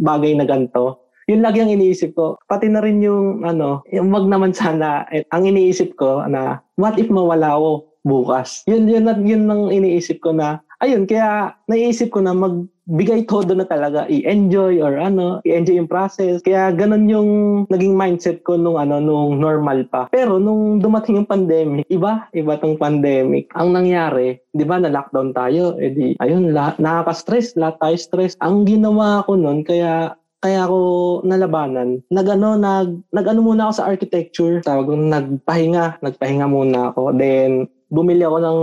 bagay 0.00 0.36
na 0.36 0.48
ganito? 0.48 1.08
Yun 1.26 1.42
lagi 1.42 1.58
ang 1.58 1.74
iniisip 1.74 2.14
ko. 2.14 2.38
Pati 2.46 2.70
na 2.70 2.78
rin 2.78 3.02
yung 3.02 3.42
ano, 3.42 3.82
yung 3.90 4.14
wag 4.14 4.30
naman 4.30 4.54
sana, 4.54 5.02
eh, 5.10 5.26
ang 5.34 5.42
iniisip 5.42 5.98
ko 5.98 6.22
na 6.30 6.62
what 6.78 6.94
if 7.02 7.10
mawala 7.10 7.58
ako 7.58 7.90
bukas. 8.06 8.62
Yun, 8.70 8.86
yun, 8.86 9.10
yun, 9.10 9.20
yun 9.26 9.42
ang 9.50 9.62
iniisip 9.74 10.22
ko 10.22 10.30
na, 10.30 10.62
ayun, 10.78 11.04
kaya 11.10 11.58
naiisip 11.66 12.14
ko 12.14 12.22
na 12.22 12.30
magbigay 12.86 13.26
todo 13.26 13.52
na 13.52 13.66
talaga, 13.66 14.06
i-enjoy 14.06 14.78
or 14.78 14.94
ano, 14.96 15.42
i-enjoy 15.42 15.82
yung 15.82 15.90
process. 15.90 16.38
Kaya 16.40 16.70
ganun 16.70 17.10
yung 17.10 17.30
naging 17.66 17.98
mindset 17.98 18.46
ko 18.46 18.54
nung 18.54 18.78
ano, 18.78 19.02
nung 19.02 19.42
normal 19.42 19.84
pa. 19.90 20.06
Pero 20.14 20.38
nung 20.38 20.78
dumating 20.78 21.18
yung 21.22 21.28
pandemic, 21.28 21.82
iba, 21.90 22.30
iba 22.30 22.54
tong 22.62 22.78
pandemic. 22.78 23.50
Ang 23.58 23.74
nangyari, 23.74 24.38
di 24.54 24.62
ba 24.62 24.78
na 24.78 24.88
lockdown 24.88 25.34
tayo, 25.34 25.74
edi, 25.82 26.14
ayun, 26.22 26.54
lahat, 26.54 26.78
nakaka-stress, 26.78 27.58
lahat 27.58 27.76
tayo 27.82 27.96
stress. 27.98 28.32
Ang 28.38 28.64
ginawa 28.64 29.26
ko 29.26 29.34
nun, 29.34 29.66
kaya 29.66 30.14
kaya 30.46 30.68
ako 30.68 30.78
nalabanan. 31.26 31.98
Nagano 32.12 32.54
nag 32.54 33.02
nagano 33.10 33.40
muna 33.42 33.66
ako 33.66 33.82
sa 33.82 33.88
architecture. 33.90 34.62
Tawag 34.62 34.94
nagpahinga, 34.94 35.98
nagpahinga 36.04 36.46
muna 36.46 36.94
ako. 36.94 37.10
Then 37.16 37.66
bumili 37.90 38.22
ako 38.22 38.38
ng 38.42 38.60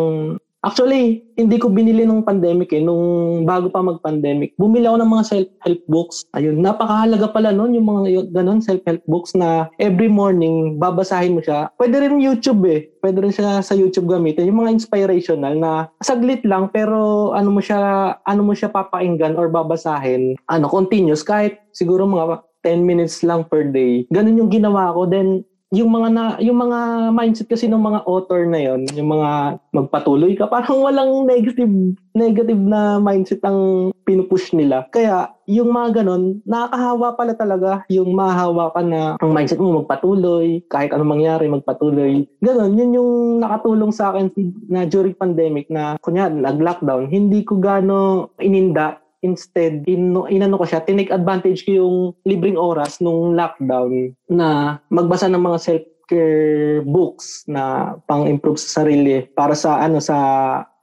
Actually, 0.64 1.20
hindi 1.36 1.60
ko 1.60 1.68
binili 1.68 2.08
nung 2.08 2.24
pandemic 2.24 2.72
eh, 2.72 2.80
nung 2.80 3.44
bago 3.44 3.68
pa 3.68 3.84
mag-pandemic. 3.84 4.56
Bumili 4.56 4.88
ako 4.88 4.98
ng 5.04 5.12
mga 5.12 5.26
self-help 5.28 5.82
books. 5.92 6.24
Ayun, 6.32 6.64
napakahalaga 6.64 7.36
pala 7.36 7.52
nun 7.52 7.76
yung 7.76 7.84
mga 7.84 8.32
ganun 8.32 8.64
self-help 8.64 9.04
books 9.04 9.36
na 9.36 9.68
every 9.84 10.08
morning 10.08 10.80
babasahin 10.80 11.36
mo 11.36 11.44
siya. 11.44 11.68
Pwede 11.76 12.00
rin 12.00 12.24
YouTube 12.24 12.64
eh. 12.72 12.88
Pwede 13.04 13.20
rin 13.20 13.36
siya 13.36 13.60
sa 13.60 13.76
YouTube 13.76 14.08
gamitin. 14.08 14.48
Yung 14.48 14.64
mga 14.64 14.80
inspirational 14.80 15.60
na 15.60 15.92
saglit 16.00 16.48
lang 16.48 16.72
pero 16.72 17.32
ano 17.36 17.52
mo 17.52 17.60
siya 17.60 18.16
ano 18.24 18.42
mo 18.48 18.56
siya 18.56 18.72
papakinggan 18.72 19.36
or 19.36 19.52
babasahin. 19.52 20.40
Ano, 20.48 20.72
continuous 20.72 21.28
kahit 21.28 21.60
siguro 21.76 22.08
mga 22.08 22.40
10 22.64 22.88
minutes 22.88 23.22
lang 23.28 23.44
per 23.44 23.68
day. 23.68 24.08
Ganun 24.08 24.40
yung 24.40 24.52
ginawa 24.52 24.96
ko. 24.96 25.04
Then 25.04 25.44
yung 25.74 25.90
mga 25.90 26.10
na 26.14 26.24
yung 26.38 26.62
mga 26.62 27.10
mindset 27.10 27.50
kasi 27.50 27.66
ng 27.66 27.82
mga 27.82 28.06
author 28.06 28.46
na 28.46 28.62
yon, 28.62 28.86
yung 28.94 29.10
mga 29.10 29.58
magpatuloy 29.74 30.38
ka, 30.38 30.46
parang 30.46 30.86
walang 30.86 31.26
negative 31.26 31.98
negative 32.14 32.62
na 32.62 33.02
mindset 33.02 33.42
ang 33.42 33.90
pinupush 34.06 34.54
nila. 34.54 34.86
Kaya 34.94 35.34
yung 35.50 35.74
mga 35.74 36.04
ganon, 36.06 36.46
nakakahawa 36.46 37.18
pala 37.18 37.34
talaga 37.34 37.72
yung 37.90 38.14
mahahawa 38.14 38.70
ka 38.70 38.86
na 38.86 39.18
ang 39.18 39.34
mindset 39.34 39.58
mo 39.58 39.82
magpatuloy, 39.82 40.62
kahit 40.70 40.94
anong 40.94 41.18
mangyari 41.20 41.50
magpatuloy. 41.50 42.30
Ganon, 42.46 42.78
yun 42.78 42.96
yung 42.96 43.12
nakatulong 43.42 43.90
sa 43.90 44.14
akin 44.14 44.30
na 44.70 44.86
during 44.86 45.18
pandemic 45.18 45.68
na 45.74 45.98
kunya 46.06 46.30
nag-lockdown, 46.30 47.10
hindi 47.10 47.42
ko 47.42 47.58
gano 47.58 48.30
ininda 48.38 49.03
instead, 49.24 49.88
in, 49.88 50.14
inano 50.30 50.60
ko 50.60 50.68
siya, 50.68 50.84
tinake 50.84 51.10
advantage 51.10 51.64
ko 51.64 51.72
yung 51.72 51.98
libreng 52.28 52.60
oras 52.60 53.00
nung 53.00 53.34
lockdown 53.34 54.12
na 54.28 54.78
magbasa 54.92 55.32
ng 55.32 55.40
mga 55.40 55.60
self-care 55.64 56.84
books 56.84 57.48
na 57.48 57.96
pang-improve 58.06 58.60
sa 58.60 58.84
sarili 58.84 59.24
para 59.34 59.56
sa 59.56 59.80
ano 59.80 60.04
sa 60.04 60.18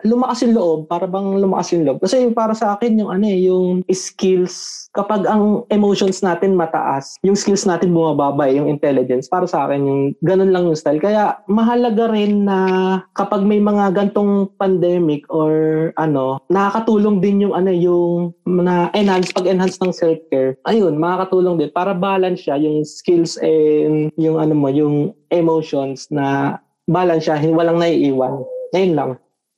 lumakas 0.05 0.43
yung 0.45 0.55
loob, 0.57 0.81
para 0.89 1.05
bang 1.05 1.39
lumakas 1.39 1.73
yung 1.75 1.85
loob. 1.87 1.99
Kasi 2.03 2.31
para 2.33 2.53
sa 2.57 2.77
akin 2.77 3.01
yung 3.01 3.11
ano 3.11 3.25
eh, 3.27 3.39
yung 3.49 3.85
skills, 3.89 4.89
kapag 4.97 5.27
ang 5.29 5.65
emotions 5.71 6.21
natin 6.25 6.59
mataas, 6.59 7.17
yung 7.23 7.39
skills 7.39 7.65
natin 7.69 7.95
bumababa 7.95 8.49
eh, 8.51 8.59
yung 8.59 8.69
intelligence. 8.69 9.31
Para 9.31 9.47
sa 9.47 9.67
akin, 9.67 9.81
yung 9.85 10.03
ganun 10.25 10.51
lang 10.51 10.67
yung 10.67 10.79
style. 10.79 10.99
Kaya 10.99 11.39
mahalaga 11.47 12.11
rin 12.11 12.45
na 12.49 12.59
kapag 13.15 13.45
may 13.45 13.63
mga 13.63 13.95
gantong 13.95 14.51
pandemic 14.57 15.25
or 15.31 15.91
ano, 15.97 16.43
nakakatulong 16.51 17.23
din 17.23 17.49
yung 17.49 17.55
ano, 17.55 17.71
yung 17.71 18.35
na 18.47 18.91
enhance, 18.93 19.31
pag-enhance 19.31 19.79
ng 19.79 19.95
self-care. 19.95 20.59
Ayun, 20.67 20.99
makakatulong 20.99 21.61
din 21.61 21.71
para 21.71 21.95
balance 21.95 22.45
siya 22.45 22.59
yung 22.59 22.83
skills 22.83 23.39
and 23.41 24.11
yung 24.19 24.41
ano 24.41 24.55
mo, 24.57 24.69
yung 24.69 25.15
emotions 25.31 26.11
na 26.11 26.59
balance 26.91 27.31
siya, 27.31 27.39
walang 27.55 27.79
naiiwan. 27.79 28.43
Ngayon 28.75 28.95
lang. 28.99 29.11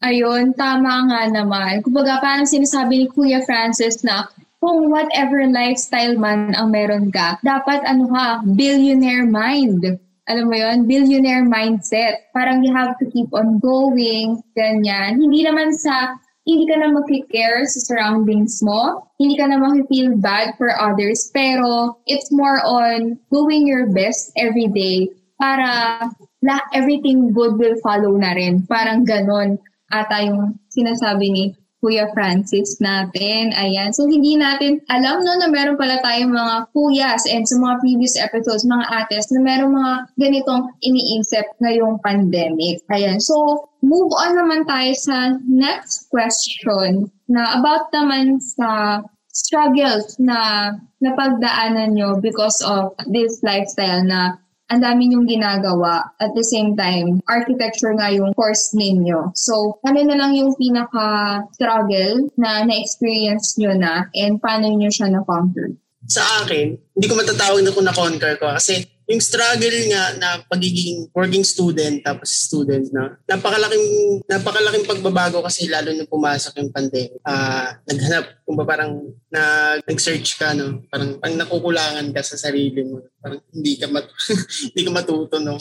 Ayun, 0.02 0.50
tama 0.58 1.06
nga 1.06 1.30
naman. 1.30 1.78
Kumbaga, 1.86 2.18
parang 2.18 2.42
sinasabi 2.42 3.02
ni 3.02 3.06
Kuya 3.06 3.38
Francis 3.46 4.02
na 4.02 4.26
kung 4.58 4.90
whatever 4.90 5.46
lifestyle 5.46 6.18
man 6.18 6.54
ang 6.58 6.74
meron 6.74 7.10
ka, 7.14 7.38
dapat 7.42 7.82
ano 7.86 8.10
ha, 8.10 8.42
billionaire 8.42 9.26
mind. 9.26 9.98
alam 10.30 10.46
mo 10.46 10.54
yon 10.54 10.86
billionaire 10.86 11.42
mindset. 11.42 12.30
Parang 12.30 12.62
you 12.62 12.70
have 12.70 12.94
to 13.02 13.06
keep 13.10 13.26
on 13.34 13.58
going, 13.58 14.38
ganyan. 14.54 15.18
Hindi 15.18 15.42
naman 15.42 15.74
sa, 15.74 16.14
hindi 16.46 16.70
ka 16.70 16.78
na 16.78 16.94
mag-care 16.94 17.66
sa 17.66 17.78
surroundings 17.82 18.62
mo, 18.62 19.06
hindi 19.18 19.34
ka 19.34 19.50
na 19.50 19.58
mag-feel 19.58 20.14
bad 20.18 20.54
for 20.58 20.70
others, 20.78 21.30
pero 21.34 21.98
it's 22.06 22.30
more 22.30 22.62
on 22.62 23.18
doing 23.34 23.66
your 23.66 23.90
best 23.90 24.30
every 24.38 24.70
day 24.70 25.10
para 25.42 26.06
la, 26.42 26.56
everything 26.70 27.34
good 27.34 27.58
will 27.58 27.78
follow 27.82 28.14
na 28.14 28.34
rin. 28.34 28.62
Parang 28.70 29.02
ganon 29.02 29.58
ata 29.92 30.24
yung 30.24 30.56
sinasabi 30.72 31.28
ni 31.28 31.44
Kuya 31.82 32.06
Francis 32.14 32.78
natin. 32.78 33.50
Ayan. 33.58 33.90
So, 33.90 34.06
hindi 34.06 34.38
natin 34.38 34.78
alam 34.86 35.26
no 35.26 35.34
na 35.34 35.50
meron 35.50 35.74
pala 35.74 35.98
tayong 35.98 36.30
mga 36.30 36.70
kuyas 36.70 37.26
and 37.26 37.42
sa 37.42 37.58
mga 37.58 37.82
previous 37.82 38.14
episodes, 38.14 38.62
mga 38.62 38.86
ates, 39.02 39.34
na 39.34 39.42
meron 39.42 39.74
mga 39.74 39.94
ganitong 40.14 40.70
iniisip 40.78 41.42
ngayong 41.58 41.98
pandemic. 42.06 42.86
Ayan. 42.94 43.18
So, 43.18 43.66
move 43.82 44.14
on 44.14 44.38
naman 44.38 44.62
tayo 44.70 44.94
sa 44.94 45.34
next 45.42 46.06
question 46.06 47.10
na 47.26 47.58
about 47.58 47.90
naman 47.90 48.38
sa 48.38 49.02
struggles 49.34 50.14
na 50.22 50.70
napagdaanan 51.02 51.98
nyo 51.98 52.22
because 52.22 52.62
of 52.62 52.94
this 53.10 53.42
lifestyle 53.42 54.06
na 54.06 54.38
ang 54.72 54.80
dami 54.80 55.12
niyong 55.12 55.28
ginagawa. 55.28 56.16
At 56.16 56.32
the 56.32 56.40
same 56.40 56.72
time, 56.72 57.20
architecture 57.28 57.92
nga 57.92 58.08
yung 58.08 58.32
course 58.32 58.72
ninyo. 58.72 59.36
So, 59.36 59.76
ano 59.84 60.00
na 60.00 60.16
lang 60.16 60.32
yung 60.32 60.56
pinaka-struggle 60.56 62.32
na 62.40 62.64
na-experience 62.64 63.60
nyo 63.60 63.76
na 63.76 64.08
and 64.16 64.40
paano 64.40 64.72
nyo 64.72 64.88
siya 64.88 65.12
na-conquer? 65.12 65.76
Sa 66.08 66.24
akin, 66.42 66.72
hindi 66.96 67.06
ko 67.06 67.14
matatawag 67.20 67.60
na 67.60 67.70
kung 67.76 67.84
na-conquer 67.84 68.40
ko 68.40 68.48
kasi 68.48 68.88
yung 69.10 69.22
struggle 69.22 69.78
nga 69.90 70.04
na 70.18 70.28
pagiging 70.46 71.10
working 71.10 71.42
student 71.42 72.02
tapos 72.06 72.30
student 72.30 72.86
na 72.94 73.18
napakalaking 73.26 73.86
napakalaking 74.30 74.86
pagbabago 74.86 75.42
kasi 75.42 75.66
lalo 75.66 75.90
nung 75.90 76.10
pumasok 76.10 76.62
yung 76.62 76.70
pandemic. 76.70 77.18
Ah, 77.26 77.32
uh, 77.32 77.68
naghanap 77.90 78.24
kung 78.46 78.56
ba 78.58 78.64
parang 78.66 78.92
na 79.32 79.74
nag-search 79.82 80.38
ka 80.38 80.54
no, 80.54 80.86
parang 80.86 81.18
pang 81.18 81.34
nakukulangan 81.34 82.14
ka 82.14 82.22
sa 82.22 82.38
sarili 82.38 82.86
mo. 82.86 83.02
Parang 83.18 83.42
hindi 83.50 83.74
ka 83.78 83.86
mat 83.90 84.06
hindi 84.70 84.82
ka 84.86 84.90
matuto 84.94 85.36
no. 85.42 85.58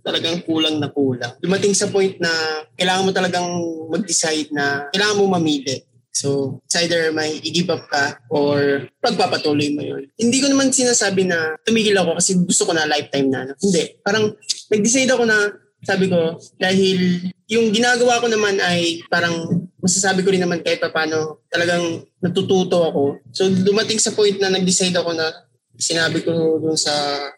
Talagang 0.00 0.42
kulang 0.48 0.80
na 0.80 0.88
kulang. 0.88 1.36
Dumating 1.44 1.76
sa 1.76 1.92
point 1.92 2.16
na 2.18 2.30
kailangan 2.74 3.04
mo 3.04 3.12
talagang 3.12 3.48
mag-decide 3.92 4.48
na 4.50 4.88
kailangan 4.90 5.18
mo 5.20 5.36
mamili 5.36 5.84
So, 6.12 6.58
it's 6.66 6.74
either 6.74 7.14
may 7.14 7.38
i-give 7.38 7.70
up 7.70 7.86
ka 7.86 8.18
or 8.32 8.88
pagpapatuloy 8.98 9.70
mo 9.76 9.82
yun. 9.86 10.10
Hindi 10.18 10.42
ko 10.42 10.50
naman 10.50 10.74
sinasabi 10.74 11.28
na 11.28 11.54
tumigil 11.62 11.94
ako 11.94 12.18
kasi 12.18 12.34
gusto 12.42 12.66
ko 12.66 12.72
na 12.74 12.90
lifetime 12.90 13.30
na. 13.30 13.54
Hindi. 13.54 14.02
Parang 14.02 14.34
nag-decide 14.72 15.10
ako 15.14 15.24
na 15.28 15.38
sabi 15.78 16.10
ko, 16.10 16.34
dahil 16.58 17.30
yung 17.46 17.70
ginagawa 17.70 18.18
ko 18.18 18.26
naman 18.26 18.58
ay 18.58 18.98
parang 19.06 19.62
masasabi 19.78 20.26
ko 20.26 20.34
rin 20.34 20.42
naman 20.42 20.58
kahit 20.58 20.82
pa 20.82 20.90
paano 20.90 21.46
talagang 21.46 22.02
natututo 22.18 22.82
ako. 22.82 23.22
So 23.30 23.46
dumating 23.46 24.02
sa 24.02 24.10
point 24.10 24.36
na 24.42 24.50
nag-decide 24.50 24.98
ako 24.98 25.14
na 25.14 25.30
sinabi 25.78 26.26
ko 26.26 26.58
dun 26.58 26.74
sa 26.74 26.90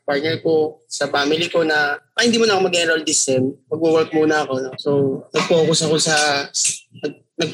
partner 0.08 0.40
ko, 0.40 0.80
sa 0.88 1.12
family 1.12 1.52
ko 1.52 1.60
na 1.60 2.00
ay 2.16 2.32
hindi 2.32 2.40
mo 2.40 2.48
na 2.48 2.56
ako 2.56 2.72
mag-enroll 2.72 3.04
this 3.04 3.20
sem. 3.20 3.44
Mag-work 3.68 4.08
muna 4.16 4.48
ako. 4.48 4.54
No? 4.64 4.72
So 4.80 4.90
nag-focus 5.36 5.80
ako 5.84 5.96
sa 6.00 6.16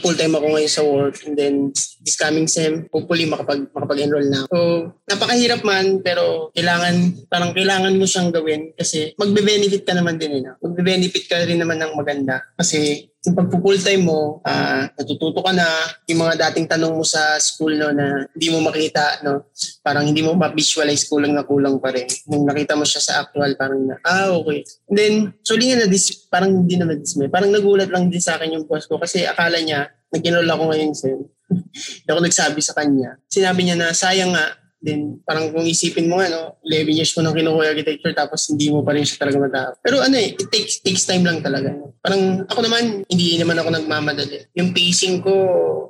full 0.02 0.16
time 0.18 0.34
ako 0.34 0.46
ngayon 0.50 0.72
sa 0.72 0.82
work 0.82 1.16
and 1.26 1.34
then 1.38 1.70
this 2.02 2.18
coming 2.18 2.46
sem 2.50 2.86
hopefully 2.90 3.26
makapag 3.26 3.70
makapag-enroll 3.70 4.26
na. 4.26 4.46
So 4.50 4.90
napakahirap 5.06 5.62
man 5.62 6.02
pero 6.02 6.50
kailangan 6.54 7.26
parang 7.30 7.54
kailangan 7.54 7.98
mo 7.98 8.06
siyang 8.06 8.34
gawin 8.34 8.74
kasi 8.74 9.14
magbe-benefit 9.14 9.86
ka 9.86 9.94
naman 9.94 10.18
din 10.18 10.38
eh. 10.38 10.42
No? 10.42 10.58
Magbe-benefit 10.62 11.24
ka 11.30 11.42
rin 11.46 11.62
naman 11.62 11.78
ng 11.82 11.94
maganda 11.94 12.42
kasi 12.58 13.10
yung 13.26 13.34
pag 13.34 13.50
full 13.50 13.80
time 13.82 14.06
mo, 14.06 14.38
uh, 14.46 14.86
natututo 14.94 15.42
ka 15.42 15.50
na 15.50 15.66
yung 16.06 16.22
mga 16.22 16.46
dating 16.46 16.70
tanong 16.70 16.94
mo 16.94 17.02
sa 17.02 17.34
school 17.42 17.74
no 17.74 17.90
na 17.90 18.22
hindi 18.30 18.48
mo 18.54 18.62
makita 18.62 19.26
no, 19.26 19.50
parang 19.82 20.06
hindi 20.06 20.22
mo 20.22 20.38
ma-visualize 20.38 21.10
kulang 21.10 21.34
na 21.34 21.42
kulang 21.42 21.82
pa 21.82 21.90
rin. 21.90 22.06
Nung 22.30 22.46
nakita 22.46 22.78
mo 22.78 22.86
siya 22.86 23.02
sa 23.02 23.12
actual 23.26 23.58
parang 23.58 23.82
na, 23.82 23.98
ah 24.06 24.30
okay. 24.30 24.62
And 24.86 24.96
then, 24.96 25.14
so 25.42 25.58
nga 25.58 25.82
na 25.82 25.90
dis 25.90 26.14
parang 26.30 26.54
hindi 26.54 26.78
na 26.78 26.86
dismay. 26.94 27.26
Parang 27.26 27.50
nagulat 27.50 27.90
lang 27.90 28.06
din 28.06 28.22
sa 28.22 28.38
akin 28.38 28.54
yung 28.54 28.64
boss 28.70 28.86
ko 28.86 29.02
kasi 29.02 29.26
akala 29.26 29.58
niya 29.58 29.75
nag-enroll 30.16 30.48
ako 30.48 30.62
ngayon 30.72 30.92
sa 30.96 31.06
Hindi 32.02 32.08
ako 32.10 32.20
nagsabi 32.26 32.60
sa 32.64 32.74
kanya. 32.74 33.20
Sinabi 33.30 33.60
niya 33.62 33.76
na 33.78 33.94
sayang 33.94 34.34
nga 34.34 34.56
Then, 34.76 35.24
parang 35.24 35.50
kung 35.50 35.64
isipin 35.64 36.06
mo 36.06 36.20
nga, 36.20 36.28
no, 36.28 36.60
11 36.62 37.00
years 37.00 37.10
ko 37.10 37.24
nang 37.24 37.32
kinukuha 37.32 37.72
architecture 37.72 38.12
tapos 38.12 38.46
hindi 38.52 38.68
mo 38.68 38.84
pa 38.84 38.92
rin 38.92 39.08
siya 39.08 39.24
talaga 39.24 39.42
matapos. 39.42 39.76
Pero 39.80 39.96
ano 40.04 40.14
eh, 40.14 40.36
it 40.36 40.48
takes, 40.52 40.84
takes 40.84 41.08
time 41.08 41.24
lang 41.24 41.40
talaga. 41.40 41.72
Parang 42.04 42.44
ako 42.44 42.60
naman, 42.60 43.02
hindi 43.08 43.40
naman 43.40 43.56
ako 43.56 43.72
nagmamadali. 43.72 44.52
Yung 44.54 44.76
pacing 44.76 45.24
ko, 45.24 45.34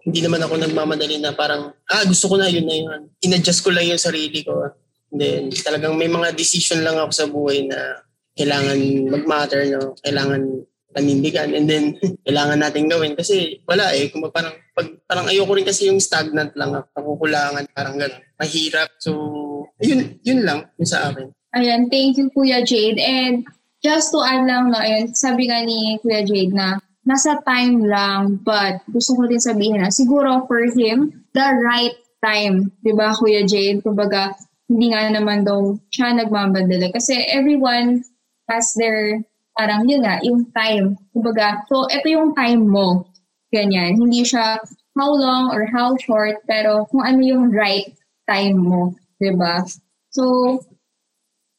hindi 0.07 0.22
naman 0.22 0.41
ako 0.41 0.55
nagmamadali 0.57 1.18
na 1.18 1.35
parang, 1.35 1.74
ah, 1.93 2.05
gusto 2.07 2.31
ko 2.31 2.39
na 2.39 2.47
yun 2.47 2.64
na 2.64 2.77
yun. 2.79 3.01
In-adjust 3.27 3.66
ko 3.66 3.74
lang 3.74 3.91
yung 3.91 4.01
sarili 4.01 4.47
ko. 4.47 4.70
then, 5.11 5.51
talagang 5.53 5.99
may 5.99 6.09
mga 6.09 6.33
decision 6.33 6.81
lang 6.87 6.97
ako 6.97 7.11
sa 7.11 7.27
buhay 7.27 7.66
na 7.66 8.01
kailangan 8.39 8.79
mag-matter, 9.12 9.66
no? 9.77 9.93
Kailangan 10.01 10.41
panindigan 10.97 11.53
and 11.53 11.68
then 11.68 11.92
kailangan 12.24 12.64
natin 12.64 12.88
gawin. 12.88 13.12
Kasi 13.12 13.61
wala 13.68 13.92
eh. 13.92 14.09
Kung 14.09 14.24
parang 14.32 14.57
pag 14.72 14.88
parang 15.05 15.28
ayoko 15.28 15.53
rin 15.53 15.68
kasi 15.68 15.92
yung 15.92 16.01
stagnant 16.01 16.57
lang 16.57 16.72
nakukulangan 16.72 17.68
parang 17.76 18.01
gano'n 18.01 18.24
mahirap. 18.40 18.88
So 18.97 19.12
yun 19.84 20.16
yun 20.24 20.49
lang 20.49 20.72
yun 20.80 20.88
sa 20.88 21.12
akin. 21.12 21.28
Ayan 21.53 21.92
thank 21.92 22.16
you 22.16 22.32
Kuya 22.32 22.64
Jade. 22.64 22.97
And 22.97 23.44
just 23.84 24.16
to 24.16 24.24
add 24.24 24.49
lang 24.49 24.72
no 24.72 24.80
ayun 24.80 25.12
sabi 25.12 25.53
nga 25.53 25.61
ni 25.61 26.01
Kuya 26.01 26.24
Jade 26.24 26.57
na 26.57 26.80
nasa 27.05 27.38
time 27.44 27.84
lang 27.84 28.40
but 28.40 28.80
gusto 28.88 29.14
ko 29.14 29.28
din 29.28 29.38
sabihin 29.38 29.78
na 29.78 29.92
siguro 29.92 30.42
for 30.51 30.64
him 30.74 31.12
the 31.36 31.49
right 31.61 31.94
time 32.24 32.72
'di 32.80 32.97
ba 32.97 33.12
Kuya 33.12 33.44
Jade? 33.44 33.84
Kumbaga 33.84 34.32
hindi 34.66 34.90
nga 34.90 35.07
naman 35.07 35.47
daw 35.47 35.78
siya 35.94 36.11
nagmamadali 36.16 36.90
kasi 36.90 37.14
everyone 37.30 38.03
has 38.51 38.74
their 38.74 39.22
parang 39.57 39.88
yun 39.88 40.04
nga, 40.04 40.20
yung 40.20 40.44
time. 40.52 41.00
Kumbaga, 41.16 41.64
so 41.66 41.88
ito 41.88 42.07
yung 42.12 42.36
time 42.36 42.68
mo. 42.68 43.09
Ganyan. 43.48 43.96
Hindi 43.96 44.20
siya 44.22 44.61
how 44.96 45.11
long 45.16 45.48
or 45.48 45.64
how 45.72 45.96
short, 45.96 46.44
pero 46.44 46.84
kung 46.92 47.04
ano 47.04 47.20
yung 47.24 47.48
right 47.48 47.88
time 48.28 48.61
mo. 48.61 48.92
ba 48.92 49.20
diba? 49.20 49.54
So, 50.12 50.24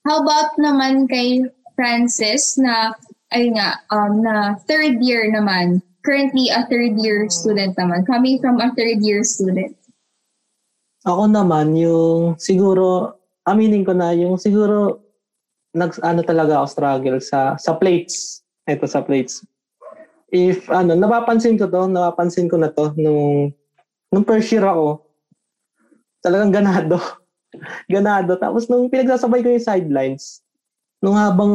how 0.05 0.21
about 0.21 0.53
naman 0.61 1.09
kay 1.09 1.41
Francis 1.73 2.57
na, 2.61 2.93
ay 3.33 3.49
nga, 3.53 3.81
um, 3.89 4.21
na 4.21 4.57
third 4.69 5.01
year 5.01 5.29
naman. 5.33 5.81
Currently, 6.05 6.53
a 6.53 6.65
third 6.69 6.95
year 7.01 7.27
student 7.33 7.75
naman. 7.75 8.05
Coming 8.05 8.39
from 8.39 8.61
a 8.61 8.71
third 8.77 9.01
year 9.03 9.25
student. 9.25 9.75
Ako 11.03 11.27
naman, 11.29 11.75
yung 11.77 12.37
siguro, 12.39 13.17
aminin 13.45 13.83
ko 13.83 13.93
na, 13.93 14.11
yung 14.15 14.39
siguro 14.39 15.07
nag 15.78 16.01
ano 16.01 16.25
talaga 16.25 16.59
ako 16.59 16.67
struggle 16.67 17.19
sa 17.21 17.53
sa 17.61 17.78
plates. 17.78 18.41
Ito 18.65 18.89
sa 18.89 19.05
plates. 19.05 19.45
If 20.34 20.67
ano, 20.67 20.97
napapansin 20.97 21.55
ko 21.55 21.71
to, 21.71 21.88
napapansin 21.88 22.51
ko 22.51 22.59
na 22.59 22.73
to 22.73 22.91
nung 22.99 23.53
nung 24.11 24.25
first 24.28 24.51
year 24.51 24.65
ako. 24.65 25.05
Talagang 26.19 26.51
ganado. 26.51 26.99
ganado. 27.93 28.36
Tapos 28.36 28.67
nung 28.67 28.91
pinagsasabay 28.91 29.39
ko 29.45 29.53
yung 29.53 29.63
sidelines, 29.63 30.43
nung 30.99 31.15
habang 31.15 31.51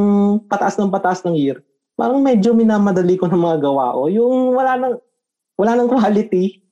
pataas 0.48 0.78
ng 0.78 0.88
pataas 0.88 1.20
ng 1.26 1.36
year, 1.36 1.60
parang 1.98 2.22
medyo 2.24 2.56
minamadali 2.56 3.20
ko 3.20 3.28
ng 3.28 3.42
mga 3.42 3.58
gawa 3.60 3.92
ko. 3.92 4.02
Yung 4.08 4.56
wala 4.56 4.72
nang 4.78 4.96
wala 5.60 5.72
nang 5.76 5.90
quality. 5.90 6.64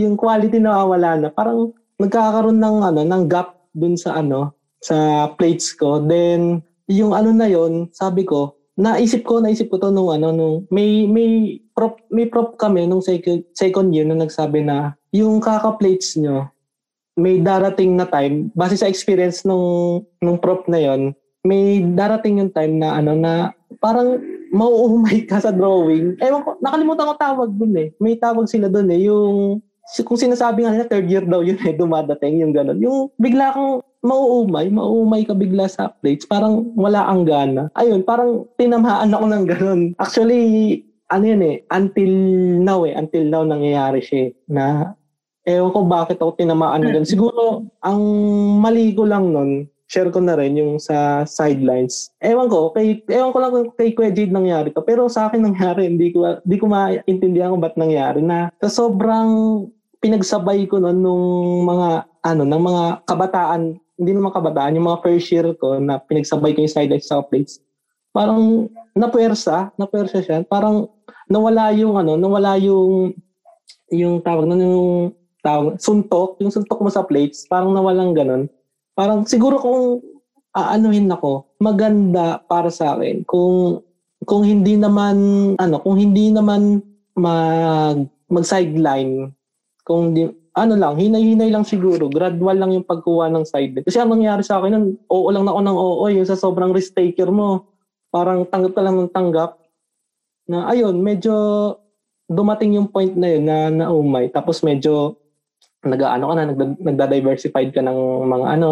Yung 0.00 0.16
quality 0.16 0.62
na 0.62 0.86
wala 0.86 1.20
na. 1.20 1.28
Parang 1.28 1.76
nagkakaroon 2.00 2.56
ng 2.56 2.76
ano, 2.88 3.00
ng 3.04 3.24
gap 3.28 3.68
dun 3.74 4.00
sa 4.00 4.16
ano, 4.16 4.56
sa 4.80 5.28
plates 5.36 5.76
ko. 5.76 6.00
Then 6.00 6.64
yung 6.90 7.12
ano 7.16 7.30
na 7.32 7.48
yon 7.48 7.88
sabi 7.92 8.26
ko, 8.26 8.56
naisip 8.74 9.22
ko, 9.22 9.38
naisip 9.38 9.70
ko 9.70 9.78
to 9.78 9.94
nung 9.94 10.10
ano, 10.10 10.34
nung 10.34 10.56
may, 10.68 11.06
may 11.06 11.62
prop, 11.72 12.02
may 12.10 12.26
prop 12.26 12.58
kami 12.58 12.84
nung 12.84 13.04
second, 13.04 13.46
second 13.54 13.94
year 13.94 14.04
na 14.04 14.18
nagsabi 14.18 14.64
na 14.64 14.98
yung 15.14 15.38
kaka-plates 15.38 16.18
nyo, 16.18 16.50
may 17.14 17.38
darating 17.38 17.94
na 17.94 18.10
time, 18.10 18.50
base 18.58 18.82
sa 18.82 18.90
experience 18.90 19.46
nung, 19.46 20.02
nung 20.18 20.36
prop 20.42 20.66
na 20.66 20.82
yon 20.82 21.14
may 21.44 21.84
darating 21.92 22.40
yung 22.40 22.50
time 22.50 22.80
na 22.80 22.96
ano 22.96 23.12
na 23.12 23.52
parang 23.78 24.16
mauumay 24.48 25.28
ka 25.28 25.44
sa 25.44 25.52
drawing. 25.52 26.16
Ewan 26.16 26.40
ko, 26.40 26.56
nakalimutan 26.64 27.10
ko 27.10 27.14
tawag 27.20 27.50
dun 27.52 27.74
eh. 27.76 27.88
May 28.00 28.16
tawag 28.16 28.48
sila 28.48 28.72
dun 28.72 28.88
eh. 28.88 29.04
Yung, 29.04 29.60
kung 30.08 30.16
sinasabi 30.16 30.64
nga 30.64 30.72
nila, 30.72 30.88
third 30.88 31.04
year 31.04 31.26
daw 31.28 31.44
yun 31.44 31.60
eh, 31.60 31.76
dumadating 31.76 32.40
yung 32.40 32.56
ganun. 32.56 32.80
Yung 32.80 32.98
bigla 33.20 33.52
kang 33.52 33.84
mauumay, 34.04 34.68
mauumay 34.68 35.24
ka 35.24 35.32
bigla 35.32 35.64
sa 35.66 35.90
plates, 36.04 36.28
parang 36.28 36.70
wala 36.76 37.08
ang 37.08 37.24
gana. 37.24 37.72
Ayun, 37.80 38.04
parang 38.04 38.44
tinamhaan 38.60 39.16
ako 39.16 39.24
ng 39.32 39.44
ganun. 39.48 39.80
Actually, 39.96 40.84
ano 41.08 41.24
yun 41.24 41.42
eh, 41.42 41.56
until 41.72 42.12
now 42.60 42.84
eh, 42.84 42.92
until 42.92 43.24
now 43.24 43.42
nangyayari 43.42 44.04
siya 44.04 44.28
eh, 44.28 44.30
na 44.46 44.92
ewan 45.48 45.72
ko 45.72 45.78
bakit 45.88 46.20
ako 46.20 46.36
tinamaan 46.36 46.84
ng 46.84 46.92
ganun. 47.00 47.08
Siguro, 47.08 47.42
ang 47.80 48.00
mali 48.60 48.92
ko 48.92 49.08
lang 49.08 49.32
nun, 49.32 49.68
share 49.88 50.08
ko 50.08 50.20
na 50.20 50.36
rin 50.36 50.56
yung 50.56 50.80
sa 50.80 51.28
sidelines. 51.28 52.12
Ewan 52.24 52.48
ko, 52.48 52.72
kay, 52.72 53.04
ewan 53.08 53.32
ko 53.32 53.38
lang 53.40 53.52
kung 53.52 53.68
kay 53.76 53.92
Kuya 53.92 54.12
Jade 54.12 54.32
nangyari 54.32 54.72
to. 54.72 54.82
Pero 54.82 55.08
sa 55.12 55.28
akin 55.28 55.44
nangyari, 55.44 55.86
hindi 55.88 56.10
ko, 56.12 56.40
hindi 56.44 56.56
ko 56.56 56.66
maintindihan 56.68 57.52
kung 57.52 57.62
ba't 57.62 57.76
nangyari 57.76 58.24
na 58.24 58.48
sa 58.64 58.68
sobrang 58.72 59.64
pinagsabay 60.00 60.68
ko 60.68 60.80
noon 60.80 60.98
nung 61.00 61.24
mga, 61.68 61.88
ano, 62.24 62.42
ng 62.44 62.62
mga 62.64 62.84
kabataan, 63.08 63.62
hindi 63.94 64.10
naman 64.10 64.34
kabataan, 64.34 64.74
yung 64.74 64.90
mga 64.90 65.02
first 65.02 65.28
year 65.30 65.46
ko 65.54 65.78
na 65.78 66.02
pinagsabay 66.02 66.54
ko 66.54 66.66
yung 66.66 66.74
sidelines 66.74 67.06
sa 67.06 67.22
plates. 67.22 67.62
Parang 68.10 68.70
napuwersa, 68.94 69.74
napuwersa 69.78 70.22
siya. 70.22 70.42
Parang 70.46 70.90
nawala 71.30 71.70
yung 71.74 71.98
ano, 71.98 72.18
nawala 72.18 72.58
yung 72.58 73.14
yung 73.90 74.18
tawag 74.22 74.50
na 74.50 74.58
yung 74.58 75.14
tawag, 75.44 75.76
suntok, 75.78 76.40
yung 76.40 76.50
suntok 76.50 76.80
mo 76.80 76.90
sa 76.90 77.04
plates, 77.04 77.46
parang 77.46 77.70
nawalang 77.70 78.16
ganun. 78.16 78.50
Parang 78.96 79.28
siguro 79.28 79.60
kung 79.60 80.00
aanuhin 80.54 81.10
ako, 81.10 81.58
maganda 81.58 82.38
para 82.46 82.70
sa 82.70 82.94
akin 82.94 83.26
kung 83.26 83.82
kung 84.24 84.42
hindi 84.46 84.78
naman 84.78 85.16
ano, 85.58 85.76
kung 85.82 85.98
hindi 85.98 86.30
naman 86.32 86.80
mag 87.14 88.08
mag 88.30 88.46
sideline, 88.46 89.30
kung 89.84 90.14
di, 90.16 90.30
ano 90.54 90.74
lang, 90.78 90.94
hinay-hinay 90.94 91.50
lang 91.50 91.66
siguro, 91.66 92.06
gradual 92.06 92.54
lang 92.54 92.70
yung 92.70 92.86
pagkuha 92.86 93.26
ng 93.26 93.42
sideline. 93.42 93.82
Kasi 93.82 93.98
ang 93.98 94.14
nangyari 94.14 94.46
sa 94.46 94.62
akin 94.62 94.70
nun, 94.70 94.86
oo 95.10 95.26
lang 95.34 95.42
na 95.42 95.50
ako 95.50 95.60
ng 95.66 95.78
oo, 95.78 96.04
yung 96.14 96.28
sa 96.30 96.38
sobrang 96.38 96.70
risk 96.70 96.94
taker 96.94 97.34
mo, 97.34 97.66
parang 98.14 98.46
tanggap 98.46 98.78
ka 98.78 98.82
lang 98.86 98.94
ng 98.94 99.10
tanggap. 99.10 99.58
Na 100.46 100.70
ayun, 100.70 100.94
medyo 101.02 101.34
dumating 102.30 102.78
yung 102.78 102.86
point 102.86 103.10
na 103.18 103.28
yun 103.34 103.44
na 103.44 103.68
naumay. 103.68 104.30
Tapos 104.30 104.62
medyo 104.62 105.18
nag-ano 105.82 106.30
ka 106.30 106.34
na, 106.38 106.44
nagda- 106.46 106.80
nagda-diversified 106.80 107.74
ka 107.74 107.82
ng 107.82 107.98
mga 108.30 108.46
ano, 108.54 108.70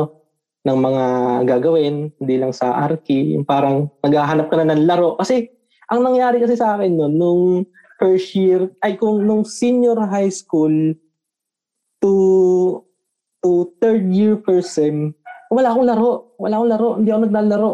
ng 0.62 0.78
mga 0.78 1.04
gagawin, 1.50 2.14
hindi 2.22 2.34
lang 2.38 2.54
sa 2.54 2.78
Arki, 2.78 3.34
yung 3.34 3.42
parang 3.42 3.90
naghahanap 4.06 4.46
ka 4.46 4.56
na 4.62 4.70
ng 4.70 4.86
laro. 4.86 5.18
Kasi, 5.18 5.50
ang 5.90 6.06
nangyari 6.06 6.38
kasi 6.38 6.54
sa 6.54 6.78
akin 6.78 6.94
noon, 6.94 7.14
nung 7.18 7.42
first 7.98 8.30
year, 8.38 8.70
ay 8.78 8.94
kung 8.94 9.26
nung 9.26 9.42
senior 9.42 9.98
high 10.06 10.30
school 10.30 10.94
to 12.02 12.12
to 13.42 13.70
third 13.78 14.10
year 14.10 14.38
first 14.42 14.74
sem, 14.74 15.14
wala 15.52 15.70
akong 15.70 15.86
laro. 15.86 16.12
Wala 16.40 16.54
akong 16.58 16.70
laro. 16.72 16.88
Hindi 16.98 17.10
ako 17.12 17.20
naglalaro. 17.28 17.72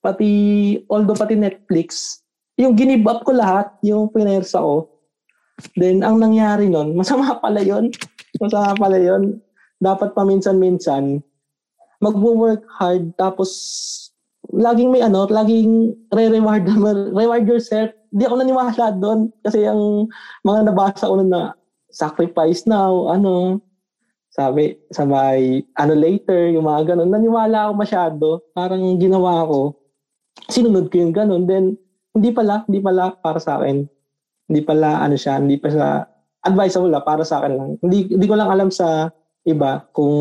Pati, 0.00 0.30
although 0.86 1.18
pati 1.18 1.34
Netflix, 1.34 2.20
yung 2.56 2.78
ginib 2.78 3.02
up 3.10 3.26
ko 3.26 3.34
lahat, 3.34 3.74
yung 3.82 4.06
pinersa 4.14 4.62
ko. 4.62 4.86
Then, 5.74 6.06
ang 6.06 6.22
nangyari 6.22 6.70
nun, 6.70 6.94
masama 7.00 7.42
pala 7.42 7.64
yon 7.64 7.90
Masama 8.38 8.76
pala 8.78 9.00
yon 9.00 9.42
Dapat 9.82 10.16
paminsan-minsan, 10.16 11.20
magwo-work 12.00 12.64
hard, 12.80 13.12
tapos 13.20 13.50
laging 14.54 14.94
may 14.94 15.02
ano, 15.02 15.26
laging 15.26 15.92
re-reward, 16.14 16.64
reward 17.18 17.44
yourself. 17.44 17.90
Hindi 18.14 18.24
ako 18.24 18.34
naniwala 18.40 18.86
doon 18.96 19.28
kasi 19.44 19.66
ang 19.68 20.08
mga 20.46 20.70
nabasa 20.70 21.10
ko 21.10 21.20
na 21.20 21.52
sacrifice 21.96 22.68
now, 22.68 23.08
ano, 23.08 23.64
sabi, 24.28 24.76
sabay, 24.92 25.64
ano 25.80 25.96
later, 25.96 26.52
yung 26.52 26.68
mga 26.68 26.92
ganun. 26.92 27.08
Naniwala 27.08 27.58
ako 27.66 27.72
masyado. 27.72 28.26
Parang 28.52 28.84
ginawa 29.00 29.48
ko. 29.48 29.72
Sinunod 30.52 30.92
ko 30.92 31.00
yung 31.00 31.16
ganun. 31.16 31.48
Then, 31.48 31.80
hindi 32.12 32.36
pala, 32.36 32.68
hindi 32.68 32.84
pala 32.84 33.16
para 33.16 33.40
sa 33.40 33.56
akin. 33.56 33.88
Hindi 34.52 34.60
pala, 34.60 35.00
ano 35.00 35.16
siya, 35.16 35.40
hindi 35.40 35.56
pa 35.56 35.72
siya 35.72 36.04
advisable 36.44 36.92
la 36.92 37.00
para 37.00 37.24
sa 37.24 37.40
akin 37.40 37.52
lang. 37.56 37.70
Hindi, 37.80 38.12
hindi 38.12 38.26
ko 38.28 38.36
lang 38.36 38.52
alam 38.52 38.68
sa 38.68 39.08
iba 39.48 39.88
kung 39.96 40.14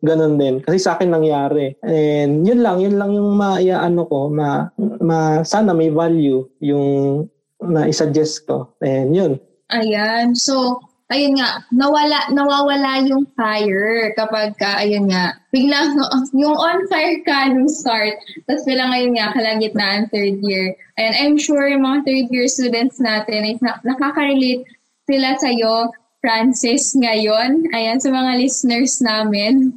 ganun 0.00 0.40
din. 0.40 0.64
Kasi 0.64 0.80
sa 0.80 0.96
akin 0.96 1.12
nangyari. 1.12 1.76
And 1.84 2.48
yun 2.48 2.64
lang, 2.64 2.80
yun 2.80 2.96
lang 2.96 3.12
yung 3.12 3.36
ano 3.36 4.02
ko, 4.08 4.32
ma, 4.32 4.72
ma, 5.04 5.44
sana 5.44 5.76
may 5.76 5.92
value 5.92 6.40
yung 6.64 7.28
na 7.60 7.84
isuggest 7.84 8.48
ko. 8.48 8.72
And 8.80 9.12
yun. 9.12 9.32
Ayan. 9.68 10.32
So, 10.32 10.80
ayun 11.08 11.40
nga, 11.40 11.64
nawala, 11.72 12.28
nawawala 12.32 13.00
yung 13.08 13.24
fire 13.32 14.12
kapag 14.12 14.52
ka, 14.60 14.84
ayun 14.84 15.08
nga, 15.08 15.40
biglang, 15.48 15.96
yung 16.40 16.52
on 16.52 16.84
fire 16.92 17.20
ka 17.24 17.48
nung 17.48 17.68
start, 17.68 18.12
tapos 18.44 18.64
bilang 18.68 18.92
ngayon 18.92 19.16
nga, 19.16 19.32
kalagitnaan 19.32 20.08
third 20.12 20.36
year. 20.44 20.76
Ayan, 21.00 21.14
I'm 21.16 21.36
sure 21.40 21.64
yung 21.64 21.88
mga 21.88 22.04
third 22.04 22.28
year 22.28 22.46
students 22.48 23.00
natin 23.00 23.40
ay 23.44 23.54
nakaka-relate 23.88 24.68
sila 25.08 25.32
sa'yo, 25.40 25.88
Francis, 26.20 26.92
ngayon. 26.92 27.72
Ayan, 27.72 28.02
sa 28.02 28.12
mga 28.12 28.36
listeners 28.36 29.00
namin. 29.00 29.72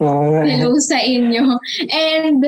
Oh, 0.00 0.32
Hello 0.40 0.80
sa 0.80 0.96
inyo. 0.96 1.60
And, 1.92 2.40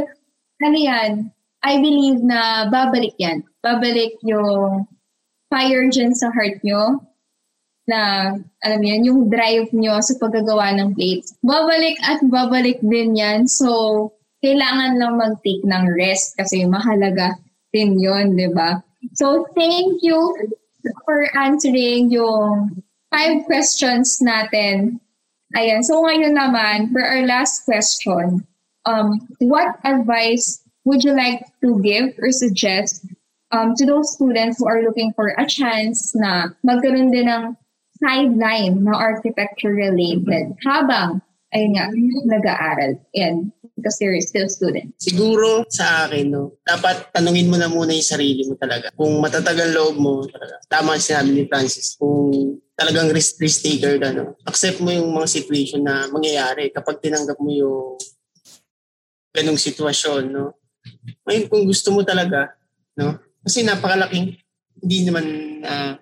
ano 0.64 0.78
yan, 0.78 1.28
I 1.60 1.74
believe 1.84 2.24
na 2.24 2.72
babalik 2.72 3.12
yan. 3.20 3.44
Babalik 3.60 4.16
yung 4.24 4.88
fire 5.52 5.84
dyan 5.92 6.16
sa 6.16 6.32
heart 6.32 6.64
nyo 6.64 7.11
na, 7.92 8.32
alam 8.64 8.80
yan, 8.80 9.04
yung 9.04 9.28
drive 9.28 9.68
nyo 9.76 10.00
sa 10.00 10.16
paggagawa 10.16 10.72
ng 10.80 10.96
plates. 10.96 11.36
Babalik 11.44 12.00
at 12.00 12.24
babalik 12.24 12.80
din 12.80 13.12
yan. 13.12 13.44
So, 13.44 14.08
kailangan 14.40 14.96
lang 14.96 15.20
mag-take 15.20 15.60
ng 15.68 15.84
rest 15.92 16.40
kasi 16.40 16.64
mahalaga 16.64 17.36
din 17.68 18.00
yun, 18.00 18.32
di 18.32 18.48
ba? 18.48 18.80
So, 19.12 19.44
thank 19.52 20.00
you 20.00 20.16
for 21.04 21.28
answering 21.36 22.08
yung 22.08 22.82
five 23.12 23.44
questions 23.44 24.18
natin. 24.24 24.98
Ayan. 25.52 25.84
So 25.84 26.00
ngayon 26.00 26.32
naman, 26.32 26.90
for 26.96 27.04
our 27.04 27.28
last 27.28 27.68
question, 27.68 28.40
um, 28.88 29.20
what 29.44 29.76
advice 29.84 30.64
would 30.88 31.04
you 31.04 31.12
like 31.12 31.44
to 31.60 31.78
give 31.84 32.16
or 32.18 32.32
suggest 32.32 33.04
um, 33.52 33.76
to 33.76 33.84
those 33.84 34.16
students 34.16 34.58
who 34.58 34.66
are 34.66 34.80
looking 34.80 35.12
for 35.12 35.36
a 35.36 35.44
chance 35.44 36.16
na 36.16 36.56
magkaroon 36.64 37.12
din 37.12 37.28
ng 37.28 37.52
sideline 38.02 38.82
na 38.82 38.98
architecture 38.98 39.70
related 39.70 40.58
habang 40.66 41.22
ayun 41.52 41.76
nga, 41.76 41.86
nag-aaral. 42.26 42.98
And 43.14 43.52
because 43.76 43.96
they're 44.00 44.16
still 44.24 44.48
students. 44.48 45.04
Siguro 45.04 45.64
sa 45.68 46.08
akin, 46.08 46.32
no, 46.32 46.56
dapat 46.64 47.12
tanungin 47.12 47.48
mo 47.48 47.56
na 47.60 47.68
muna 47.68 47.92
yung 47.92 48.04
sarili 48.04 48.44
mo 48.48 48.56
talaga. 48.56 48.92
Kung 48.96 49.20
matatagal 49.20 49.68
loob 49.72 49.96
mo, 50.00 50.24
talaga. 50.28 50.60
Tama 50.68 50.96
sinabi 50.96 51.30
ni 51.32 51.42
Francis. 51.48 51.96
Kung 51.96 52.56
talagang 52.72 53.12
risk, 53.12 53.40
risk 53.40 53.64
taker 53.64 54.00
ka, 54.00 54.12
no, 54.12 54.36
accept 54.48 54.80
mo 54.80 54.92
yung 54.92 55.12
mga 55.12 55.28
situation 55.28 55.84
na 55.84 56.08
mangyayari 56.08 56.72
kapag 56.72 57.00
tinanggap 57.00 57.36
mo 57.40 57.50
yung 57.52 57.96
ganong 59.32 59.60
sitwasyon. 59.60 60.22
No? 60.32 60.56
Ngayon, 61.28 61.44
kung 61.48 61.64
gusto 61.64 61.92
mo 61.92 62.00
talaga, 62.04 62.56
no, 62.96 63.20
kasi 63.42 63.64
napakalaking, 63.64 64.36
hindi 64.82 64.98
naman, 65.04 65.24
uh, 65.64 65.94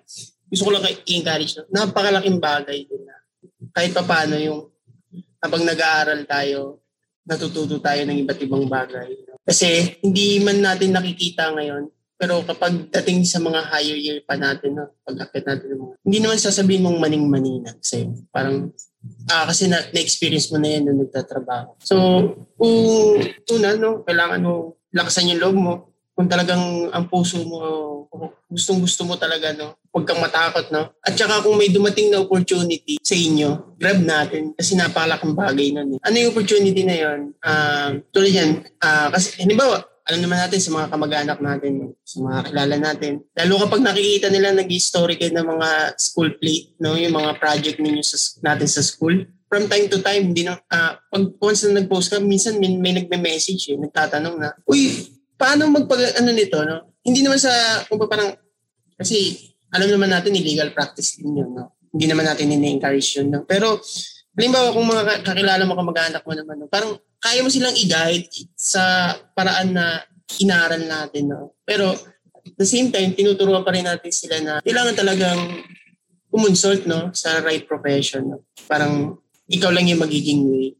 gusto 0.51 0.67
ko 0.67 0.71
lang 0.75 0.83
i-encourage, 0.83 1.55
no? 1.55 1.63
napakalaking 1.71 2.43
bagay 2.43 2.83
din 2.83 3.07
na 3.07 3.15
kahit 3.71 3.95
pa 3.95 4.03
paano 4.03 4.35
yung 4.35 4.67
habang 5.41 5.63
nag-aaral 5.63 6.21
tayo, 6.27 6.83
natututo 7.25 7.79
tayo 7.79 8.03
ng 8.05 8.27
iba't 8.27 8.39
ibang 8.43 8.67
bagay. 8.67 9.09
Kasi 9.41 9.97
hindi 10.05 10.37
man 10.43 10.61
natin 10.61 10.93
nakikita 10.93 11.49
ngayon, 11.55 11.89
pero 12.21 12.45
kapag 12.45 12.93
dating 12.93 13.25
sa 13.25 13.41
mga 13.41 13.65
higher 13.73 13.97
year 13.97 14.21
pa 14.21 14.37
natin, 14.37 14.77
no, 14.77 14.93
pag 15.01 15.25
akit 15.25 15.41
natin 15.41 15.73
mo, 15.73 15.97
hindi 16.05 16.21
naman 16.21 16.37
sasabihin 16.37 16.85
mong 16.85 17.01
maning-mani 17.01 17.65
na. 17.65 17.73
Kasi 17.73 18.05
parang, 18.29 18.69
ah, 19.33 19.49
kasi 19.49 19.65
na, 19.65 19.81
na-experience 19.89 20.53
mo 20.53 20.61
na 20.61 20.69
yan 20.69 20.85
nung 20.85 21.01
nagtatrabaho. 21.01 21.73
So, 21.81 21.97
kung 22.61 22.77
una, 23.57 23.73
no, 23.73 24.05
kailangan 24.05 24.45
mo 24.45 24.77
lakasan 24.93 25.33
yung 25.33 25.41
loob 25.41 25.57
mo. 25.57 25.73
Kung 26.15 26.27
talagang 26.27 26.91
ang 26.91 27.05
puso 27.07 27.39
mo, 27.43 27.59
gustong 28.51 28.83
gusto 28.83 29.07
mo 29.07 29.15
talaga, 29.15 29.55
no, 29.55 29.79
huwag 29.95 30.03
kang 30.03 30.19
matakot, 30.19 30.67
no? 30.75 30.91
At 30.99 31.15
saka 31.15 31.39
kung 31.39 31.55
may 31.55 31.71
dumating 31.71 32.11
na 32.11 32.19
opportunity 32.19 32.99
sa 32.99 33.15
inyo, 33.15 33.79
grab 33.79 34.03
natin 34.03 34.51
kasi 34.53 34.75
napakalaking 34.75 35.35
bagay 35.35 35.71
nun. 35.71 35.95
Eh. 35.95 35.99
Ano 36.03 36.15
yung 36.19 36.31
opportunity 36.35 36.83
na 36.83 36.95
yun? 36.99 37.19
Uh, 37.39 38.03
tulad 38.11 38.31
yan, 38.35 38.51
uh, 38.83 39.07
kasi 39.15 39.39
halimbawa, 39.39 39.87
alam 40.11 40.19
naman 40.27 40.43
natin 40.43 40.59
sa 40.59 40.71
mga 40.75 40.87
kamag-anak 40.91 41.39
natin, 41.39 41.95
sa 42.03 42.17
mga 42.19 42.39
kilala 42.51 42.75
natin. 42.75 43.13
Lalo 43.37 43.53
kapag 43.63 43.81
nakikita 43.85 44.27
nila 44.27 44.51
nag-story 44.51 45.15
kayo 45.15 45.31
ng 45.31 45.47
mga 45.47 45.69
school 45.95 46.29
plate, 46.35 46.75
no? 46.83 46.99
yung 46.99 47.15
mga 47.15 47.39
project 47.39 47.77
ninyo 47.79 48.03
sa, 48.03 48.17
natin 48.43 48.67
sa 48.67 48.83
school, 48.83 49.23
from 49.47 49.71
time 49.71 49.87
to 49.87 50.03
time, 50.03 50.31
hindi 50.31 50.43
na, 50.43 50.59
uh, 50.59 50.99
pag 50.99 51.23
once 51.39 51.63
na 51.67 51.79
nag-post 51.79 52.11
ka, 52.11 52.19
minsan 52.19 52.59
may, 52.59 52.75
may 52.75 52.91
nagme-message, 52.99 53.71
eh, 53.71 53.77
nagtatanong 53.79 54.35
na, 54.35 54.51
uy, 54.67 55.11
paano 55.41 55.65
magpag, 55.73 56.21
ano 56.21 56.29
nito, 56.29 56.61
no? 56.61 57.01
Hindi 57.01 57.25
naman 57.25 57.41
sa, 57.41 57.49
kung 57.89 57.97
parang, 58.05 58.37
kasi 58.93 59.49
alam 59.73 59.89
naman 59.89 60.13
natin 60.13 60.37
illegal 60.37 60.69
practice 60.69 61.17
din 61.17 61.41
yun. 61.41 61.49
No? 61.57 61.73
Hindi 61.89 62.05
naman 62.05 62.29
natin 62.29 62.53
ini-encourage 62.53 63.17
yun. 63.17 63.33
No? 63.33 63.41
Pero, 63.49 63.81
halimbawa 64.37 64.69
kung 64.69 64.85
mga 64.85 65.25
kakilala 65.25 65.65
mo, 65.65 65.73
kamag-anak 65.73 66.21
mo 66.21 66.33
naman, 66.37 66.55
no? 66.61 66.69
parang 66.69 67.01
kaya 67.17 67.41
mo 67.41 67.49
silang 67.49 67.73
i-guide 67.73 68.29
sa 68.53 69.15
paraan 69.33 69.73
na 69.73 70.05
inaral 70.37 70.85
natin. 70.85 71.33
No? 71.33 71.57
Pero, 71.65 71.97
at 72.41 72.53
the 72.61 72.67
same 72.67 72.93
time, 72.93 73.17
tinuturuan 73.17 73.65
pa 73.65 73.73
rin 73.73 73.89
natin 73.89 74.13
sila 74.13 74.37
na 74.43 74.53
kailangan 74.61 74.93
talagang 74.93 75.41
umonsult 76.29 76.85
no, 76.85 77.09
sa 77.17 77.41
right 77.41 77.65
profession. 77.65 78.29
No? 78.29 78.45
Parang 78.69 79.17
ikaw 79.49 79.73
lang 79.73 79.89
yung 79.89 80.01
magiging 80.01 80.45
way. 80.47 80.77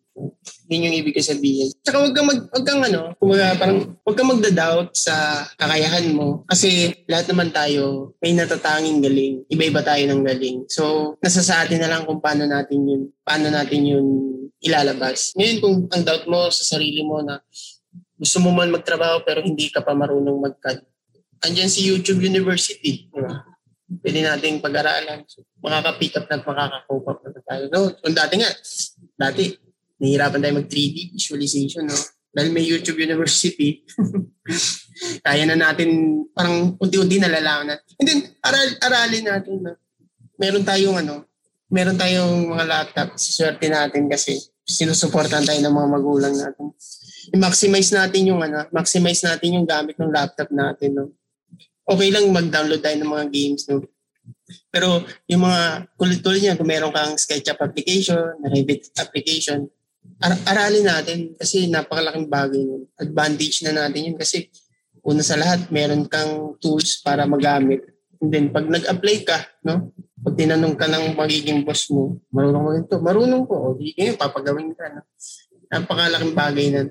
Yun 0.72 0.88
yung 0.88 0.98
ibig 1.04 1.20
sabihin. 1.20 1.68
Tsaka 1.84 2.00
wag 2.00 2.16
kang, 2.16 2.32
mag, 2.32 2.48
wag 2.48 2.64
kang 2.64 2.80
ano, 2.80 3.12
kumaga 3.20 3.60
parang 3.60 3.92
wag 4.08 4.16
kang 4.16 4.32
magda-doubt 4.32 4.96
sa 4.96 5.44
kakayahan 5.60 6.16
mo. 6.16 6.48
Kasi 6.48 6.96
lahat 7.12 7.28
naman 7.28 7.52
tayo 7.52 8.16
may 8.24 8.32
natatanging 8.32 9.04
galing. 9.04 9.44
Iba-iba 9.52 9.84
tayo 9.84 10.00
ng 10.08 10.24
galing. 10.24 10.58
So, 10.72 11.16
nasa 11.20 11.44
sa 11.44 11.68
atin 11.68 11.84
na 11.84 11.92
lang 11.92 12.08
kung 12.08 12.24
paano 12.24 12.48
natin 12.48 12.88
yun, 12.88 13.02
paano 13.28 13.52
natin 13.52 13.84
yun 13.84 14.08
ilalabas. 14.64 15.36
Ngayon 15.36 15.58
kung 15.60 15.76
ang 15.92 16.04
doubt 16.08 16.26
mo 16.32 16.48
sa 16.48 16.64
sarili 16.64 17.04
mo 17.04 17.20
na 17.20 17.44
gusto 18.16 18.40
mo 18.40 18.56
man 18.56 18.72
magtrabaho 18.72 19.28
pero 19.28 19.44
hindi 19.44 19.68
ka 19.68 19.84
pa 19.84 19.92
marunong 19.92 20.40
mag-CAD. 20.40 20.80
Andyan 21.44 21.68
si 21.68 21.84
YouTube 21.84 22.24
University. 22.24 23.12
Pwede 24.00 24.24
nating 24.24 24.64
pag-aralan. 24.64 25.28
So, 25.28 25.44
makaka-pick 25.60 26.16
up 26.16 26.32
na 26.32 26.40
makaka-cope 26.40 27.08
up 27.12 27.20
na 27.28 27.42
tayo. 27.44 27.64
No, 27.68 27.92
kung 28.00 28.16
dati 28.16 28.40
nga, 28.40 28.48
dati, 29.20 29.52
nahihirapan 30.02 30.42
tayo 30.42 30.54
mag 30.58 30.68
3D 30.68 31.14
visualization, 31.14 31.86
no? 31.86 32.00
Dahil 32.32 32.50
may 32.50 32.66
YouTube 32.66 32.98
University, 32.98 33.86
kaya 35.26 35.46
na 35.46 35.54
natin, 35.54 36.24
parang 36.34 36.74
unti-unti 36.80 37.22
nalalaman 37.22 37.76
natin. 37.76 37.86
And 38.02 38.08
then, 38.08 38.20
aral, 38.42 38.70
aralin 38.82 39.26
natin 39.28 39.56
na 39.62 39.72
meron 40.42 40.66
tayong 40.66 40.98
ano, 41.06 41.28
meron 41.70 42.00
tayong 42.00 42.50
mga 42.50 42.66
laptop, 42.66 43.20
swerte 43.20 43.68
natin 43.70 44.10
kasi 44.10 44.40
sinusuportahan 44.66 45.44
tayo 45.46 45.60
ng 45.60 45.76
mga 45.76 45.90
magulang 45.92 46.34
natin. 46.34 46.72
I-maximize 47.36 47.92
natin 47.94 48.32
yung 48.32 48.42
ano, 48.42 48.66
maximize 48.74 49.22
natin 49.22 49.62
yung 49.62 49.68
gamit 49.68 50.00
ng 50.00 50.10
laptop 50.10 50.50
natin, 50.50 50.90
no? 50.98 51.06
Okay 51.86 52.10
lang 52.10 52.32
mag-download 52.32 52.80
tayo 52.80 52.96
ng 52.96 53.12
mga 53.12 53.26
games, 53.30 53.68
no? 53.68 53.84
Pero 54.72 55.04
yung 55.28 55.44
mga 55.44 55.92
tulad-tulad 56.00 56.40
niya, 56.40 56.56
kung 56.56 56.70
meron 56.70 56.96
kang 56.96 57.20
SketchUp 57.20 57.60
application, 57.60 58.40
Revit 58.48 58.88
application, 58.96 59.68
ar- 60.22 60.44
aralin 60.46 60.86
natin 60.86 61.20
kasi 61.36 61.68
napakalaking 61.68 62.30
bagay 62.30 62.62
yun. 62.62 62.86
Advantage 62.96 63.66
na 63.66 63.86
natin 63.86 64.14
yun 64.14 64.18
kasi 64.18 64.48
una 65.02 65.26
sa 65.26 65.36
lahat, 65.36 65.68
meron 65.74 66.06
kang 66.06 66.56
tools 66.62 67.02
para 67.02 67.26
magamit. 67.26 67.82
And 68.22 68.30
then 68.30 68.46
pag 68.54 68.70
nag-apply 68.70 69.18
ka, 69.26 69.38
no? 69.66 69.90
Pag 70.22 70.38
tinanong 70.38 70.78
ka 70.78 70.86
ng 70.86 71.18
magiging 71.18 71.66
boss 71.66 71.90
mo, 71.90 72.22
marunong 72.30 72.62
mo 72.62 72.72
ito, 72.78 72.96
marunong 73.02 73.44
ko, 73.50 73.56
o 73.58 73.68
di 73.74 73.98
kayo, 73.98 74.14
papagawin 74.14 74.78
ka. 74.78 74.94
No? 74.94 75.02
Napakalaking 75.74 76.38
bagay 76.38 76.68
na. 76.70 76.86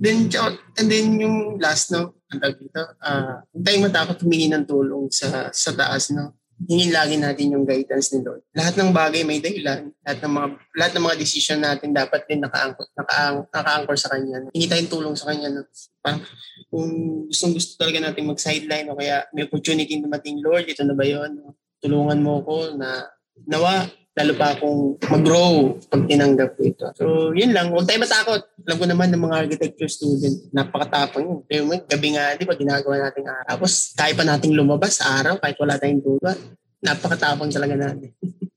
Then, 0.00 0.32
and 0.80 0.86
then 0.88 1.20
yung 1.20 1.60
last, 1.60 1.92
no, 1.92 2.16
ang 2.32 2.40
tawag 2.40 2.56
dito, 2.56 2.80
uh, 2.80 3.44
huwag 3.52 3.62
tayong 3.68 3.84
matakot 3.92 4.16
humingi 4.24 4.48
ng 4.48 4.64
tulong 4.64 5.12
sa, 5.12 5.52
sa 5.52 5.76
taas, 5.76 6.08
no? 6.08 6.32
Hingin 6.64 6.88
lagi 6.88 7.20
natin 7.20 7.52
yung 7.52 7.68
guidance 7.68 8.16
ni 8.16 8.24
Lord. 8.24 8.40
Lahat 8.56 8.72
ng 8.80 8.88
bagay 8.88 9.28
may 9.28 9.44
dahilan. 9.44 9.92
Lahat 10.00 10.18
ng 10.24 10.32
mga 10.32 10.46
lahat 10.72 10.92
ng 10.96 11.04
mga 11.04 11.16
decision 11.20 11.60
natin 11.60 11.92
dapat 11.92 12.24
din 12.24 12.40
nakaangkor 12.40 12.88
nakaang, 12.96 13.44
nakaangkor 13.52 13.96
sa 14.00 14.08
kanya. 14.16 14.48
Hingi 14.56 14.68
tayong 14.68 14.90
tulong 14.90 15.16
sa 15.16 15.28
kanya. 15.28 15.52
No? 15.52 15.68
Parang 16.00 16.24
kung 16.72 16.88
gustong 17.28 17.52
gusto 17.52 17.76
talaga 17.76 18.00
natin 18.08 18.24
mag-sideline 18.24 18.88
o 18.88 18.96
kaya 18.96 19.28
may 19.36 19.44
opportunity 19.44 20.00
dumating, 20.00 20.40
Lord, 20.40 20.64
ito 20.64 20.80
na 20.80 20.96
ba 20.96 21.04
yun? 21.04 21.44
Tulungan 21.84 22.18
mo 22.24 22.40
ko 22.40 22.72
na 22.72 23.04
nawa 23.44 23.84
lalo 24.16 24.32
pa 24.32 24.56
akong 24.56 24.96
mag-grow 25.12 25.76
pag 25.92 26.08
tinanggap 26.08 26.56
ko 26.56 26.60
ito. 26.64 26.86
So, 26.96 27.36
yun 27.36 27.52
lang. 27.52 27.68
Huwag 27.68 27.84
tayo 27.84 28.00
matakot. 28.00 28.48
Alam 28.64 28.76
ko 28.80 28.84
naman 28.88 29.08
ng 29.12 29.22
mga 29.28 29.36
architecture 29.44 29.92
student, 29.92 30.40
napakatapang 30.56 31.20
yun. 31.20 31.38
Pero 31.44 31.68
may 31.68 31.84
gabi 31.84 32.16
nga, 32.16 32.32
di 32.32 32.48
ba, 32.48 32.56
ginagawa 32.56 33.06
natin 33.06 33.28
araw. 33.28 33.44
Tapos, 33.44 33.92
kaya 33.92 34.16
pa 34.16 34.24
nating 34.24 34.56
lumabas 34.56 35.04
araw 35.04 35.36
kahit 35.36 35.60
wala 35.60 35.76
tayong 35.76 36.00
duga. 36.00 36.32
Napakatapang 36.80 37.52
talaga 37.52 37.76
natin. 37.76 38.10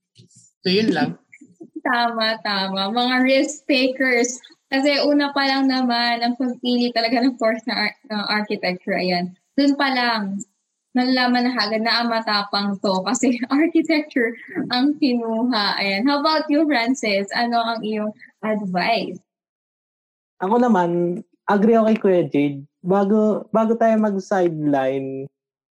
so, 0.63 0.71
yun 0.71 0.95
lang. 0.95 1.19
Tama, 1.83 2.39
tama. 2.39 2.87
Mga 2.95 3.15
risk 3.27 3.67
takers. 3.67 4.39
Kasi 4.71 5.03
una 5.03 5.35
pa 5.35 5.43
lang 5.43 5.67
naman, 5.67 6.23
ang 6.23 6.39
pagpili 6.39 6.95
talaga 6.95 7.19
ng 7.19 7.35
course 7.35 7.67
na 7.67 7.89
ar- 7.91 7.99
architecture, 8.31 8.95
ayan. 8.95 9.35
Doon 9.59 9.75
pa 9.75 9.91
lang, 9.91 10.39
nalalaman 10.97 11.45
na 11.45 11.53
agad 11.53 11.81
na 11.85 12.01
ang 12.01 12.09
matapang 12.09 12.73
to 12.81 12.93
kasi 13.05 13.37
architecture 13.53 14.33
ang 14.73 14.97
kinuha. 14.97 15.77
Ayan. 15.77 16.05
How 16.09 16.21
about 16.21 16.49
you, 16.49 16.65
Francis? 16.65 17.29
Ano 17.35 17.61
ang 17.61 17.79
iyong 17.85 18.11
advice? 18.41 19.21
Ako 20.39 20.55
naman, 20.57 21.21
agree 21.51 21.75
ako 21.75 21.85
kay 21.91 21.99
Kuya 21.99 22.23
Jade. 22.31 22.59
Bago, 22.79 23.43
bago 23.51 23.75
tayo 23.75 23.99
mag-sideline, 23.99 25.27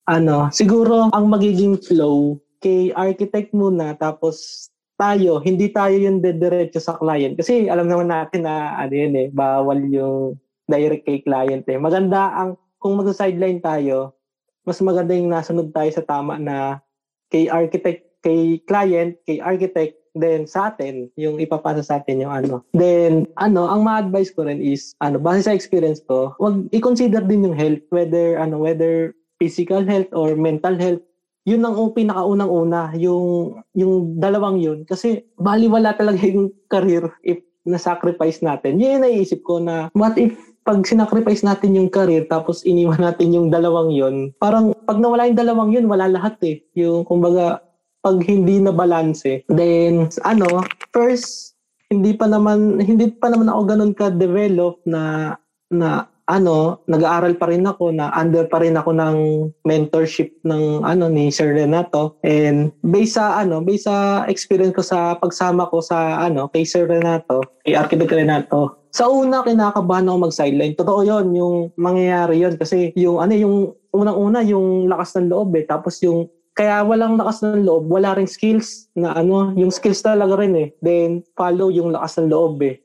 ano, 0.08 0.48
siguro 0.48 1.12
ang 1.12 1.28
magiging 1.28 1.76
flow 1.76 2.40
kay 2.64 2.88
architect 2.96 3.52
muna 3.52 3.92
tapos 4.00 4.68
tayo, 4.96 5.42
hindi 5.42 5.68
tayo 5.68 5.92
yung 6.00 6.24
dediretso 6.24 6.80
sa 6.80 6.96
client. 6.96 7.36
Kasi 7.36 7.68
alam 7.68 7.90
naman 7.90 8.08
natin 8.08 8.46
na 8.48 8.78
ano 8.78 8.94
yun 8.94 9.14
eh, 9.18 9.28
bawal 9.28 9.84
yung 9.90 10.38
direct 10.64 11.04
kay 11.04 11.20
client 11.20 11.66
eh. 11.68 11.76
Maganda 11.76 12.32
ang 12.32 12.56
kung 12.80 12.96
mag-sideline 12.96 13.60
tayo, 13.60 14.16
mas 14.64 14.80
maganda 14.80 15.12
yung 15.12 15.30
nasunod 15.30 15.70
tayo 15.70 15.90
sa 15.92 16.04
tama 16.04 16.40
na 16.40 16.80
kay 17.28 17.48
architect, 17.52 18.04
kay 18.24 18.58
client, 18.64 19.20
kay 19.28 19.38
architect, 19.38 20.00
then 20.16 20.46
sa 20.46 20.72
atin, 20.72 21.10
yung 21.18 21.42
ipapasa 21.42 21.82
sa 21.84 22.00
atin 22.00 22.22
yung 22.24 22.32
ano. 22.32 22.64
Then, 22.72 23.28
ano, 23.36 23.66
ang 23.68 23.84
ma-advise 23.84 24.32
ko 24.32 24.46
rin 24.46 24.62
is, 24.62 24.94
ano, 25.02 25.20
base 25.20 25.44
sa 25.44 25.52
experience 25.52 26.00
ko, 26.06 26.32
wag 26.38 26.70
i-consider 26.72 27.20
din 27.20 27.44
yung 27.50 27.56
health, 27.58 27.82
whether, 27.90 28.38
ano, 28.38 28.62
whether 28.62 29.12
physical 29.42 29.82
health 29.84 30.08
or 30.14 30.38
mental 30.38 30.78
health, 30.78 31.02
yun 31.44 31.66
ang 31.66 31.76
pinakaunang-una, 31.92 32.96
yung, 32.96 33.60
yung 33.76 34.16
dalawang 34.16 34.62
yun. 34.62 34.86
Kasi, 34.88 35.26
baliwala 35.36 35.92
talaga 35.98 36.24
yung 36.24 36.54
career 36.72 37.12
if 37.20 37.42
na-sacrifice 37.66 38.40
natin. 38.40 38.78
Yun 38.80 38.96
yung 38.96 39.04
naiisip 39.04 39.40
ko 39.42 39.58
na, 39.60 39.90
what 39.92 40.16
if 40.16 40.32
pag 40.64 40.80
sinacrifice 40.82 41.44
natin 41.44 41.76
yung 41.76 41.92
career 41.92 42.24
tapos 42.24 42.64
iniwan 42.64 43.00
natin 43.00 43.36
yung 43.36 43.48
dalawang 43.52 43.92
yon 43.92 44.32
parang 44.40 44.74
pag 44.84 45.00
nawala 45.00 45.26
yung 45.26 45.40
dalawang 45.40 45.70
yun, 45.72 45.88
wala 45.88 46.06
lahat 46.06 46.36
eh. 46.44 46.60
Yung 46.76 47.08
kumbaga, 47.08 47.64
pag 48.04 48.20
hindi 48.20 48.60
na 48.60 48.70
balance 48.70 49.24
then 49.48 50.12
ano, 50.28 50.60
first, 50.92 51.56
hindi 51.88 52.12
pa 52.12 52.28
naman, 52.28 52.76
hindi 52.80 53.08
pa 53.16 53.32
naman 53.32 53.48
ako 53.48 53.60
ganun 53.64 53.92
ka-develop 53.96 54.84
na, 54.84 55.34
na 55.72 56.04
ano, 56.28 56.80
nag-aaral 56.88 57.36
pa 57.36 57.48
rin 57.48 57.64
ako 57.64 57.92
na 57.92 58.12
under 58.12 58.48
pa 58.48 58.60
rin 58.60 58.76
ako 58.76 58.92
ng 58.92 59.16
mentorship 59.64 60.36
ng 60.44 60.84
ano 60.84 61.08
ni 61.08 61.28
Sir 61.28 61.52
Renato 61.52 62.16
and 62.24 62.72
based 62.80 63.16
sa 63.20 63.40
ano, 63.40 63.60
based 63.60 63.88
sa 63.88 64.24
experience 64.28 64.76
ko 64.76 64.84
sa 64.84 65.16
pagsama 65.20 65.68
ko 65.68 65.84
sa 65.84 66.24
ano 66.24 66.48
kay 66.52 66.64
Sir 66.64 66.88
Renato, 66.88 67.44
kay 67.64 67.76
Architect 67.76 68.12
Renato, 68.12 68.83
sa 68.94 69.10
una, 69.10 69.42
kinakabahan 69.42 70.06
ako 70.06 70.30
mag-sideline. 70.30 70.78
Totoo 70.78 71.02
yon 71.02 71.34
yung 71.34 71.56
mangyayari 71.74 72.46
yon 72.46 72.54
Kasi 72.54 72.94
yung, 72.94 73.18
ano, 73.18 73.34
yung 73.34 73.56
unang-una, 73.90 74.46
yung 74.46 74.86
lakas 74.86 75.18
ng 75.18 75.34
loob 75.34 75.50
eh. 75.58 75.66
Tapos 75.66 75.98
yung, 76.06 76.30
kaya 76.54 76.86
walang 76.86 77.18
lakas 77.18 77.42
ng 77.42 77.66
loob, 77.66 77.90
wala 77.90 78.14
ring 78.14 78.30
skills 78.30 78.86
na 78.94 79.18
ano, 79.18 79.50
yung 79.58 79.74
skills 79.74 79.98
talaga 79.98 80.38
rin 80.38 80.54
eh. 80.54 80.68
Then, 80.78 81.26
follow 81.34 81.74
yung 81.74 81.90
lakas 81.90 82.22
ng 82.22 82.30
loob 82.30 82.62
eh. 82.62 82.78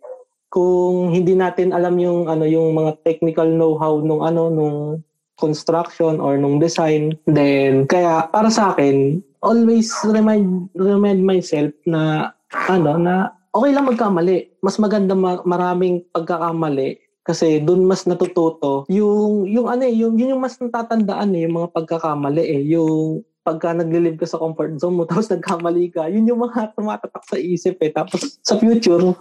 Kung 0.50 1.14
hindi 1.14 1.38
natin 1.38 1.78
alam 1.78 1.94
yung, 2.02 2.26
ano, 2.26 2.42
yung 2.42 2.74
mga 2.74 3.06
technical 3.06 3.46
know-how 3.46 4.02
nung, 4.02 4.26
ano, 4.26 4.50
nung 4.50 5.06
construction 5.38 6.18
or 6.18 6.42
nung 6.42 6.58
design, 6.58 7.14
then, 7.30 7.86
kaya 7.86 8.26
para 8.34 8.50
sa 8.50 8.74
akin, 8.74 9.22
always 9.46 9.94
remind, 10.10 10.74
remind 10.74 11.22
myself 11.22 11.70
na, 11.86 12.34
ano, 12.66 12.98
na 12.98 13.30
okay 13.54 13.72
lang 13.74 13.90
magkamali. 13.90 14.60
Mas 14.62 14.78
maganda 14.78 15.14
ma- 15.18 15.44
maraming 15.46 16.06
pagkakamali 16.14 17.00
kasi 17.24 17.62
doon 17.62 17.86
mas 17.86 18.10
natututo 18.10 18.90
yung 18.90 19.46
yung 19.46 19.70
ano 19.70 19.86
eh, 19.86 19.94
yung 19.94 20.18
yun 20.18 20.34
yung 20.34 20.42
mas 20.42 20.58
natatandaan 20.58 21.36
eh, 21.38 21.46
yung 21.46 21.62
mga 21.62 21.70
pagkakamali 21.78 22.42
eh, 22.42 22.62
yung 22.74 23.22
pagka 23.46 23.74
naglilive 23.74 24.18
ka 24.18 24.28
sa 24.30 24.42
comfort 24.42 24.78
zone 24.78 24.98
mo 24.98 25.04
tapos 25.10 25.30
nagkamali 25.30 25.90
ka, 25.94 26.06
yun 26.10 26.30
yung 26.30 26.42
mga 26.42 26.74
tumatatak 26.78 27.24
sa 27.26 27.38
isip 27.38 27.78
eh. 27.82 27.92
Tapos 27.94 28.38
sa 28.46 28.58
future, 28.58 29.14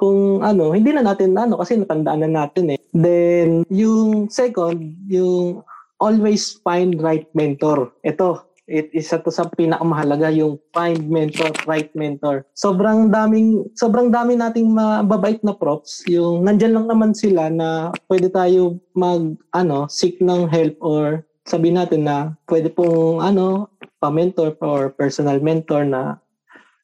kung 0.00 0.42
ano, 0.42 0.72
hindi 0.72 0.90
na 0.90 1.04
natin 1.04 1.36
ano 1.36 1.60
kasi 1.60 1.78
natandaan 1.78 2.26
na 2.26 2.30
natin 2.30 2.74
eh. 2.74 2.80
Then, 2.94 3.66
yung 3.68 4.30
second, 4.30 4.78
yung 5.10 5.62
always 6.02 6.58
find 6.62 6.98
right 6.98 7.26
mentor. 7.34 7.94
Ito, 8.02 8.44
it 8.64 8.88
isa 8.96 9.20
to 9.20 9.28
sa 9.28 9.48
pinakamahalaga 9.48 10.32
yung 10.32 10.56
find 10.72 11.04
mentor, 11.08 11.52
right 11.68 11.92
mentor. 11.92 12.48
Sobrang 12.56 13.12
daming 13.12 13.68
sobrang 13.76 14.08
dami 14.08 14.36
nating 14.36 14.72
mababait 14.72 15.40
na 15.44 15.52
props. 15.52 16.04
Yung 16.08 16.44
nandiyan 16.44 16.80
lang 16.80 16.86
naman 16.88 17.12
sila 17.12 17.52
na 17.52 17.92
pwede 18.08 18.32
tayo 18.32 18.80
mag 18.96 19.36
ano, 19.52 19.86
seek 19.88 20.20
ng 20.24 20.48
help 20.48 20.74
or 20.80 21.24
sabi 21.44 21.68
natin 21.68 22.08
na 22.08 22.32
pwede 22.48 22.72
pong 22.72 23.20
ano, 23.20 23.68
pa-mentor 24.00 24.56
or 24.64 24.92
personal 24.92 25.40
mentor 25.40 25.84
na 25.84 26.20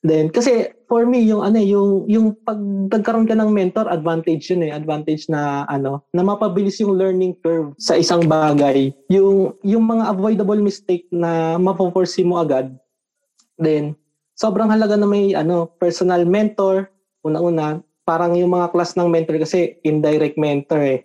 Then 0.00 0.32
kasi 0.32 0.72
for 0.88 1.04
me 1.04 1.20
yung 1.28 1.44
ano 1.44 1.60
yung 1.60 2.08
yung 2.08 2.26
pag 2.40 2.56
nagkaroon 2.88 3.28
ka 3.28 3.36
ng 3.36 3.52
mentor 3.52 3.84
advantage 3.92 4.48
yun 4.48 4.64
eh 4.64 4.72
advantage 4.72 5.28
na 5.28 5.68
ano 5.68 6.08
na 6.16 6.24
mapabilis 6.24 6.80
yung 6.80 6.96
learning 6.96 7.36
curve 7.44 7.76
sa 7.76 8.00
isang 8.00 8.24
bagay 8.24 8.96
yung 9.12 9.52
yung 9.60 9.84
mga 9.84 10.08
avoidable 10.08 10.56
mistake 10.56 11.04
na 11.12 11.60
mapoforesee 11.60 12.24
mo 12.24 12.40
agad 12.40 12.72
then 13.60 13.92
sobrang 14.34 14.72
halaga 14.72 14.96
na 14.96 15.04
may 15.04 15.36
ano 15.36 15.68
personal 15.78 16.24
mentor 16.24 16.88
una-una 17.20 17.84
parang 18.10 18.34
yung 18.34 18.50
mga 18.50 18.74
class 18.74 18.98
ng 18.98 19.06
mentor 19.06 19.38
kasi 19.38 19.78
indirect 19.86 20.34
mentor 20.34 20.82
eh. 20.82 21.00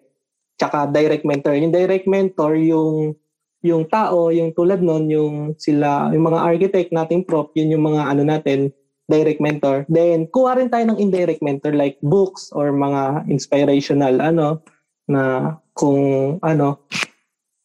Tsaka 0.57 0.89
direct 0.89 1.21
mentor. 1.21 1.53
Yung 1.53 1.69
direct 1.69 2.09
mentor, 2.09 2.57
yung 2.57 3.13
yung 3.61 3.85
tao, 3.89 4.33
yung 4.33 4.53
tulad 4.57 4.81
nun, 4.81 5.09
yung 5.09 5.35
sila, 5.57 6.09
yung 6.13 6.25
mga 6.33 6.41
architect 6.41 6.89
nating 6.89 7.25
prop, 7.25 7.53
yun 7.53 7.73
yung 7.73 7.85
mga 7.85 8.13
ano 8.13 8.21
natin, 8.25 8.73
direct 9.05 9.41
mentor. 9.41 9.85
Then, 9.89 10.27
kuha 10.29 10.57
rin 10.57 10.69
tayo 10.69 10.85
ng 10.89 11.01
indirect 11.01 11.41
mentor 11.45 11.73
like 11.77 12.01
books 12.01 12.49
or 12.53 12.73
mga 12.73 13.29
inspirational 13.29 14.21
ano 14.21 14.65
na 15.05 15.55
kung 15.77 16.37
ano 16.41 16.81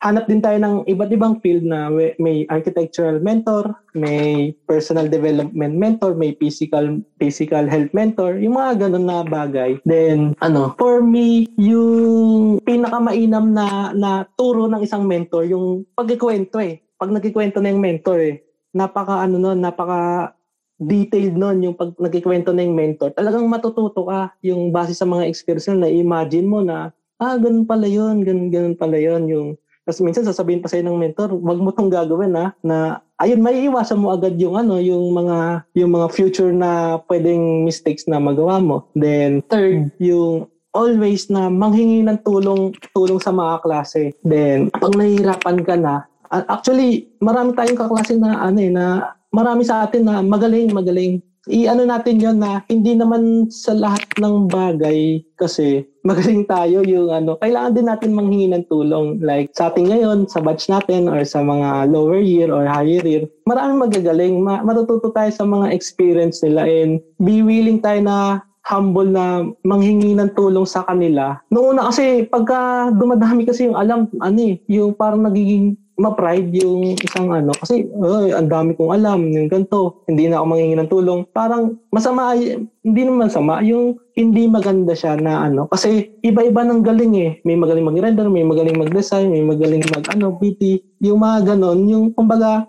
hanap 0.00 0.24
din 0.26 0.40
tayo 0.40 0.56
ng 0.56 0.88
iba't 0.88 1.12
ibang 1.12 1.36
field 1.44 1.60
na 1.60 1.92
may 1.92 2.48
architectural 2.48 3.20
mentor, 3.20 3.76
may 3.92 4.56
personal 4.64 5.06
development 5.06 5.76
mentor, 5.76 6.16
may 6.16 6.32
physical 6.40 7.04
physical 7.20 7.68
health 7.68 7.92
mentor, 7.92 8.40
yung 8.40 8.56
mga 8.56 8.88
ganun 8.88 9.04
na 9.04 9.20
bagay. 9.20 9.76
Then 9.84 10.32
ano, 10.40 10.72
for 10.80 11.04
me 11.04 11.52
yung 11.60 12.64
pinakamainam 12.64 13.52
na 13.52 13.92
na 13.92 14.24
turo 14.40 14.66
ng 14.72 14.80
isang 14.80 15.04
mentor 15.04 15.44
yung 15.44 15.84
pagkikwento 15.92 16.58
eh. 16.64 16.80
Pag 16.96 17.12
nagkikwento 17.12 17.60
na 17.60 17.68
yung 17.72 17.84
mentor 17.84 18.18
eh. 18.24 18.36
Napaka 18.72 19.20
ano 19.20 19.36
no, 19.36 19.52
napaka 19.52 20.32
detailed 20.80 21.36
nun 21.36 21.60
yung 21.60 21.76
pag 21.76 21.92
nagkikwento 22.00 22.56
na 22.56 22.64
yung 22.64 22.74
mentor. 22.74 23.12
Talagang 23.12 23.44
matututo 23.44 24.08
ka 24.08 24.32
yung 24.40 24.72
base 24.72 24.96
sa 24.96 25.04
mga 25.04 25.28
experience 25.28 25.68
na 25.68 25.86
imagine 25.86 26.48
mo 26.48 26.64
na 26.64 26.90
ah, 27.20 27.36
ganun 27.36 27.68
pala 27.68 27.84
yun, 27.84 28.24
ganun, 28.24 28.48
ganun 28.48 28.74
pala 28.74 28.96
yun, 28.96 29.28
yung 29.28 29.48
tapos 29.84 30.06
minsan 30.06 30.22
sasabihin 30.22 30.62
pa 30.62 30.70
sa'yo 30.70 30.86
ng 30.86 31.02
mentor, 31.02 31.34
wag 31.34 31.58
mo 31.58 31.74
tong 31.74 31.90
gagawin 31.90 32.36
ha, 32.36 32.54
na 32.62 33.02
ayun 33.18 33.42
may 33.42 33.64
iwasan 33.66 33.98
mo 33.98 34.14
agad 34.14 34.38
yung 34.38 34.54
ano, 34.54 34.78
yung 34.78 35.10
mga 35.10 35.66
yung 35.74 35.90
mga 35.90 36.06
future 36.14 36.52
na 36.54 37.00
pwedeng 37.10 37.66
mistakes 37.66 38.06
na 38.06 38.22
magawa 38.22 38.62
mo. 38.62 38.86
Then 38.94 39.42
third, 39.50 39.90
yung 39.98 40.46
always 40.70 41.26
na 41.26 41.50
manghingi 41.50 42.06
ng 42.06 42.22
tulong 42.22 42.70
tulong 42.94 43.18
sa 43.18 43.34
mga 43.34 43.66
klase. 43.66 44.14
Then 44.22 44.70
pag 44.70 44.94
nahihirapan 44.94 45.58
ka 45.66 45.74
na, 45.74 46.06
actually 46.30 47.10
marami 47.18 47.58
tayong 47.58 47.80
kaklase 47.80 48.14
na 48.14 48.46
ano 48.46 48.58
eh 48.62 48.70
na 48.70 49.16
marami 49.30 49.62
sa 49.66 49.86
atin 49.86 50.06
na 50.06 50.22
magaling, 50.22 50.70
magaling 50.74 51.22
i-ano 51.48 51.88
natin 51.88 52.20
yon 52.20 52.36
na 52.36 52.60
hindi 52.68 52.92
naman 52.92 53.48
sa 53.48 53.72
lahat 53.72 54.04
ng 54.20 54.52
bagay 54.52 55.24
kasi 55.40 55.88
magaling 56.04 56.44
tayo 56.44 56.84
yung 56.84 57.08
ano, 57.08 57.40
kailangan 57.40 57.72
din 57.72 57.88
natin 57.88 58.12
manghingi 58.12 58.48
ng 58.52 58.68
tulong. 58.68 59.24
Like 59.24 59.48
sa 59.56 59.72
atin 59.72 59.88
ngayon, 59.88 60.28
sa 60.28 60.44
batch 60.44 60.68
natin 60.68 61.08
or 61.08 61.24
sa 61.24 61.40
mga 61.40 61.88
lower 61.88 62.20
year 62.20 62.52
or 62.52 62.68
higher 62.68 63.00
year, 63.00 63.24
maraming 63.48 63.80
magagaling. 63.80 64.36
Ma- 64.44 64.60
matututo 64.60 65.08
tayo 65.16 65.32
sa 65.32 65.48
mga 65.48 65.72
experience 65.72 66.44
nila 66.44 66.68
and 66.68 67.00
be 67.24 67.40
willing 67.40 67.80
tayo 67.80 68.04
na 68.04 68.44
humble 68.68 69.08
na 69.08 69.48
manghingi 69.64 70.14
ng 70.14 70.36
tulong 70.36 70.68
sa 70.68 70.84
kanila. 70.84 71.40
Noong 71.48 71.74
una 71.74 71.88
kasi 71.90 72.28
pagka 72.28 72.92
dumadami 72.92 73.48
kasi 73.48 73.66
yung 73.66 73.74
alam, 73.74 74.06
ano 74.20 74.38
eh, 74.38 74.60
yung 74.68 74.92
parang 74.94 75.24
nagiging 75.24 75.74
ma-pride 76.00 76.48
yung 76.64 76.96
isang 76.96 77.28
ano 77.28 77.52
kasi 77.52 77.84
oh, 77.92 78.24
ang 78.32 78.48
dami 78.48 78.72
kong 78.72 78.96
alam 78.96 79.28
yung 79.28 79.52
ganito 79.52 80.00
hindi 80.08 80.26
na 80.26 80.40
ako 80.40 80.46
manghingi 80.48 80.76
ng 80.80 80.90
tulong. 80.90 81.20
Parang 81.36 81.76
masama 81.92 82.32
hindi 82.32 83.02
naman 83.04 83.28
sama 83.28 83.60
yung 83.60 84.00
hindi 84.16 84.48
maganda 84.48 84.96
siya 84.96 85.20
na 85.20 85.44
ano 85.44 85.68
kasi 85.68 86.16
iba-iba 86.24 86.64
ng 86.64 86.80
galing 86.80 87.14
eh. 87.20 87.30
May 87.44 87.60
magaling 87.60 87.84
mag-render 87.84 88.26
may 88.32 88.42
magaling 88.42 88.80
mag-design 88.80 89.28
may 89.28 89.44
magaling 89.44 89.84
mag 89.92 90.08
ano 90.08 90.40
PT 90.40 90.80
yung 91.04 91.20
mga 91.20 91.54
ganon 91.54 91.84
yung 91.84 92.04
kumbaga 92.16 92.64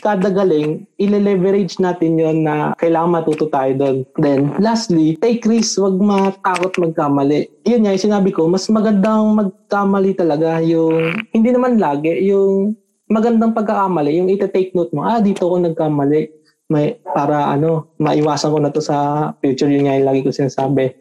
kada 0.00 0.28
galing, 0.28 0.84
ile-leverage 1.00 1.80
natin 1.80 2.20
yon 2.20 2.44
na 2.44 2.76
kailangan 2.76 3.20
matuto 3.20 3.48
tayo 3.48 3.72
doon. 3.76 3.96
Then, 4.20 4.54
lastly, 4.60 5.16
take 5.20 5.44
risk, 5.48 5.80
wag 5.80 5.96
matakot 5.98 6.76
magkamali. 6.76 7.48
Yun 7.64 7.84
nga, 7.86 7.96
sinabi 7.96 8.30
ko, 8.32 8.46
mas 8.46 8.68
magandang 8.68 9.34
magkamali 9.36 10.12
talaga 10.16 10.60
yung, 10.62 11.16
hindi 11.32 11.50
naman 11.50 11.80
lagi, 11.80 12.12
yung 12.28 12.76
magandang 13.06 13.54
pagkakamali, 13.54 14.18
yung 14.18 14.30
ita-take 14.30 14.74
note 14.74 14.90
mo, 14.90 15.06
ah, 15.06 15.22
dito 15.22 15.46
ako 15.46 15.62
nagkamali. 15.70 16.32
May, 16.66 16.98
para 17.14 17.46
ano, 17.46 17.94
maiwasan 18.02 18.50
ko 18.50 18.58
na 18.58 18.74
to 18.74 18.82
sa 18.82 19.30
future, 19.38 19.70
yun 19.70 19.86
nga 19.86 19.94
yung 19.94 20.08
lagi 20.10 20.26
ko 20.26 20.34
sinasabi. 20.34 20.98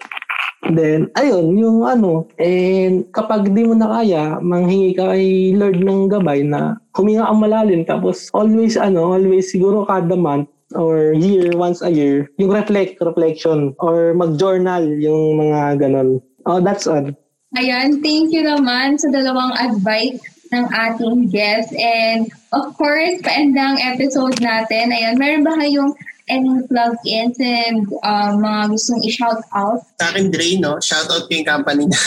Then, 0.65 1.13
ayun, 1.13 1.53
yung 1.61 1.85
ano, 1.85 2.25
and 2.41 3.05
kapag 3.13 3.53
di 3.53 3.69
mo 3.69 3.77
na 3.77 4.01
kaya, 4.01 4.41
manghingi 4.41 4.97
ka 4.97 5.13
kay 5.13 5.53
Lord 5.53 5.77
ng 5.77 6.09
gabay 6.09 6.41
na 6.41 6.81
huminga 6.97 7.29
ang 7.29 7.43
malalim. 7.45 7.85
Tapos, 7.85 8.33
always, 8.33 8.73
ano, 8.73 9.13
always 9.13 9.53
siguro 9.53 9.85
kada 9.85 10.17
month 10.17 10.49
or 10.73 11.13
year, 11.13 11.53
once 11.53 11.85
a 11.85 11.91
year, 11.93 12.25
yung 12.41 12.49
reflect, 12.49 12.97
reflection, 12.97 13.77
or 13.77 14.17
mag-journal, 14.17 14.81
yung 14.97 15.37
mga 15.37 15.85
ganon. 15.85 16.17
Oh, 16.49 16.57
that's 16.57 16.89
all. 16.89 17.13
Ayan, 17.55 18.01
thank 18.01 18.33
you 18.33 18.41
naman 18.41 18.97
sa 18.97 19.13
dalawang 19.13 19.53
advice 19.61 20.19
ng 20.49 20.65
ating 20.65 21.29
guest. 21.29 21.71
And 21.77 22.27
of 22.51 22.73
course, 22.75 23.21
paendang 23.21 23.79
episode 23.79 24.37
natin. 24.41 24.91
Ayan, 24.91 25.15
meron 25.21 25.45
ba 25.45 25.55
kayong 25.57 25.93
any 26.27 26.61
plug-ins 26.67 27.37
and 27.39 27.85
uh, 28.01 28.33
mga 28.37 28.73
gustong 28.73 29.01
i-shout 29.05 29.41
out? 29.53 29.81
Sa 30.01 30.09
akin, 30.13 30.33
Dre, 30.33 30.57
no? 30.57 30.81
Shout 30.81 31.09
out 31.09 31.29
ko 31.29 31.31
yung 31.31 31.45
company 31.45 31.85
na. 31.91 31.99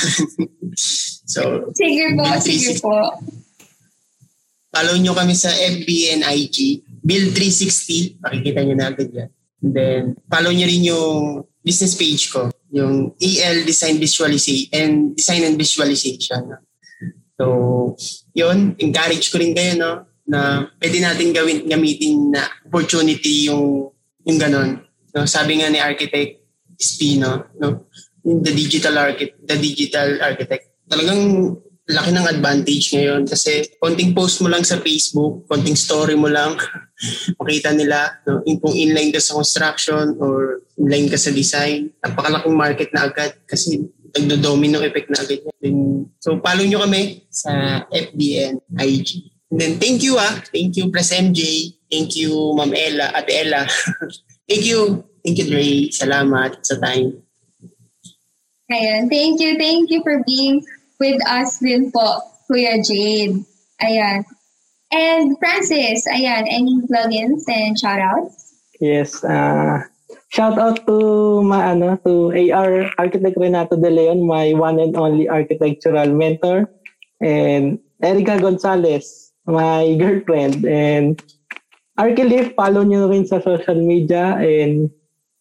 so, 1.26 1.70
sige 1.74 2.04
po, 2.18 2.24
sige 2.42 2.72
po. 2.82 2.96
Follow 4.74 4.96
nyo 5.00 5.12
kami 5.14 5.34
sa 5.34 5.50
FB 5.50 5.88
and 6.18 6.22
IG. 6.26 6.82
Build 7.02 7.32
360. 7.32 8.20
Makikita 8.20 8.60
nyo 8.66 8.74
na 8.74 8.86
agad 8.90 9.08
yan. 9.10 9.30
And 9.62 9.72
then, 9.74 10.02
follow 10.26 10.50
nyo 10.50 10.66
rin 10.66 10.84
yung 10.86 11.46
business 11.62 11.94
page 11.94 12.30
ko. 12.30 12.50
Yung 12.74 13.16
EL 13.16 13.64
Design 13.64 13.96
Visualization 13.96 14.68
and 14.76 14.94
Design 15.16 15.42
and 15.46 15.56
Visualization. 15.56 16.58
So, 17.38 17.96
yun. 18.34 18.76
Encourage 18.76 19.30
ko 19.30 19.38
rin 19.40 19.54
kayo, 19.54 19.74
no? 19.78 20.08
na 20.28 20.68
pwede 20.76 21.00
natin 21.00 21.32
gawin 21.32 21.64
gamitin 21.64 22.36
na 22.36 22.44
opportunity 22.68 23.48
yung 23.48 23.88
yung 24.29 24.39
ganon. 24.39 24.70
No, 25.16 25.24
sabi 25.24 25.59
nga 25.59 25.72
ni 25.72 25.81
architect 25.81 26.45
Spino, 26.79 27.49
no, 27.59 27.89
the 28.22 28.53
digital 28.55 28.95
architect, 29.01 29.41
the 29.43 29.57
digital 29.59 30.20
architect. 30.22 30.70
Talagang 30.87 31.57
laki 31.89 32.11
ng 32.12 32.29
advantage 32.29 32.93
ngayon 32.93 33.24
kasi 33.24 33.64
konting 33.81 34.12
post 34.12 34.45
mo 34.45 34.53
lang 34.53 34.61
sa 34.61 34.76
Facebook, 34.79 35.49
konting 35.49 35.74
story 35.74 36.14
mo 36.14 36.29
lang, 36.29 36.55
makita 37.41 37.72
nila 37.72 38.20
no, 38.29 38.45
kung 38.45 38.76
inline 38.76 39.11
ka 39.11 39.18
sa 39.18 39.35
construction 39.41 40.14
or 40.20 40.61
inline 40.76 41.09
ka 41.09 41.16
sa 41.16 41.33
design. 41.33 41.89
Napakalaking 42.05 42.55
market 42.55 42.89
na 42.93 43.09
agad 43.09 43.33
kasi 43.49 43.89
nagdo-domino 44.12 44.85
effect 44.85 45.09
na 45.09 45.24
agad. 45.24 45.41
Then, 45.59 46.07
so 46.20 46.37
follow 46.45 46.62
nyo 46.68 46.85
kami 46.85 47.24
sa 47.33 47.83
FBN 47.89 48.61
IG. 48.76 49.38
And 49.51 49.61
then 49.61 49.72
thank 49.80 50.03
you 50.03 50.16
ah. 50.18 50.42
Thank 50.53 50.76
you 50.76 50.92
Plus 50.92 51.12
MJ. 51.12 51.72
Thank 51.90 52.16
you 52.16 52.55
Ma'am 52.55 52.72
Ella, 52.74 53.12
Ate 53.16 53.46
Ella. 53.46 53.64
thank 54.49 54.64
you. 54.64 55.05
Thank 55.24 55.38
you 55.38 55.46
Dre. 55.49 55.88
Salamat 55.88 56.64
sa 56.64 56.76
time. 56.76 57.22
Ayan. 58.68 59.09
Thank 59.09 59.40
you. 59.40 59.57
Thank 59.57 59.88
you 59.88 60.05
for 60.05 60.20
being 60.28 60.61
with 61.01 61.16
us 61.24 61.57
din 61.64 61.88
po, 61.88 62.20
Kuya 62.46 62.84
Jade. 62.84 63.40
Ayan. 63.80 64.28
And 64.88 65.36
Francis, 65.36 66.09
ayan, 66.09 66.49
any 66.49 66.80
plugins 66.88 67.44
and 67.44 67.76
shoutouts? 67.76 68.57
Yes. 68.80 69.20
Uh, 69.20 69.84
shout 70.32 70.57
out 70.57 70.80
to 70.88 71.42
ma 71.44 71.76
ano 71.76 72.01
to 72.09 72.32
AR 72.32 72.88
Architect 72.96 73.36
Renato 73.36 73.76
De 73.76 73.90
Leon, 73.90 74.24
my 74.24 74.57
one 74.57 74.80
and 74.80 74.96
only 74.96 75.28
architectural 75.28 76.09
mentor, 76.09 76.72
and 77.20 77.78
Erica 78.01 78.40
Gonzalez, 78.40 79.28
my 79.49 79.96
girlfriend, 79.96 80.68
and 80.68 81.16
Archilif, 81.99 82.55
follow 82.55 82.86
nyo 82.86 83.11
rin 83.11 83.26
sa 83.26 83.42
social 83.42 83.80
media 83.80 84.38
and 84.38 84.92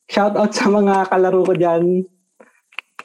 shout 0.09 0.33
out 0.33 0.55
sa 0.55 0.71
mga 0.71 1.11
kalaro 1.11 1.45
ko 1.45 1.53
dyan. 1.53 2.07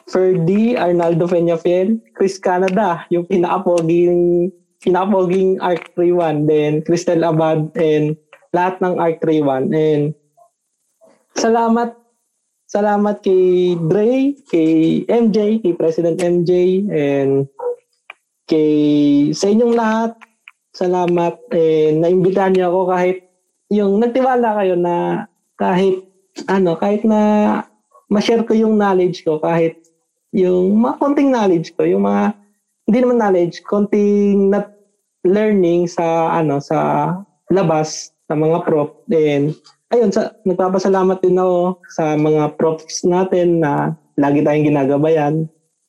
Ferdy, 0.08 0.74
Arnaldo 0.74 1.28
Peñafiel, 1.28 2.00
Chris 2.16 2.40
Canada, 2.40 3.06
yung 3.12 3.28
pinaka-poging, 3.28 4.50
pinaka-poging 4.82 5.60
Arc 5.62 5.94
31, 5.94 6.48
then 6.48 6.72
Cristel 6.82 7.22
Abad, 7.22 7.70
and 7.78 8.16
lahat 8.56 8.80
ng 8.82 8.98
Arc 8.98 9.20
31. 9.20 9.72
And 9.72 10.02
salamat, 11.38 11.96
salamat 12.68 13.20
kay 13.20 13.76
Dre, 13.78 14.36
kay 14.48 15.04
MJ, 15.06 15.60
kay 15.60 15.72
President 15.76 16.18
MJ, 16.20 16.82
and 16.88 17.46
kay 18.48 19.30
sa 19.32 19.48
inyong 19.48 19.74
lahat, 19.76 20.12
salamat. 20.72 21.38
And 21.52 22.04
naimbitahan 22.04 22.56
niyo 22.56 22.72
ako 22.72 22.80
kahit 22.92 23.18
yung 23.72 24.00
nagtiwala 24.00 24.48
kayo 24.60 24.74
na 24.76 25.26
kahit 25.56 26.04
ano, 26.48 26.76
kahit 26.76 27.04
na 27.04 27.20
ma-share 28.08 28.44
ko 28.44 28.52
yung 28.52 28.76
knowledge 28.76 29.24
ko, 29.24 29.40
kahit 29.40 29.80
yung 30.32 30.80
mga 30.80 30.96
konting 31.00 31.32
knowledge 31.32 31.72
ko, 31.76 31.84
yung 31.84 32.04
mga 32.04 32.36
hindi 32.88 32.98
naman 32.98 33.18
knowledge, 33.20 33.62
konting 33.64 34.52
not 34.52 34.72
learning 35.22 35.86
sa 35.86 36.34
ano 36.34 36.58
sa 36.58 37.08
labas 37.52 38.10
sa 38.26 38.34
mga 38.34 38.66
prop 38.66 39.06
then 39.06 39.54
ayun 39.94 40.10
sa 40.10 40.34
nagpapasalamat 40.42 41.20
din 41.22 41.38
ako 41.38 41.78
sa 41.94 42.18
mga 42.18 42.58
profs 42.58 43.06
natin 43.06 43.62
na 43.62 43.94
lagi 44.18 44.42
tayong 44.42 44.68
ginagabayan. 44.72 45.34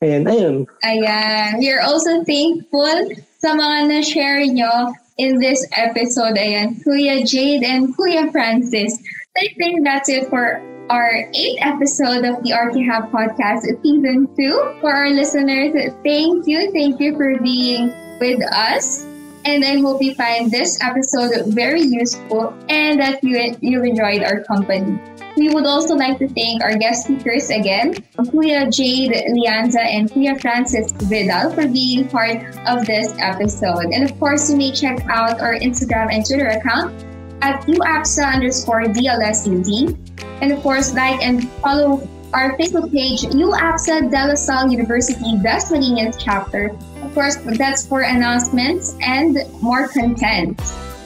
And 0.03 0.27
ayun. 0.27 0.67
Ayan. 0.83 1.59
We 1.59 1.71
are 1.71 1.79
also 1.79 2.23
thankful 2.27 3.15
sa 3.39 3.55
mga 3.55 3.87
na-share 3.87 4.43
nyo 4.51 4.91
in 5.17 5.39
this 5.39 5.63
episode. 5.79 6.35
Ayan, 6.35 6.75
Kuya 6.83 7.23
Jade 7.23 7.63
and 7.63 7.95
Kuya 7.95 8.31
Francis. 8.31 8.99
I 9.37 9.47
think 9.55 9.83
that's 9.87 10.09
it 10.09 10.27
for 10.27 10.59
our 10.89 11.25
eighth 11.33 11.59
episode 11.63 12.25
of 12.27 12.43
the 12.43 12.51
Archihab 12.51 13.09
podcast, 13.09 13.63
season 13.81 14.27
two. 14.35 14.55
For 14.81 14.91
our 14.91 15.09
listeners, 15.09 15.71
thank 16.03 16.45
you. 16.45 16.71
Thank 16.75 16.99
you 16.99 17.15
for 17.15 17.39
being 17.39 17.93
with 18.19 18.43
us. 18.51 19.07
And 19.45 19.63
I 19.63 19.79
hope 19.79 20.01
you 20.01 20.15
find 20.15 20.51
this 20.51 20.79
episode 20.79 21.51
very 21.51 21.83
useful 21.83 22.55
and 22.69 22.99
that 22.99 23.23
you, 23.23 23.55
you 23.59 23.83
enjoyed 23.83 24.23
our 24.23 24.43
company. 24.43 24.99
We 25.35 25.49
would 25.49 25.65
also 25.65 25.95
like 25.95 26.19
to 26.19 26.27
thank 26.27 26.61
our 26.61 26.77
guest 26.77 27.05
speakers 27.05 27.49
again, 27.49 27.95
Kuya 28.17 28.69
Jade 28.69 29.11
Lianza 29.33 29.81
and 29.81 30.09
Kuya 30.09 30.39
Francis 30.39 30.91
Vidal 31.09 31.51
for 31.51 31.67
being 31.67 32.07
part 32.07 32.37
of 32.67 32.85
this 32.85 33.15
episode. 33.17 33.89
And 33.91 34.03
of 34.03 34.19
course, 34.19 34.49
you 34.51 34.57
may 34.57 34.71
check 34.71 35.01
out 35.09 35.41
our 35.41 35.55
Instagram 35.55 36.13
and 36.13 36.25
Twitter 36.25 36.47
account 36.47 36.93
at 37.41 37.65
uapsa 37.65 38.33
underscore 38.33 38.83
DLSUD. 38.83 39.97
And 40.41 40.51
of 40.51 40.61
course, 40.61 40.93
like 40.93 41.21
and 41.23 41.49
follow 41.65 42.07
our 42.33 42.57
Facebook 42.57 42.91
page, 42.91 43.21
UAPSA 43.23 44.09
De 44.09 44.27
La 44.27 44.35
Salle 44.35 44.71
University 44.71 45.37
Dasmariñas 45.37 46.17
chapter. 46.17 46.69
Of 47.01 47.13
course, 47.13 47.37
that's 47.57 47.85
for 47.85 48.01
announcements 48.01 48.95
and 49.01 49.37
more 49.61 49.87
content. 49.87 50.61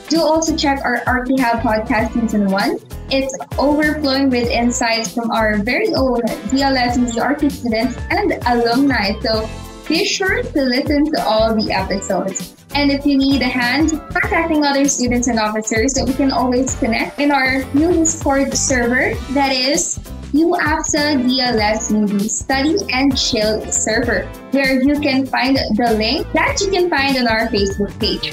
Do 0.08 0.22
also 0.22 0.56
check 0.56 0.80
our 0.84 1.00
Archihab 1.04 1.60
podcast 1.60 2.14
season 2.14 2.50
one. 2.50 2.78
It's 3.10 3.36
overflowing 3.58 4.30
with 4.30 4.48
insights 4.48 5.12
from 5.12 5.30
our 5.30 5.58
very 5.58 5.94
own 5.94 6.22
DLS 6.48 6.96
and 6.96 7.06
the 7.06 7.50
students 7.50 7.96
and 8.08 8.32
alumni. 8.46 9.12
So 9.20 9.48
be 9.86 10.06
sure 10.06 10.42
to 10.42 10.62
listen 10.62 11.12
to 11.12 11.24
all 11.26 11.54
the 11.54 11.72
episodes. 11.72 12.56
And 12.74 12.90
if 12.90 13.04
you 13.04 13.18
need 13.18 13.42
a 13.42 13.48
hand 13.48 14.00
contacting 14.08 14.64
other 14.64 14.88
students 14.88 15.28
and 15.28 15.38
officers, 15.38 15.94
so 15.94 16.06
we 16.06 16.14
can 16.14 16.32
always 16.32 16.74
connect 16.76 17.18
in 17.18 17.30
our 17.30 17.64
new 17.74 17.92
Discord 17.92 18.54
server 18.54 19.12
that 19.32 19.52
is 19.52 19.98
UAPSA 20.32 21.24
DLS 21.24 21.90
Movie 21.90 22.28
Study 22.28 22.76
and 22.92 23.16
Chill 23.16 23.60
server, 23.70 24.26
where 24.52 24.80
you 24.82 25.00
can 25.00 25.26
find 25.26 25.56
the 25.56 25.94
link 25.98 26.26
that 26.32 26.60
you 26.60 26.70
can 26.70 26.88
find 26.88 27.16
on 27.18 27.26
our 27.26 27.48
Facebook 27.48 27.92
page. 28.00 28.32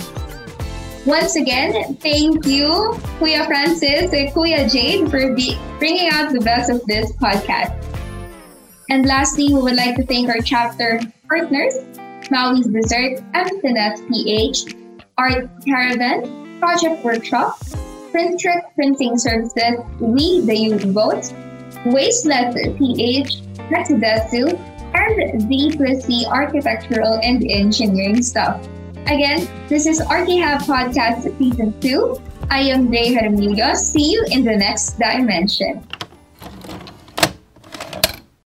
Once 1.06 1.36
again, 1.36 1.96
thank 1.98 2.48
you, 2.48 2.98
Kuya 3.22 3.46
Francis 3.46 4.12
and 4.12 4.30
Kuya 4.34 4.66
Jade, 4.72 5.08
for 5.12 5.36
be- 5.36 5.56
bringing 5.78 6.10
out 6.10 6.34
the 6.34 6.40
best 6.40 6.72
of 6.72 6.84
this 6.88 7.12
podcast. 7.18 7.78
And 8.90 9.06
lastly, 9.06 9.54
we 9.54 9.62
would 9.62 9.76
like 9.76 9.96
to 9.98 10.04
thank 10.04 10.30
our 10.30 10.42
chapter 10.42 11.00
partners, 11.28 11.76
Maui's 12.32 12.66
Dessert, 12.66 13.22
Emptiness 13.36 14.02
PH, 14.10 14.76
Art 15.20 15.48
Caravan, 15.64 16.58
Project 16.60 17.06
Workshop, 17.06 17.60
Print 18.12 18.40
Trick 18.40 18.64
Printing 18.74 19.20
Services, 19.20 19.78
We 20.00 20.42
the 20.42 20.58
Youth 20.58 20.86
Vote, 20.86 21.32
Wasteless 21.86 22.56
PH, 22.80 23.42
Metsudesu, 23.70 24.58
and 24.96 25.50
the 25.50 25.78
Plessy 25.78 26.26
Architectural 26.26 27.20
and 27.22 27.46
Engineering 27.48 28.24
Stuff. 28.24 28.68
Again, 29.08 29.48
this 29.70 29.86
is 29.86 30.02
Archihab 30.02 30.66
Podcast 30.66 31.30
Season 31.38 31.80
2. 31.80 32.22
I 32.50 32.62
am 32.74 32.90
Day 32.90 33.14
Hermilio. 33.14 33.76
See 33.76 34.12
you 34.12 34.26
in 34.32 34.44
the 34.44 34.58
next 34.58 34.98
dimension. 34.98 35.86